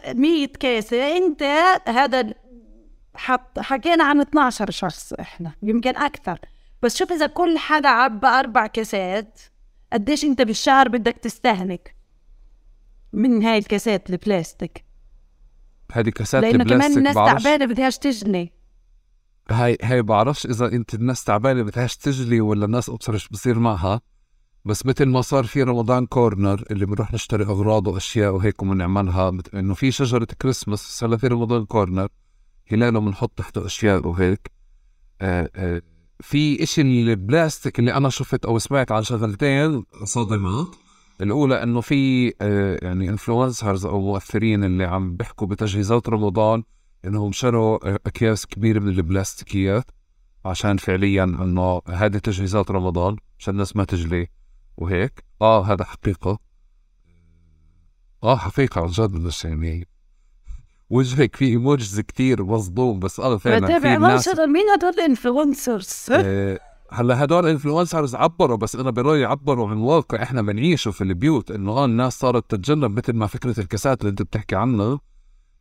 [0.08, 1.16] 100 كاسة.
[1.16, 1.42] أنت
[1.88, 2.34] هذا
[3.14, 6.38] حط حكينا عن 12 شخص إحنا يمكن أكثر.
[6.84, 9.40] بس شوف إذا كل حدا عبى أربع كاسات
[9.92, 11.96] قديش أنت بالشهر بدك تستهلك
[13.12, 14.84] من هاي الكاسات البلاستيك؟
[15.92, 18.52] هذه كاسات لأنه كمان الناس تعبانة بدهاش تجلي.
[19.50, 24.00] هاي هاي بعرفش إذا أنت الناس تعبانة بدهاش تجلي ولا الناس ابصر إيش بصير معها.
[24.64, 29.74] بس مثل ما صار في رمضان corner اللي بنروح نشتري أغراض وأشياء وهيك وبنعملها إنه
[29.74, 32.08] في شجرة كريسماس هلا في رمضان corner
[32.72, 34.50] هلاله بنحط تحته أشياء وهيك.
[35.20, 39.84] آآ آآ في إشي البلاستيك اللي أنا شفت أو سمعت عن شغلتين.
[40.04, 40.76] صادمات.
[41.20, 46.62] الأولى إنه في آه، يعني influencers أو مؤثرين اللي عم بيحكوا بتجهيزات رمضان
[47.04, 49.90] إنهم شروا آه، أكياس كبيرة من البلاستيكيات
[50.44, 54.28] عشان فعليا إنه هذه تجهيزات رمضان عشان الناس ما تجلي
[54.76, 55.24] وهيك.
[55.42, 56.38] آه هذا حقيقة.
[58.22, 59.88] آه حقيقة عن جد بس يعني
[60.90, 66.06] وجهك في emojis كتير مصدوم بس آه فعلا في ناس مين هدول ال influencers
[66.90, 71.50] هلأ هدول ال influencers عبروا بس أنا برأيي عبروا عن واقع إحنا بنعيشه في البيوت
[71.50, 75.00] إنه آه الناس صارت تتجنب مثل ما فكرة الكاسات اللي أنت بتحكي عنها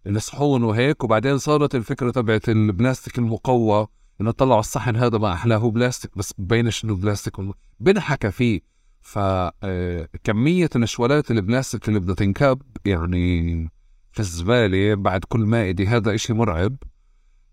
[0.08, 3.88] الصحون وهيك وبعدين صارت الفكرة تبعت البلاستيك المقوى
[4.22, 7.34] إنه طلعوا الصحن هذا ما أحلاه هو بلاستيك بس ببينش إنه بلاستيك
[7.80, 8.74] بنحكى فيه.
[9.02, 13.70] فكمية شوالات البلاستيك اللي بدها تنكب يعني
[14.14, 16.76] في الزبالة بعد كل مائدة هذا إشي مرعب.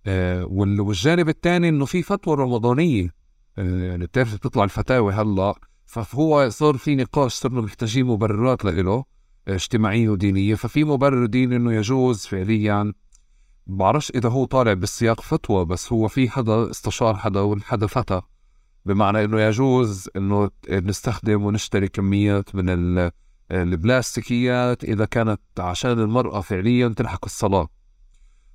[0.07, 3.15] آه، والجانب الثاني إنه في فتوى رمضانية.
[3.57, 5.55] يعني بتعرف بتطلع الفتاوى هلا.
[5.87, 9.05] فهو صار في نقاش صرنا محتاجين مبررات له
[9.49, 10.55] اجتماعية ودينية.
[10.55, 12.93] ففي مبرر ديني إنه يجوز فعليا.
[13.66, 18.20] بعرفش إذا هو طالع بالسياق فتوى بس هو في حدا استشار حدا والحدا فتى
[18.87, 23.11] بمعنى إنه يجوز إنه نستخدم ونشتري كميات من
[23.51, 27.68] البلاستيكيات إذا كانت عشان المرأة فعليا تلحق الصلاة.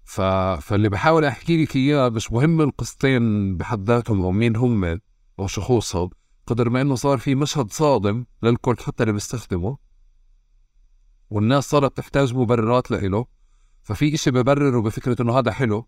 [0.03, 0.21] ف...
[0.61, 4.99] فاللي بحاول أحكي لك إياه مش مهم القصتين بحد ذاتهم أو مين هم
[5.39, 6.09] أو شخوصهم
[6.47, 9.77] قدر ما إنه صار في مشهد صادم للكل حتى اللي بيستخدمه.
[11.29, 13.25] والناس صارت تحتاج مبررات لإله
[13.81, 15.87] ففي إشي ببرره بفكره إنه هذا حلو.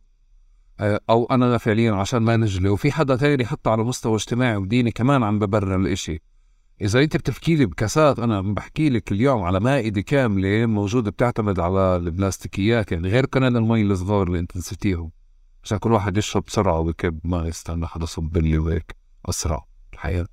[0.79, 4.91] آه، أو أنا فعليا عشان ما نجلي وفي حدا تاني حتى على مستوى اجتماعي وديني
[4.91, 6.21] كمان عم ببرر الإشي.
[6.81, 11.95] إذا أنت بتحكي لي بكاسات أنا بحكي لك اليوم على مائدة كاملة موجودة بتعتمد على
[11.95, 15.11] البلاستيكيات يعني غير كمان المي الصغار اللي أنت نسيتيهم.
[15.63, 18.95] عشان كل واحد يشرب بسرعة ويكب ما يستنى حدا صب لي وهيك.
[19.25, 20.27] أسرع الحياة.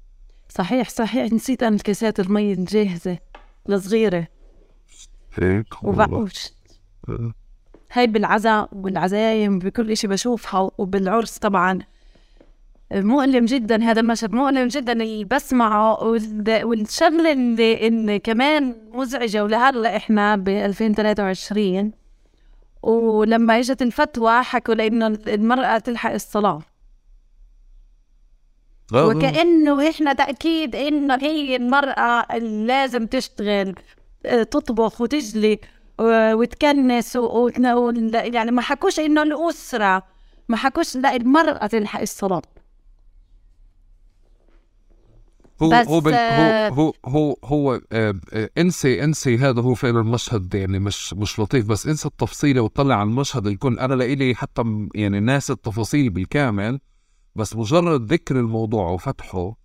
[0.48, 1.32] صحيح صحيح.
[1.32, 3.18] نسيت أنا الكاسات المي الجاهزة
[3.68, 4.28] الصغيرة.
[5.34, 6.52] هيك؟ وبعوش
[7.92, 11.78] هاي بالعزاء والعزايم بكل إشي بشوفها وبالعرس طبعا.
[12.94, 20.36] مؤلم جدا هذا المشهد مؤلم جدا اللي بسمعه والشغلة اللي, اللي كمان مزعجة ولهلأ إحنا
[20.36, 21.92] ب 2023
[22.82, 26.62] ولما إجت الفتوى حكوا لإنه المرأة تلحق الصلاة
[28.94, 33.74] وكأنه إحنا تأكيد إنه هي المرأة لازم تشتغل
[34.50, 35.58] تطبخ وتجلي
[36.00, 37.18] وتكنس.
[38.12, 40.02] يعني ما حكوش إنه الأسرة
[40.48, 42.42] ما حكوش لا المرأة تلحق الصلاة
[45.62, 50.00] هو بس هو آه، هو هو هو هو آه آه انسي انسي هذا هو فعلا
[50.00, 54.88] المشهد يعني مش مش لطيف بس انسى التفصيله وطلع على المشهد الكل أنا لإلي حتى
[54.94, 56.80] يعني ناس التفاصيل بالكامل
[57.34, 59.56] بس مجرد ذكر الموضوع وفتحه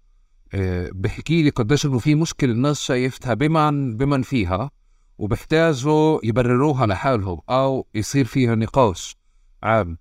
[0.53, 4.71] آه بحكي لي قديش إنه في مشكلة الناس شايفتها بمن بمن فيها
[5.17, 9.15] وبحتاجوا يبرروها لحالهم أو يصير فيها نقاش
[9.63, 9.97] عام.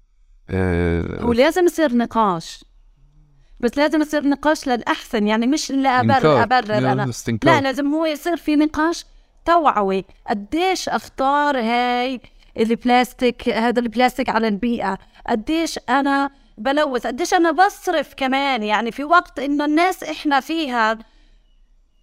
[0.51, 2.65] آه هو لازم يصير نقاش.
[3.60, 6.43] بس لازم يصير نقاش للأحسن يعني مش لا أبرر إنكار.
[6.43, 7.10] أبرر لا، أنا.
[7.10, 7.55] استنكار.
[7.55, 9.05] لا لازم هو يصير في نقاش
[9.44, 10.05] توعوي.
[10.28, 12.20] قديش أخطار هاي
[12.56, 14.98] البلاستيك هذا البلاستيك على البيئة؟
[15.28, 20.98] قديش أنا بلوث؟ قديش أنا بصرف كمان؟ يعني في وقت إنه الناس إحنا فيها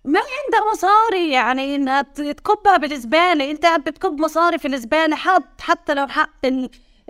[0.06, 5.94] ما عندها مصاري يعني إنها تكبها بالزباله إنت عم بتكب مصاري في الزباله حط حتى
[5.94, 6.46] لو حق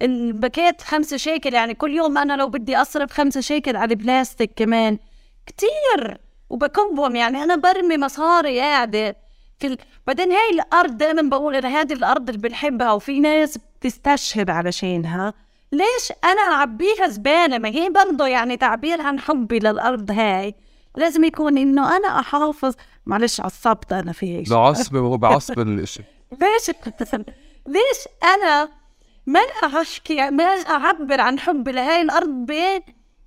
[0.02, 4.98] الباكيت خمسة شيكل يعني كل يوم أنا لو بدي أصرف خمسة شيكل على البلاستيك كمان.
[5.46, 6.18] كتير!
[6.50, 9.16] وبكبهم يعني أنا برمي مصاري قاعدة
[9.60, 9.78] في ال...
[10.08, 15.34] بعدين هاي الأرض دائما بقول أنا هذه الأرض اللي بنحبها وفي ناس بتستشهد علشانها.
[15.72, 20.56] ليش أنا أعبيها زبالة؟ ما هي برضه يعني تعبير عن حبي للأرض هاي.
[20.96, 22.74] لازم يكون إنه أنا أحافظ
[23.06, 26.04] معلش عصبت أنا في هيك ده عصب هو بعصب الإشي.
[26.42, 26.76] ليش؟
[27.68, 28.70] ليش أنا
[29.26, 29.40] ما
[29.82, 32.30] احكي ما أعبر عن حبي لهي الأرض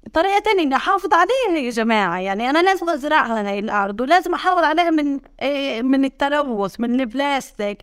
[0.06, 2.18] بطريقة تانية إني أحافظ عليها يا جماعة.
[2.18, 7.78] يعني أنا لازم أزرعها هاي الأرض ولازم أحافظ عليها من إيه، من التلوث من البلاستيك.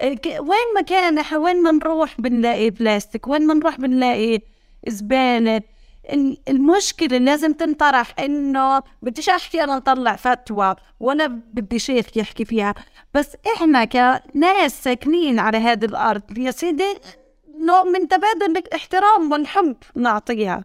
[0.00, 4.40] إيه، وين ما كان وين ما نروح بنلاقي بلاستيك وين ما نروح بنلاقي
[4.88, 5.62] زبالة.
[6.12, 12.74] ال- المشكلة لازم تنطرح إنه بديش أحكي أنا نطلع فتوى ولا بدي شيخ يحكي فيها.
[13.14, 16.38] بس إحنا كناس ساكنين على هذه الأرض.
[16.38, 16.94] يا سيدي
[17.60, 20.64] نوع من تبادل الاحترام والحب نعطيها.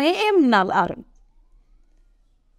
[0.00, 1.02] هي امنا الأرض.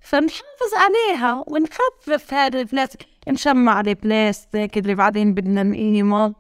[0.01, 6.35] فنحافظ عليها ونخفف هذا البلاستيك نشمع البلاستيك اللي بعدين بدنا نقيمه.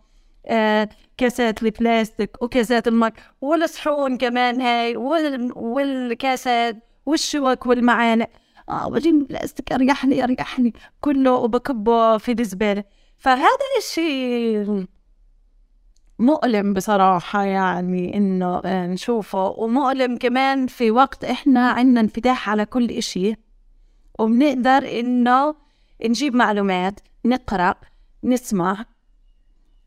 [0.45, 3.11] آه كاسات البلاستيك وكاسات المي
[3.41, 5.57] والصحون كمان هاي وال...
[5.57, 6.75] والكاسات
[7.05, 8.27] والشوك والمعالق
[8.69, 12.83] آه بجيب البلاستيك اريح لي اريح لي كله وبكبه في الزبالة.
[13.17, 14.85] فهذا الشيء
[16.19, 19.45] مؤلم بصراحة يعني إنه آه، نشوفه.
[19.57, 23.35] ومؤلم كمان في وقت إحنا عندنا انفتاح على كل إشي.
[24.19, 25.55] وبنقدر إنه
[26.05, 27.75] نجيب معلومات نقرأ
[28.23, 28.85] نسمع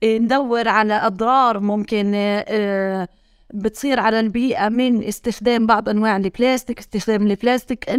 [0.05, 3.09] ندور على أضرار ممكن آه،
[3.55, 7.91] بتصير على البيئة من استخدام بعض أنواع البلاستيك استخدام البلاستيك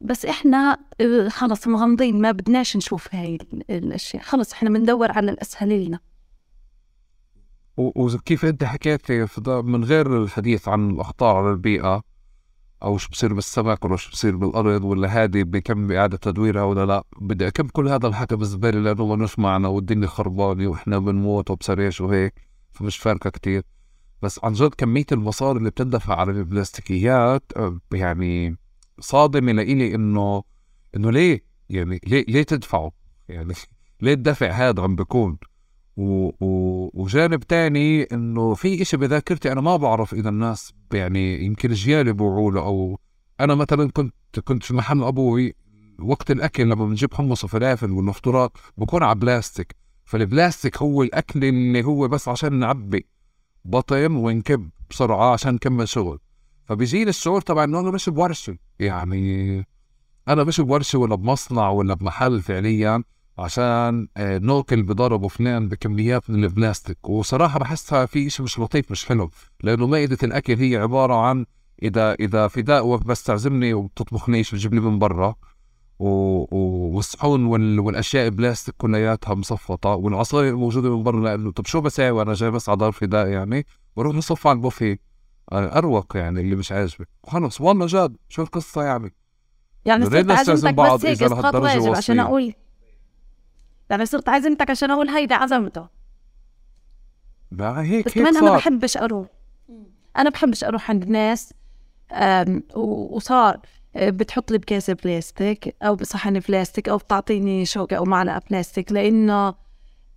[0.00, 4.22] بس إحنا آه، خلص مغمضين ما بدناش نشوف هاي ال- الأشياء.
[4.22, 5.98] خلص إحنا بندور على الأسهل لنا.
[7.78, 8.64] وكيف انت
[9.38, 12.02] ده من غير الحديث عن الأخطار على البيئة؟
[12.82, 17.04] أو شو بصير بالسمك ولا شو بصير بالأرض ولا هذه بكم إعادة تدويرها ولا لا؟
[17.20, 22.34] بدي اكب كل هذا الحكي بالزباله لأنه مش معنا والدنيا خربانة وإحنا بنموت وبصريش وهيك
[22.72, 23.62] فمش فارقة كتير.
[24.22, 28.56] بس عن جد كمية المصاري اللي بتندفع على البلاستيكيات آه، يعني
[29.00, 30.42] صادمة لإلي إنه
[30.96, 32.90] إنه ليه؟ يعني ليه ليه تدفعوا؟
[33.28, 33.54] يعني
[34.02, 35.38] ليه الدفع هذا عم بيكون؟
[35.98, 36.30] و...
[36.94, 42.52] وجانب تاني إنه في إشي بذاكرتي أنا ما بعرف إذا الناس يعني يمكن جيالي بوعوا
[42.52, 42.98] له أو
[43.40, 44.14] أنا مثلا كنت
[44.44, 45.54] كنت في محل أبوي
[45.98, 52.08] وقت الأكل لما بنجيب حمص وفلافل والمفطورات بكون على بلاستيك فالبلاستيك هو الأكل اللي هو
[52.08, 53.06] بس عشان نعبي
[53.64, 56.18] بطن ونكب بسرعة عشان نكمل شغل.
[56.64, 59.66] فبيجيني الشعور طبعا إنه أنا مش بورشة يعني
[60.28, 63.04] أنا مش بورشة ولا بمصنع ولا بمحل فعليا.
[63.38, 67.08] عشان آه، ناكل بضربوا فلان بكميات من البلاستيك.
[67.08, 69.30] وصراحة بحسها في إشي مش لطيف مش حلو
[69.62, 71.46] لأنه مائدة الأكل هي عبارة عن
[71.82, 75.34] إذا إذا فداء بس تعزمني وبتطبخنيش بتجيب لي من برا.
[75.98, 76.08] و...
[76.56, 76.90] و...
[76.96, 77.80] والصحون وال...
[77.80, 82.68] والأشياء البلاستيك كلياتها مصفطة والعصاير موجوده من برا لأنه طب شو بساوي؟ أنا جاي بس
[82.68, 83.66] على دار فداء يعني
[83.96, 84.98] بروح نصف على البوفيه.
[85.52, 87.08] أروق يعني اللي مش عاجبك.
[87.24, 89.14] وخلص والله جاد شو القصة يعني؟
[89.84, 92.20] يعني صرت عزمتك بس هيك اسقاط واجب عشان.
[92.20, 92.54] أقول
[93.90, 95.86] يعني صرت عزمتك عشان أقول هيدا عزمته.
[97.50, 98.56] ما هيك بس كمان أنا صار.
[98.56, 99.26] بحبش أروح.
[100.16, 101.54] أنا بحبش أروح عند ناس
[102.74, 103.60] وصار
[103.96, 109.54] آه، بتحط لي بكاسه بلاستيك أو بصحن بلاستيك أو بتعطيني شوكة أو معلقة بلاستيك لأنه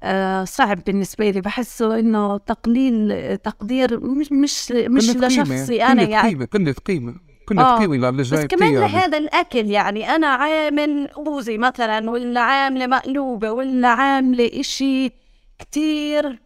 [0.03, 1.41] آه، صعب بالنسبة لي.
[1.41, 6.45] بحسه إنه تقليل تقدير مش مش مش لشخصي أنا قلة يعني.
[6.45, 7.15] قلة قيمة.
[7.60, 8.11] قلة آه.
[8.11, 8.86] للي بس كمان يعني.
[8.94, 15.11] لهذا الأكل يعني أنا عامل اوزي مثلا ولا عاملة مقلوبة ولا عاملة إشي
[15.60, 16.40] كتير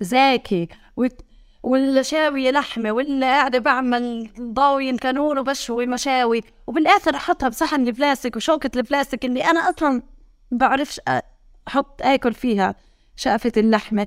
[0.00, 0.68] زاكي.
[0.96, 1.20] وت-
[1.62, 6.40] ولا شاوية لحمة ولا قاعدة بعمل ضاوية كانون وبشوي مشاوي.
[6.66, 10.02] وبالآخر أحطها بصحن البلاستيك وشوكة البلاستيك اللي أنا أصلا
[10.50, 11.00] بعرفش
[11.68, 12.74] أحط آكل فيها
[13.16, 14.06] شقفة اللحمة.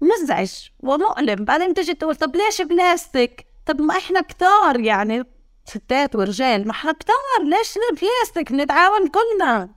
[0.00, 0.50] مزعج
[0.80, 5.22] ومؤلم بعدين تجي تقول طب ليش بلاستيك؟ طب ما إحنا كتار يعني
[5.64, 7.14] ستات ورجال ما إحنا كتار
[7.44, 9.68] ليش البلاستيك نتعاون كلنا.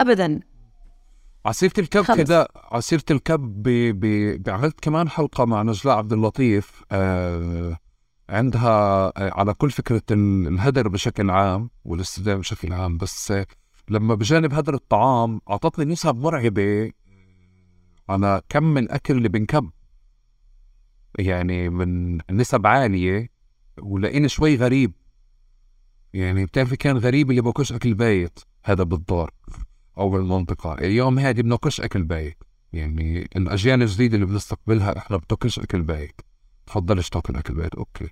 [0.00, 0.40] ابدا
[1.46, 2.16] عصيرة الكب.
[2.16, 3.68] كده عصيرة الكب ب...
[4.00, 4.48] ب...
[4.50, 7.76] عملت كمان حلقة مع نجلاء عبد اللطيف آه...
[8.28, 13.46] عندها آه، على كل فكرة ال- الهدر بشكل عام والاستخدام بشكل عام بس آه،
[13.88, 16.92] لما بجانب هدر الطعام أعطتني نسب مرعبة
[18.08, 19.70] على كم الأكل اللي بنكب
[21.18, 23.28] يعني من نسب عالية
[23.78, 24.92] ولقيني شوي غريب.
[26.12, 29.30] يعني بتعرفي كان غريب اللي باكلش أكل بايت هذا بالدار
[29.98, 30.74] أو بالمنطقة.
[30.74, 32.44] اليوم هذه بناكلش أكل بايت.
[32.72, 36.20] يعني الأجيال الجديدة اللي بنستقبلها إحنا بتاكلش أكل بايت.
[36.66, 38.08] بتفضلش تاكل أكل بايت okay.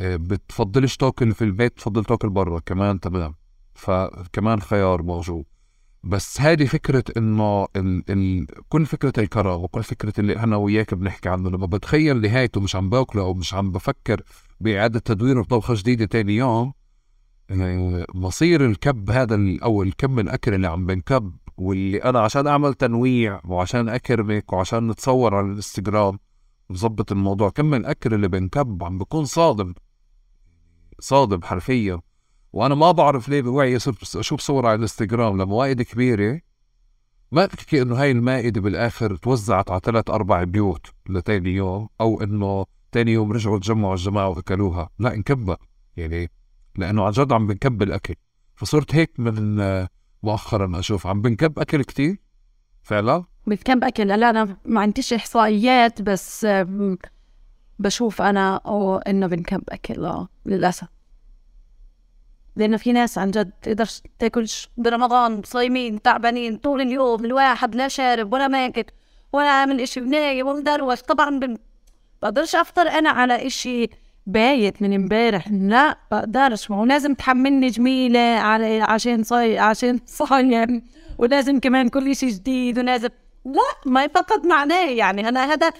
[0.00, 3.34] إيه، بتفضلش تاكل في البيت بتفضل تاكل برا كمان تمام.
[3.74, 5.44] فكمان خيار موجود.
[6.04, 8.02] بس هذه فكرة إنه ال...
[8.10, 8.46] ال...
[8.68, 11.50] كل فكرة الكرم وكل فكرة اللي أنا وياك بنحكي عنه.
[11.50, 14.22] لما بتخيل نهايته مش عم باكله أو مش عم بفكر
[14.60, 16.72] بإعادة تدويره بطبخة جديدة تاني يوم
[17.50, 23.40] يعني مصير الكب هذا أو الكم الاكل اللي عم بنكب واللي أنا عشان أعمل تنويع
[23.44, 26.18] وعشان أكرمك وعشان نتصور على الإنستغرام
[26.70, 29.74] نظبط الموضوع كم الاكل اللي بنكب عم بكون صادم.
[31.00, 32.00] صادم حرفيا.
[32.52, 36.40] وأنا ما بعرف ليه بوعي صرت أشوف صور على الإنستغرام لموائد كبيرة
[37.32, 42.66] ما بحكي إنه هاي المائدة بالآخر توزعت على ثلاث أربع بيوت لتاني يوم أو إنه
[42.92, 44.88] تاني يوم رجعوا تجمعوا الجماعة وأكلوها.
[44.98, 45.58] لا انكبها
[45.96, 46.30] يعني
[46.76, 48.14] لأنه عن جد عم بنكب الأكل.
[48.54, 49.56] فصرت هيك من
[50.22, 51.06] مؤخرا أشوف.
[51.06, 52.16] عم بنكب أكل كتير؟
[52.82, 54.06] فعلا؟ بكم أكل.
[54.06, 56.46] لا أنا ما عنديش إحصائيات بس
[57.78, 58.60] بشوف أنا
[59.08, 60.04] إنه بنكب أكل.
[60.04, 60.88] آه للأسف.
[62.58, 68.32] لأنه في ناس عن جد تقدرش تاكلش برمضان صايمين تعبانين طول اليوم الواحد لا شارب
[68.32, 68.84] ولا ماكل
[69.32, 71.56] ولا عامل إشي بنايم ومدروش طبعا.
[72.22, 73.90] بقدرش أفطر أنا على إشي
[74.26, 76.70] بايت من امبارح لا بقدرش.
[76.70, 80.82] ما هو لازم تحملني جميلة على عشان صاي عشان صايم
[81.18, 83.08] ولازم كمان كل شيء جديد ولازم
[83.44, 85.28] لا ما فقط معناه يعني.
[85.28, 85.72] أنا هذا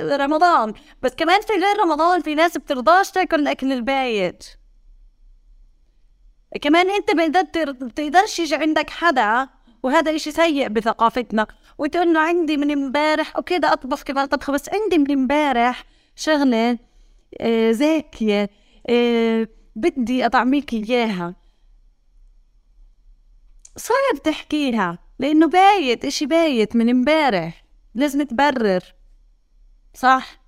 [0.00, 0.72] رمضان.
[1.02, 4.44] بس كمان في غير رمضان في ناس بترضاش تاكل الأكل البايت.
[6.62, 9.48] كمان انت بتقدر بتقدرش يجي عندك حدا
[9.82, 11.46] وهذا إشي سيء بثقافتنا.
[11.78, 15.84] وتقول له عندي من امبارح okay بدي أطبخ كمان طبخه بس عندي من امبارح
[16.16, 16.78] شغلة
[17.40, 18.50] آه زاكية
[18.90, 21.34] آه بدي اطعميك إياها.
[23.76, 27.64] صعب تحكيها لأنه بايت إشي بايت من امبارح
[27.94, 28.82] لازم تبرر.
[29.94, 30.40] صح؟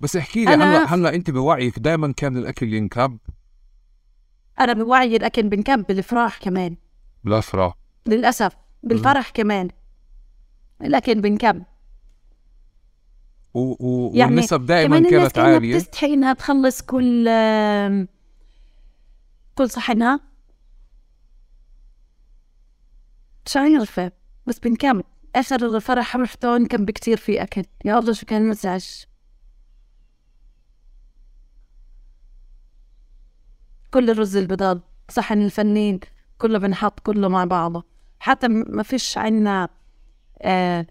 [0.00, 3.18] بس احكي لي هلا هلا أنت بوعيك دائما كان الأكل ينكب؟
[4.60, 6.76] أنا بوعي الاكل بنكب بالافراح كمان.
[7.24, 7.74] بالافراح
[8.06, 8.52] للأسف
[8.82, 9.68] بالفرح كمان.
[10.82, 11.62] الاكل بنكب
[13.54, 13.60] و...
[13.60, 14.10] و...
[14.14, 15.76] يعني والنسب دائما كمان الناس كانت كأنها عالية.
[15.76, 17.28] بتستحي إنها تخلص كل
[19.54, 20.20] كل صحنها.
[23.46, 24.12] مش عارفة
[24.46, 25.04] بس بنكمل.
[25.36, 27.64] آخر الفرح رحتون كان بكتير في أكل.
[27.84, 28.84] يا الله شو كان مزعج
[33.94, 36.00] كل الرز البيضاء صحن الفنين
[36.38, 37.84] كله بنحط كله مع بعضه.
[38.18, 39.68] حتى ما فيش عنا
[40.42, 40.86] آه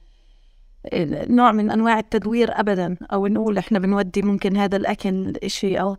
[1.29, 5.97] نوع من أنواع التدوير ابدا أو نقول إحنا بنودي ممكن هذا الأكل إشي أو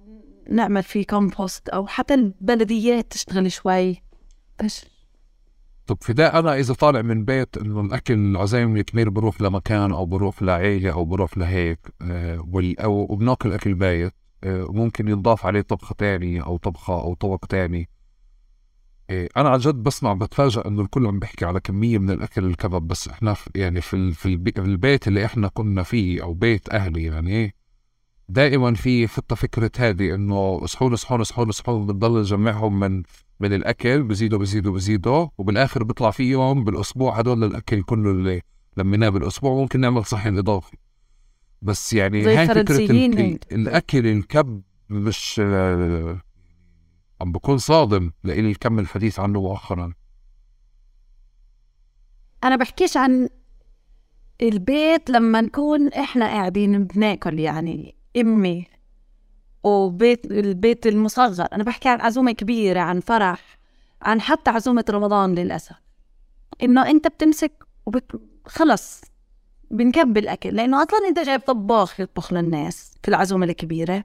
[0.51, 4.02] نعمل فيه كومبوست أو حتى البلديات تشتغل شوي.
[4.64, 4.86] بس.
[5.86, 10.43] طب فداء أنا إذا طالع من بيت إنه الأكل العزايم الكبير بروح لمكان أو بروح
[10.43, 12.44] لعيلة أو بروح لهيك آه
[12.81, 14.12] أو وبناكل أكل بايت
[14.47, 17.89] ممكن ينضاف عليه طبخه تانية أو طبخة أو طبق تاني.
[19.11, 22.89] آه أنا عن جد بسمع بتفاجئ إنه الكل عم بيحكي على كمية من الأكل الكباب
[22.89, 26.69] بس إحنا في يعني في في البي- في البيت اللي إحنا كنا فيه أو بيت
[26.69, 27.55] أهلي يعني
[28.29, 33.03] دائما في خطة فكرة هذه إنه صحون صحون صحون صحون بنضل نجمعهم من
[33.41, 38.43] من الأكل بزيدوا بزيدوا بزيدوا وبالآخر بيطلع في يوم بالأسبوع هدول الأكل كله اللي
[38.77, 40.77] لميناه بالأسبوع ممكن نعمل صحن إضافي.
[41.65, 43.39] بس يعني هاي فكرة ال-.
[43.53, 45.41] الأكل الكب مش
[47.20, 49.93] عم بكون صادم لإلي الكم الحديث عنه مؤخرا.
[52.45, 53.28] أنا بحكيش عن
[54.43, 58.66] البيت لما نكون إحنا قاعدين بناكل يعني أمي
[59.62, 61.47] وبيت البيت المصغر.
[61.53, 63.59] أنا بحكي عن عزومة كبيرة عن فرح
[64.03, 65.77] عن حتى عزومة رمضان للأسف.
[66.62, 68.20] إنه أنت بتمسك وبت...
[68.47, 69.14] خلص.
[69.70, 74.05] بنكب الاكل لأنه أصلا أنت جايب طباخ يطبخ للناس في العزومة الكبيرة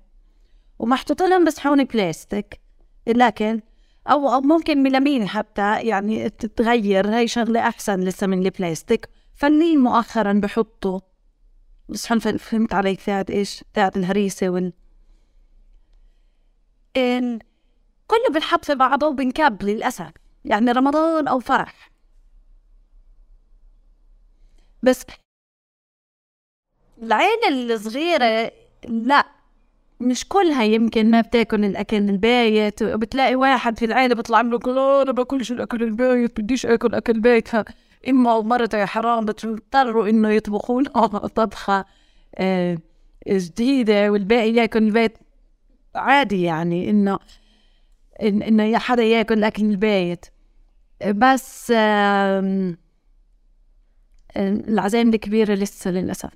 [0.80, 2.60] ومحطوط لهم بصحون بلاستيك
[3.08, 3.62] الأكل
[4.08, 9.10] أو أو ممكن ميلامين حتى يعني تتغير هاي شغلة أحسن لسه من البلاستيك.
[9.36, 11.00] فنين مؤخرا بحطوا
[11.90, 14.74] بصحن فل- فهمت علي تاعت إيش؟ تاعت الهريسة وال
[16.98, 17.40] ال...
[18.08, 20.12] كله بنحط في بعضه وبنكب للأسف
[20.46, 21.92] يعني رمضان أو فرح.
[24.84, 25.06] بس
[27.04, 28.52] العيلة الصغيرة
[28.88, 29.26] لا.
[30.00, 35.02] مش كلها يمكن ما بتاكل الأكل البايت وبتلاقي واحد في العيله بيطلع له يقول "آه،
[35.02, 40.82] أنا باكلش الأكل البايت بديش آكل أكل بايت فأمه ومرته يا حرام بتضطروا إنه يطبخوا
[40.82, 41.86] لنا طبخة
[42.36, 42.78] آه،
[43.28, 45.18] جديدة والباقي ياكل البيت.
[45.96, 47.20] عادي يعني إنه
[48.22, 50.26] إن إنه يا حدا ياكل الاكل البايت
[51.08, 52.78] بس آم،
[54.38, 56.30] العزايم الكبيرة لسه للأسف.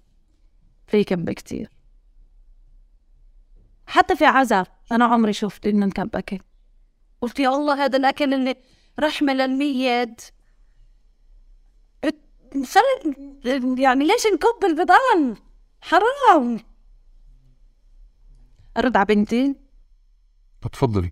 [0.94, 1.70] في كم كتير
[3.86, 6.40] حتى في عزا أنا عمري شفت إنه نكب اكل
[7.22, 8.56] قلت يا الله هذا الأكل اللي
[9.00, 10.22] رحمة للميت.
[13.78, 15.36] يعني ليش نكب البضان
[15.82, 16.60] حرام.
[18.78, 19.56] أرد على بنتي.
[20.62, 21.12] تفضلي.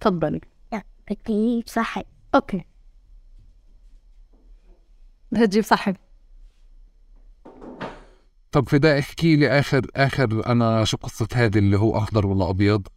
[0.00, 0.40] تفضلي.
[0.72, 2.02] بدي أجيب صحن
[2.34, 2.64] أوكي.
[5.32, 5.94] بدها تجيب صحن
[8.58, 12.88] طب فداء احكي لي آخر آخر أنا شو قصة هذه اللي هو أخضر ولا أبيض؟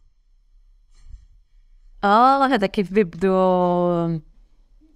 [2.04, 3.32] آه هذا كيف بيبدو.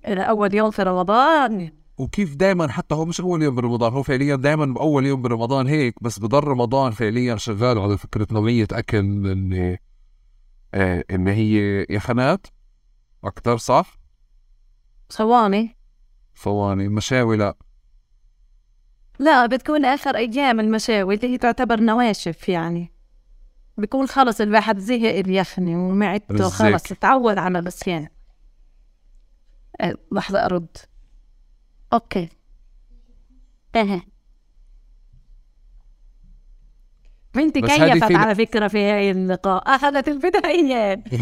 [0.07, 1.73] اول يوم في رمضان.
[1.99, 6.03] وكيف دائما حتى هو مش أول يوم برمضان هو فعليا دائما بأول يوم برمضان هيك
[6.03, 9.79] بس بضل رمضان فعليا شغال على فكرة نوعية أكل اللي
[10.75, 12.47] آه اللي هي يخنات
[13.25, 13.99] أكثر صح؟
[15.09, 15.77] صواني.
[16.35, 17.66] صواني مشاوي لا.
[19.19, 22.93] لا بتكون آخر أيام المشاوي اللي هي تعتبر نواشف يعني.
[23.79, 26.49] بيكون خلص الواحد زهق اليخني ومعدته.
[26.49, 28.09] خلص تعود على الصيام
[29.81, 30.77] أه، لحظة أرد.
[31.93, 32.29] okay.
[33.77, 34.03] أها.
[37.35, 39.63] بنتي كيفت على فكرة في هاي اللقاء.
[39.75, 41.03] أخذت البدايات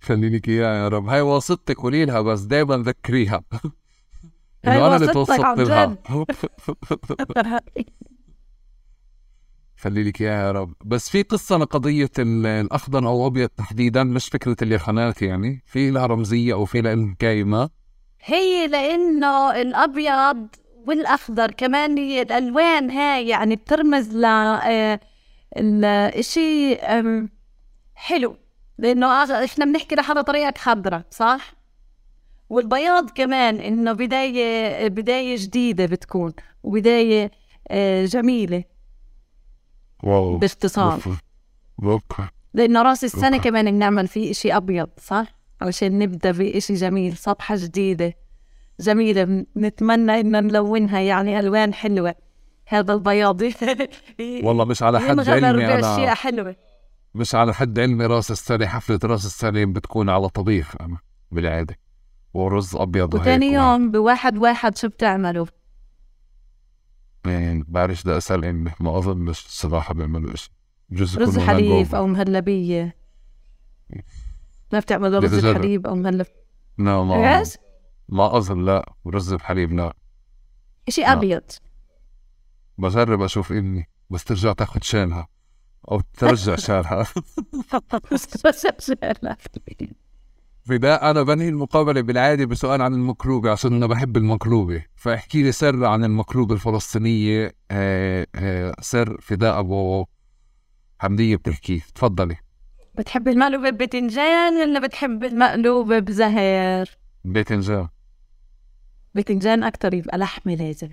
[0.00, 1.08] خلي لك اياها يا رب.
[1.08, 3.42] هاي واسطتك قولي لها بس دائما ذكريها.
[4.64, 5.96] هاي انه أنا اللي توسطت لها.
[9.76, 10.72] خلي لك إياها يا رب.
[10.84, 15.62] بس في قصة لقضيه ال- الأخضر أو ابيض تحديدا مش فكرة اليخنات يعني.
[15.66, 17.68] في لها رمزية أو في لها حكايه ما.
[18.24, 20.48] هي لأنه الأبيض
[20.86, 25.00] والأخضر كمان هي الألوان هاي يعني بترمز ل آه،
[26.82, 27.28] آم،
[27.94, 28.36] حلو.
[28.78, 29.06] لأنه
[29.44, 31.52] إحنا بنحكي لحالة طريقك خضرة صح؟
[32.50, 37.30] والبياض كمان إنه بداية بداية جديدة بتكون وبداية
[37.68, 38.64] آه، جميلة.
[40.02, 40.38] wow.
[40.38, 41.00] باختصار.
[41.82, 42.22] okay
[42.54, 43.48] لأنه رأس السنة أوكي.
[43.50, 45.26] كمان بنعمل فيه إشي أبيض صح؟
[45.60, 48.14] عشان نبدأ بإشي جميل صفحة جديدة.
[48.80, 49.24] جميلة.
[49.24, 52.14] بن- نتمنى ان نلونها يعني ألوان حلوة.
[52.66, 53.42] هذا البياض.
[54.44, 56.14] والله مش على حد علمي أنا.
[56.14, 56.56] حلوة.
[57.14, 60.98] مش على حد علمي رأس السنة حفلة رأس السنة بتكون على طبيخ أنا
[61.30, 61.76] بالعادة.
[62.38, 63.58] ورز ابيض وثاني وهيك.
[63.58, 65.46] يوم بواحد واحد شو بتعملوا؟
[67.26, 70.52] يعني بعرفش بدي اسال امي ما اظنش الصراحه بيعملوا شيء
[70.88, 71.94] بجوز رز حليب.
[71.94, 72.96] أو مهلبية
[74.72, 75.44] ما بتعملوا رز.
[75.44, 76.26] الحليب أو مهلب
[76.78, 77.42] لا ما؟
[78.08, 79.94] ما اظن لا ورز بحليب لا
[80.98, 81.12] لا.
[81.12, 81.42] ابيض
[82.78, 85.28] بجرب أشوف امي بس ترجع تاخذ شانها
[85.90, 87.06] أو ترجع شانها
[90.68, 94.84] فداء أنا بنهي المقابلة بالعادة بسؤال عن المقلوبة عشان أنا بحب المقلوبة.
[94.96, 97.54] فاحكي لي سر عن المقلوبة الفلسطينية.
[97.70, 100.04] آه، آه، سر فداء أبو
[100.98, 102.36] حمدية بتحكيه تفضلي.
[102.98, 106.88] بتحب المقلوبة ببتنجان ولا بتحب المقلوبة بزهر؟
[107.24, 107.88] باذنجان
[109.14, 110.88] بتنجان أكتر يبقى لحمة لازم.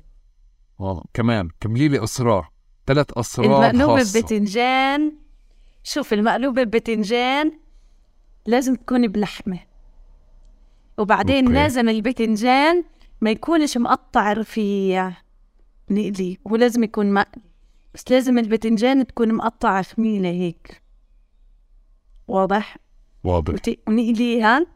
[0.80, 2.50] والله كمان كملي لي أسرار.
[2.88, 4.20] ثلاث أسرار المقلوبة خاصة.
[4.22, 5.12] ببتنجان
[5.84, 7.65] شوف المقلوبة ببتنجان
[8.46, 9.60] لازم تكون بلحمة.
[10.98, 11.54] وبعدين أوكي.
[11.54, 12.84] لازم البتنجان
[13.22, 15.12] ما يكونش مقطع رفيع
[15.90, 17.44] نقلي ولازم يكون مقلي.
[17.94, 20.82] بس لازم البتنجان تكون مقطعة خميلة هيك.
[22.28, 22.78] واضح؟
[23.24, 23.54] واضح.
[23.54, 24.68] وت- ونقليها.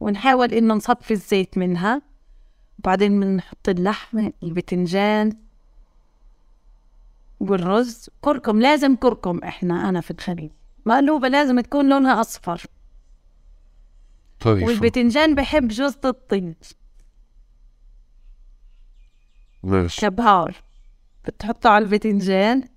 [0.00, 2.02] ونحاول إنه نصفي الزيت منها.
[2.78, 5.32] وبعدين بنحط اللحمة البتنجان
[7.40, 8.10] والرز.
[8.20, 10.50] كركم لازم كركم إحنا أنا في الخليج.
[10.86, 12.62] مقلوبة لازم تكون لونها أصفر.
[14.40, 16.54] طيب؟ والبتنجان بحب جوزة الطين.
[19.64, 20.54] ليش كبهار.
[21.24, 22.68] بتحطه على البتنجان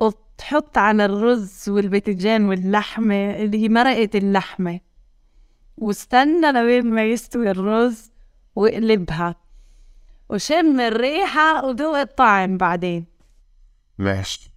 [0.00, 4.80] وتحط على الرز والبتنجان واللحمة اللي هي مرقة اللحمة.
[5.76, 8.10] واستنى لوين ما يستوي الرز
[8.54, 9.36] واقلبها.
[10.28, 13.06] وشم الريحة وذوق الطعم بعدين.
[13.98, 14.51] ماشي.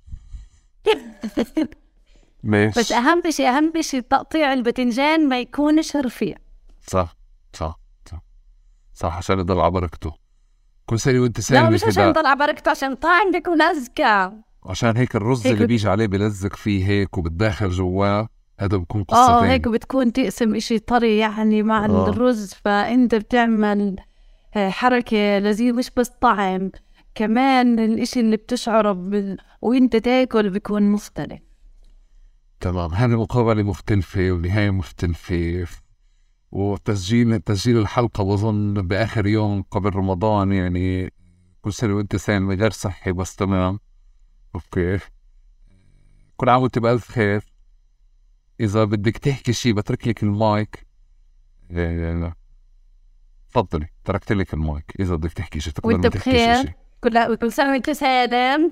[2.44, 2.80] ماشي.
[2.80, 6.38] بس أهم شيء أهم شيء تقطيع البتنجان ما يكونش رفيع.
[6.88, 7.16] صح
[7.54, 7.80] صح
[8.12, 8.22] صح.
[8.94, 10.14] صح عشان يضل على بركته
[10.86, 14.32] كل سنه وأنت لا سالمه مش عشان يضل على بركته عشان الطعم بيكون أزكى
[14.66, 18.28] عشان هيك الرز هيك اللي بيجي عليه بلزق فيه هيك وبتداخل جواه
[18.60, 22.10] هذا بكون قصة آه هيك بتكون تقسم إشي طري يعني مع آه.
[22.10, 23.96] الرز فأنت بتعمل
[24.56, 26.72] آه، حركة لذيذة مش بس طعم.
[27.16, 29.38] كمان الإشي اللي بتشعره بال...
[29.62, 31.40] وإنت تاكل بيكون مختلف.
[32.60, 32.94] تمام.
[32.94, 35.68] هذه مقابلة مختلفة ونهاية مختلفة.
[36.52, 41.14] وتسجيل تسجيل الحلقة بظن بآخر يوم قبل رمضان يعني
[41.62, 43.80] كل سنة وإنت سالم غير صحي بس تمام.
[44.56, 45.00] okay.
[46.38, 47.54] كل عام وإنت بألف خير.
[48.60, 50.88] إذا بدك تحكي شي بترك لك المايك.
[51.72, 52.36] إيه،
[53.50, 54.94] تفضلي تركت لك المايك.
[55.00, 58.72] إذا بدك تحكي شي تقدر وإنت ما كل كل سنة وأنت سالم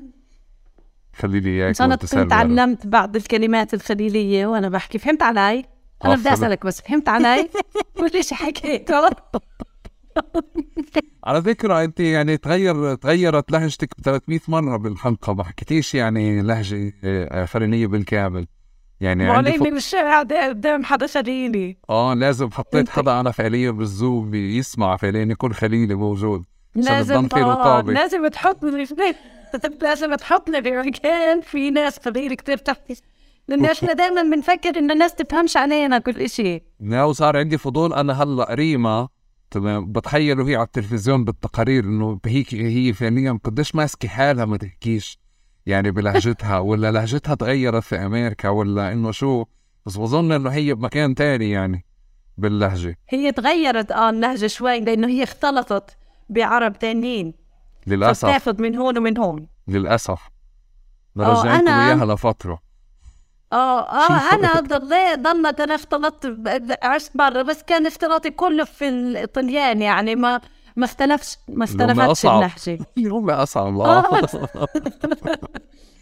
[1.15, 2.55] خلي لي إن إياك شاء الله وأنت تكون سالم يا رب.
[2.55, 4.97] تعلمت بعض الكلمات الخليلية وأنا بحكي.
[4.97, 5.65] فهمت علي؟
[6.05, 7.49] أنا بدي آه، أسألك بس فهمت علي؟
[7.99, 9.09] كل شي حكيته.
[11.23, 16.93] على فكرة أنت يعني تغير تغيرت لهجتك ب 300 مرة بالحلقة ما حكيتيش يعني لهجة
[17.03, 18.47] آه، فلانية بالكامل.
[19.01, 19.73] يعني عندي معلمي ف...
[19.73, 21.77] مش قاعدة قدام حدا خليلي.
[21.89, 26.45] آه لازم حطيت حدا أنا فعليا بالزوم يسمع فعليا يكون خليلي موجود.
[26.75, 27.81] لازم آه،.
[27.81, 28.95] لازم تحطني في
[29.81, 32.95] لازم تحطني بمكان في ناس خليل كتير تحكي
[33.47, 36.61] لأن إحنا دائما بنفكر إن الناس تفهمش علينا كل إشي.
[36.79, 39.07] لو صار عندي فضول أنا هلأ ريما
[39.51, 45.19] تمام بتخيل وهي على التلفزيون بالتقارير إنه هيك هي فعليا قديش ماسكة حالها ما تحكيش
[45.65, 49.45] يعني بلهجتها ولا لهجتها تغيرت في أمريكا ولا إنه شو
[49.85, 51.85] بس بظن إنه هي بمكان تاني يعني
[52.37, 52.97] باللهجة.
[53.09, 55.97] هي تغيرت آه اللهجة شوي لأنه هي اختلطت.
[56.29, 57.33] بعرب تانيين.
[57.87, 58.25] للأسف.
[58.25, 59.47] فبتاخد من هون ومن هون.
[59.67, 60.29] للأسف.
[61.19, 62.59] آه، رجعتكم أنا- إياها لفترة.
[63.53, 66.37] آه آه أنا ضليت ضلت أنا اختلطت
[66.83, 70.41] عشت برا بس كان اختلاطي كله في الطليان يعني ما
[70.75, 72.35] ما اختلفش ما اختلفتش أصعب.
[72.43, 73.79] اللهجة هم أصعب.
[73.81, 74.03] آه.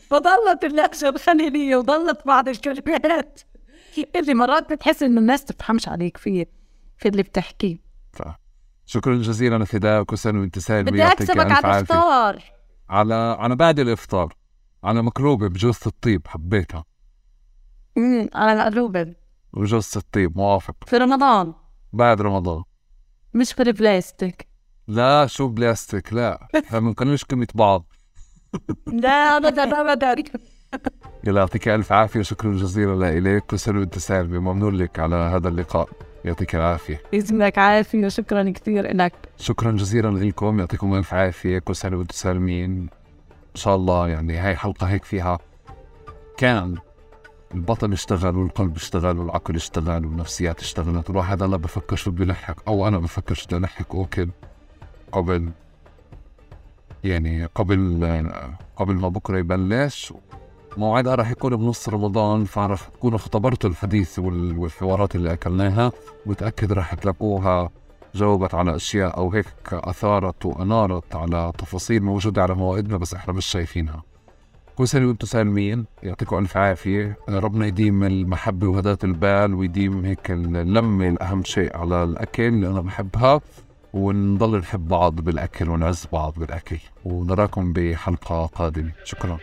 [0.09, 3.39] فضلت اللهجة الخليلية وضلت بعض الكلمات.
[4.15, 6.45] اللي مرات بتحس إنه الناس تفهمش عليك فيه
[6.97, 7.77] في اللي بتحكيه.
[8.91, 12.43] شكرا جزيلا فداء كل سنة وأنت سالم بدي أكسبك على الإفطار.
[12.89, 14.33] على على بعد الإفطار.
[14.83, 16.83] على مكروبه بجوزة الطيب حبيتها.
[17.97, 19.15] امم على القلوبة
[19.53, 20.75] وجوزة الطيب موافق.
[20.85, 21.53] في رمضان.
[21.93, 22.63] بعد رمضان.
[23.33, 24.47] مش في البلاستيك.
[24.87, 26.47] لا شو بلاستيك؟ لا.
[26.65, 27.93] إحنا بنكونوش كلمة بعض.
[28.87, 30.15] لا ابدا ابدا.
[31.23, 35.47] يلا يعطيك ألف عافية وشكرا جزيلا لك كل سنة وأنت سالمة ممنون لك على هذا
[35.47, 35.89] اللقاء.
[36.25, 37.01] يعطيك العافية.
[37.13, 39.13] يسمك عافية وشكرا كثير لك.
[39.37, 42.71] شكرا جزيلا لكم يعطيكم ألف عافية كل سنة وأنتم سالمين.
[43.31, 45.39] إن شاء الله يعني هاي حلقة هيك فيها
[46.37, 46.75] كان
[47.53, 51.09] البطن اشتغل والقلب اشتغل والعقل اشتغل والنفسيات اشتغلت.
[51.09, 54.29] الواحد هلا بفكر شو بده يلحق أو أنا بفكر شو بده يلحق اوكل
[55.11, 55.49] قبل
[57.03, 58.31] يعني قبل
[58.75, 60.13] قبل ما بكرة يبلش
[60.77, 65.91] موعدها راح يكون بنص رمضان فراح تكونوا اختبرتوا الحديث وال- والحوارات اللي أكلناها
[66.25, 67.69] متأكد راح تلاقوها
[68.15, 73.45] جاوبت على أشياء أو هيك أثارت وأنارت على تفاصيل موجودة على موائدنا بس إحنا مش
[73.45, 74.03] شايفينها.
[74.75, 77.17] كل سنة وأنتم سالمين يعطيكم ألف عافية.
[77.29, 83.41] ربنا يديم المحبة وهداة البال ويديم هيك اللمة الأهم شيء على الأكل اللي أنا بحبها
[83.93, 86.77] ونضل نحب بعض بالأكل ونعز بعض بالأكل.
[87.05, 88.91] ونراكم بحلقة قادمة.
[89.03, 89.37] شكرا.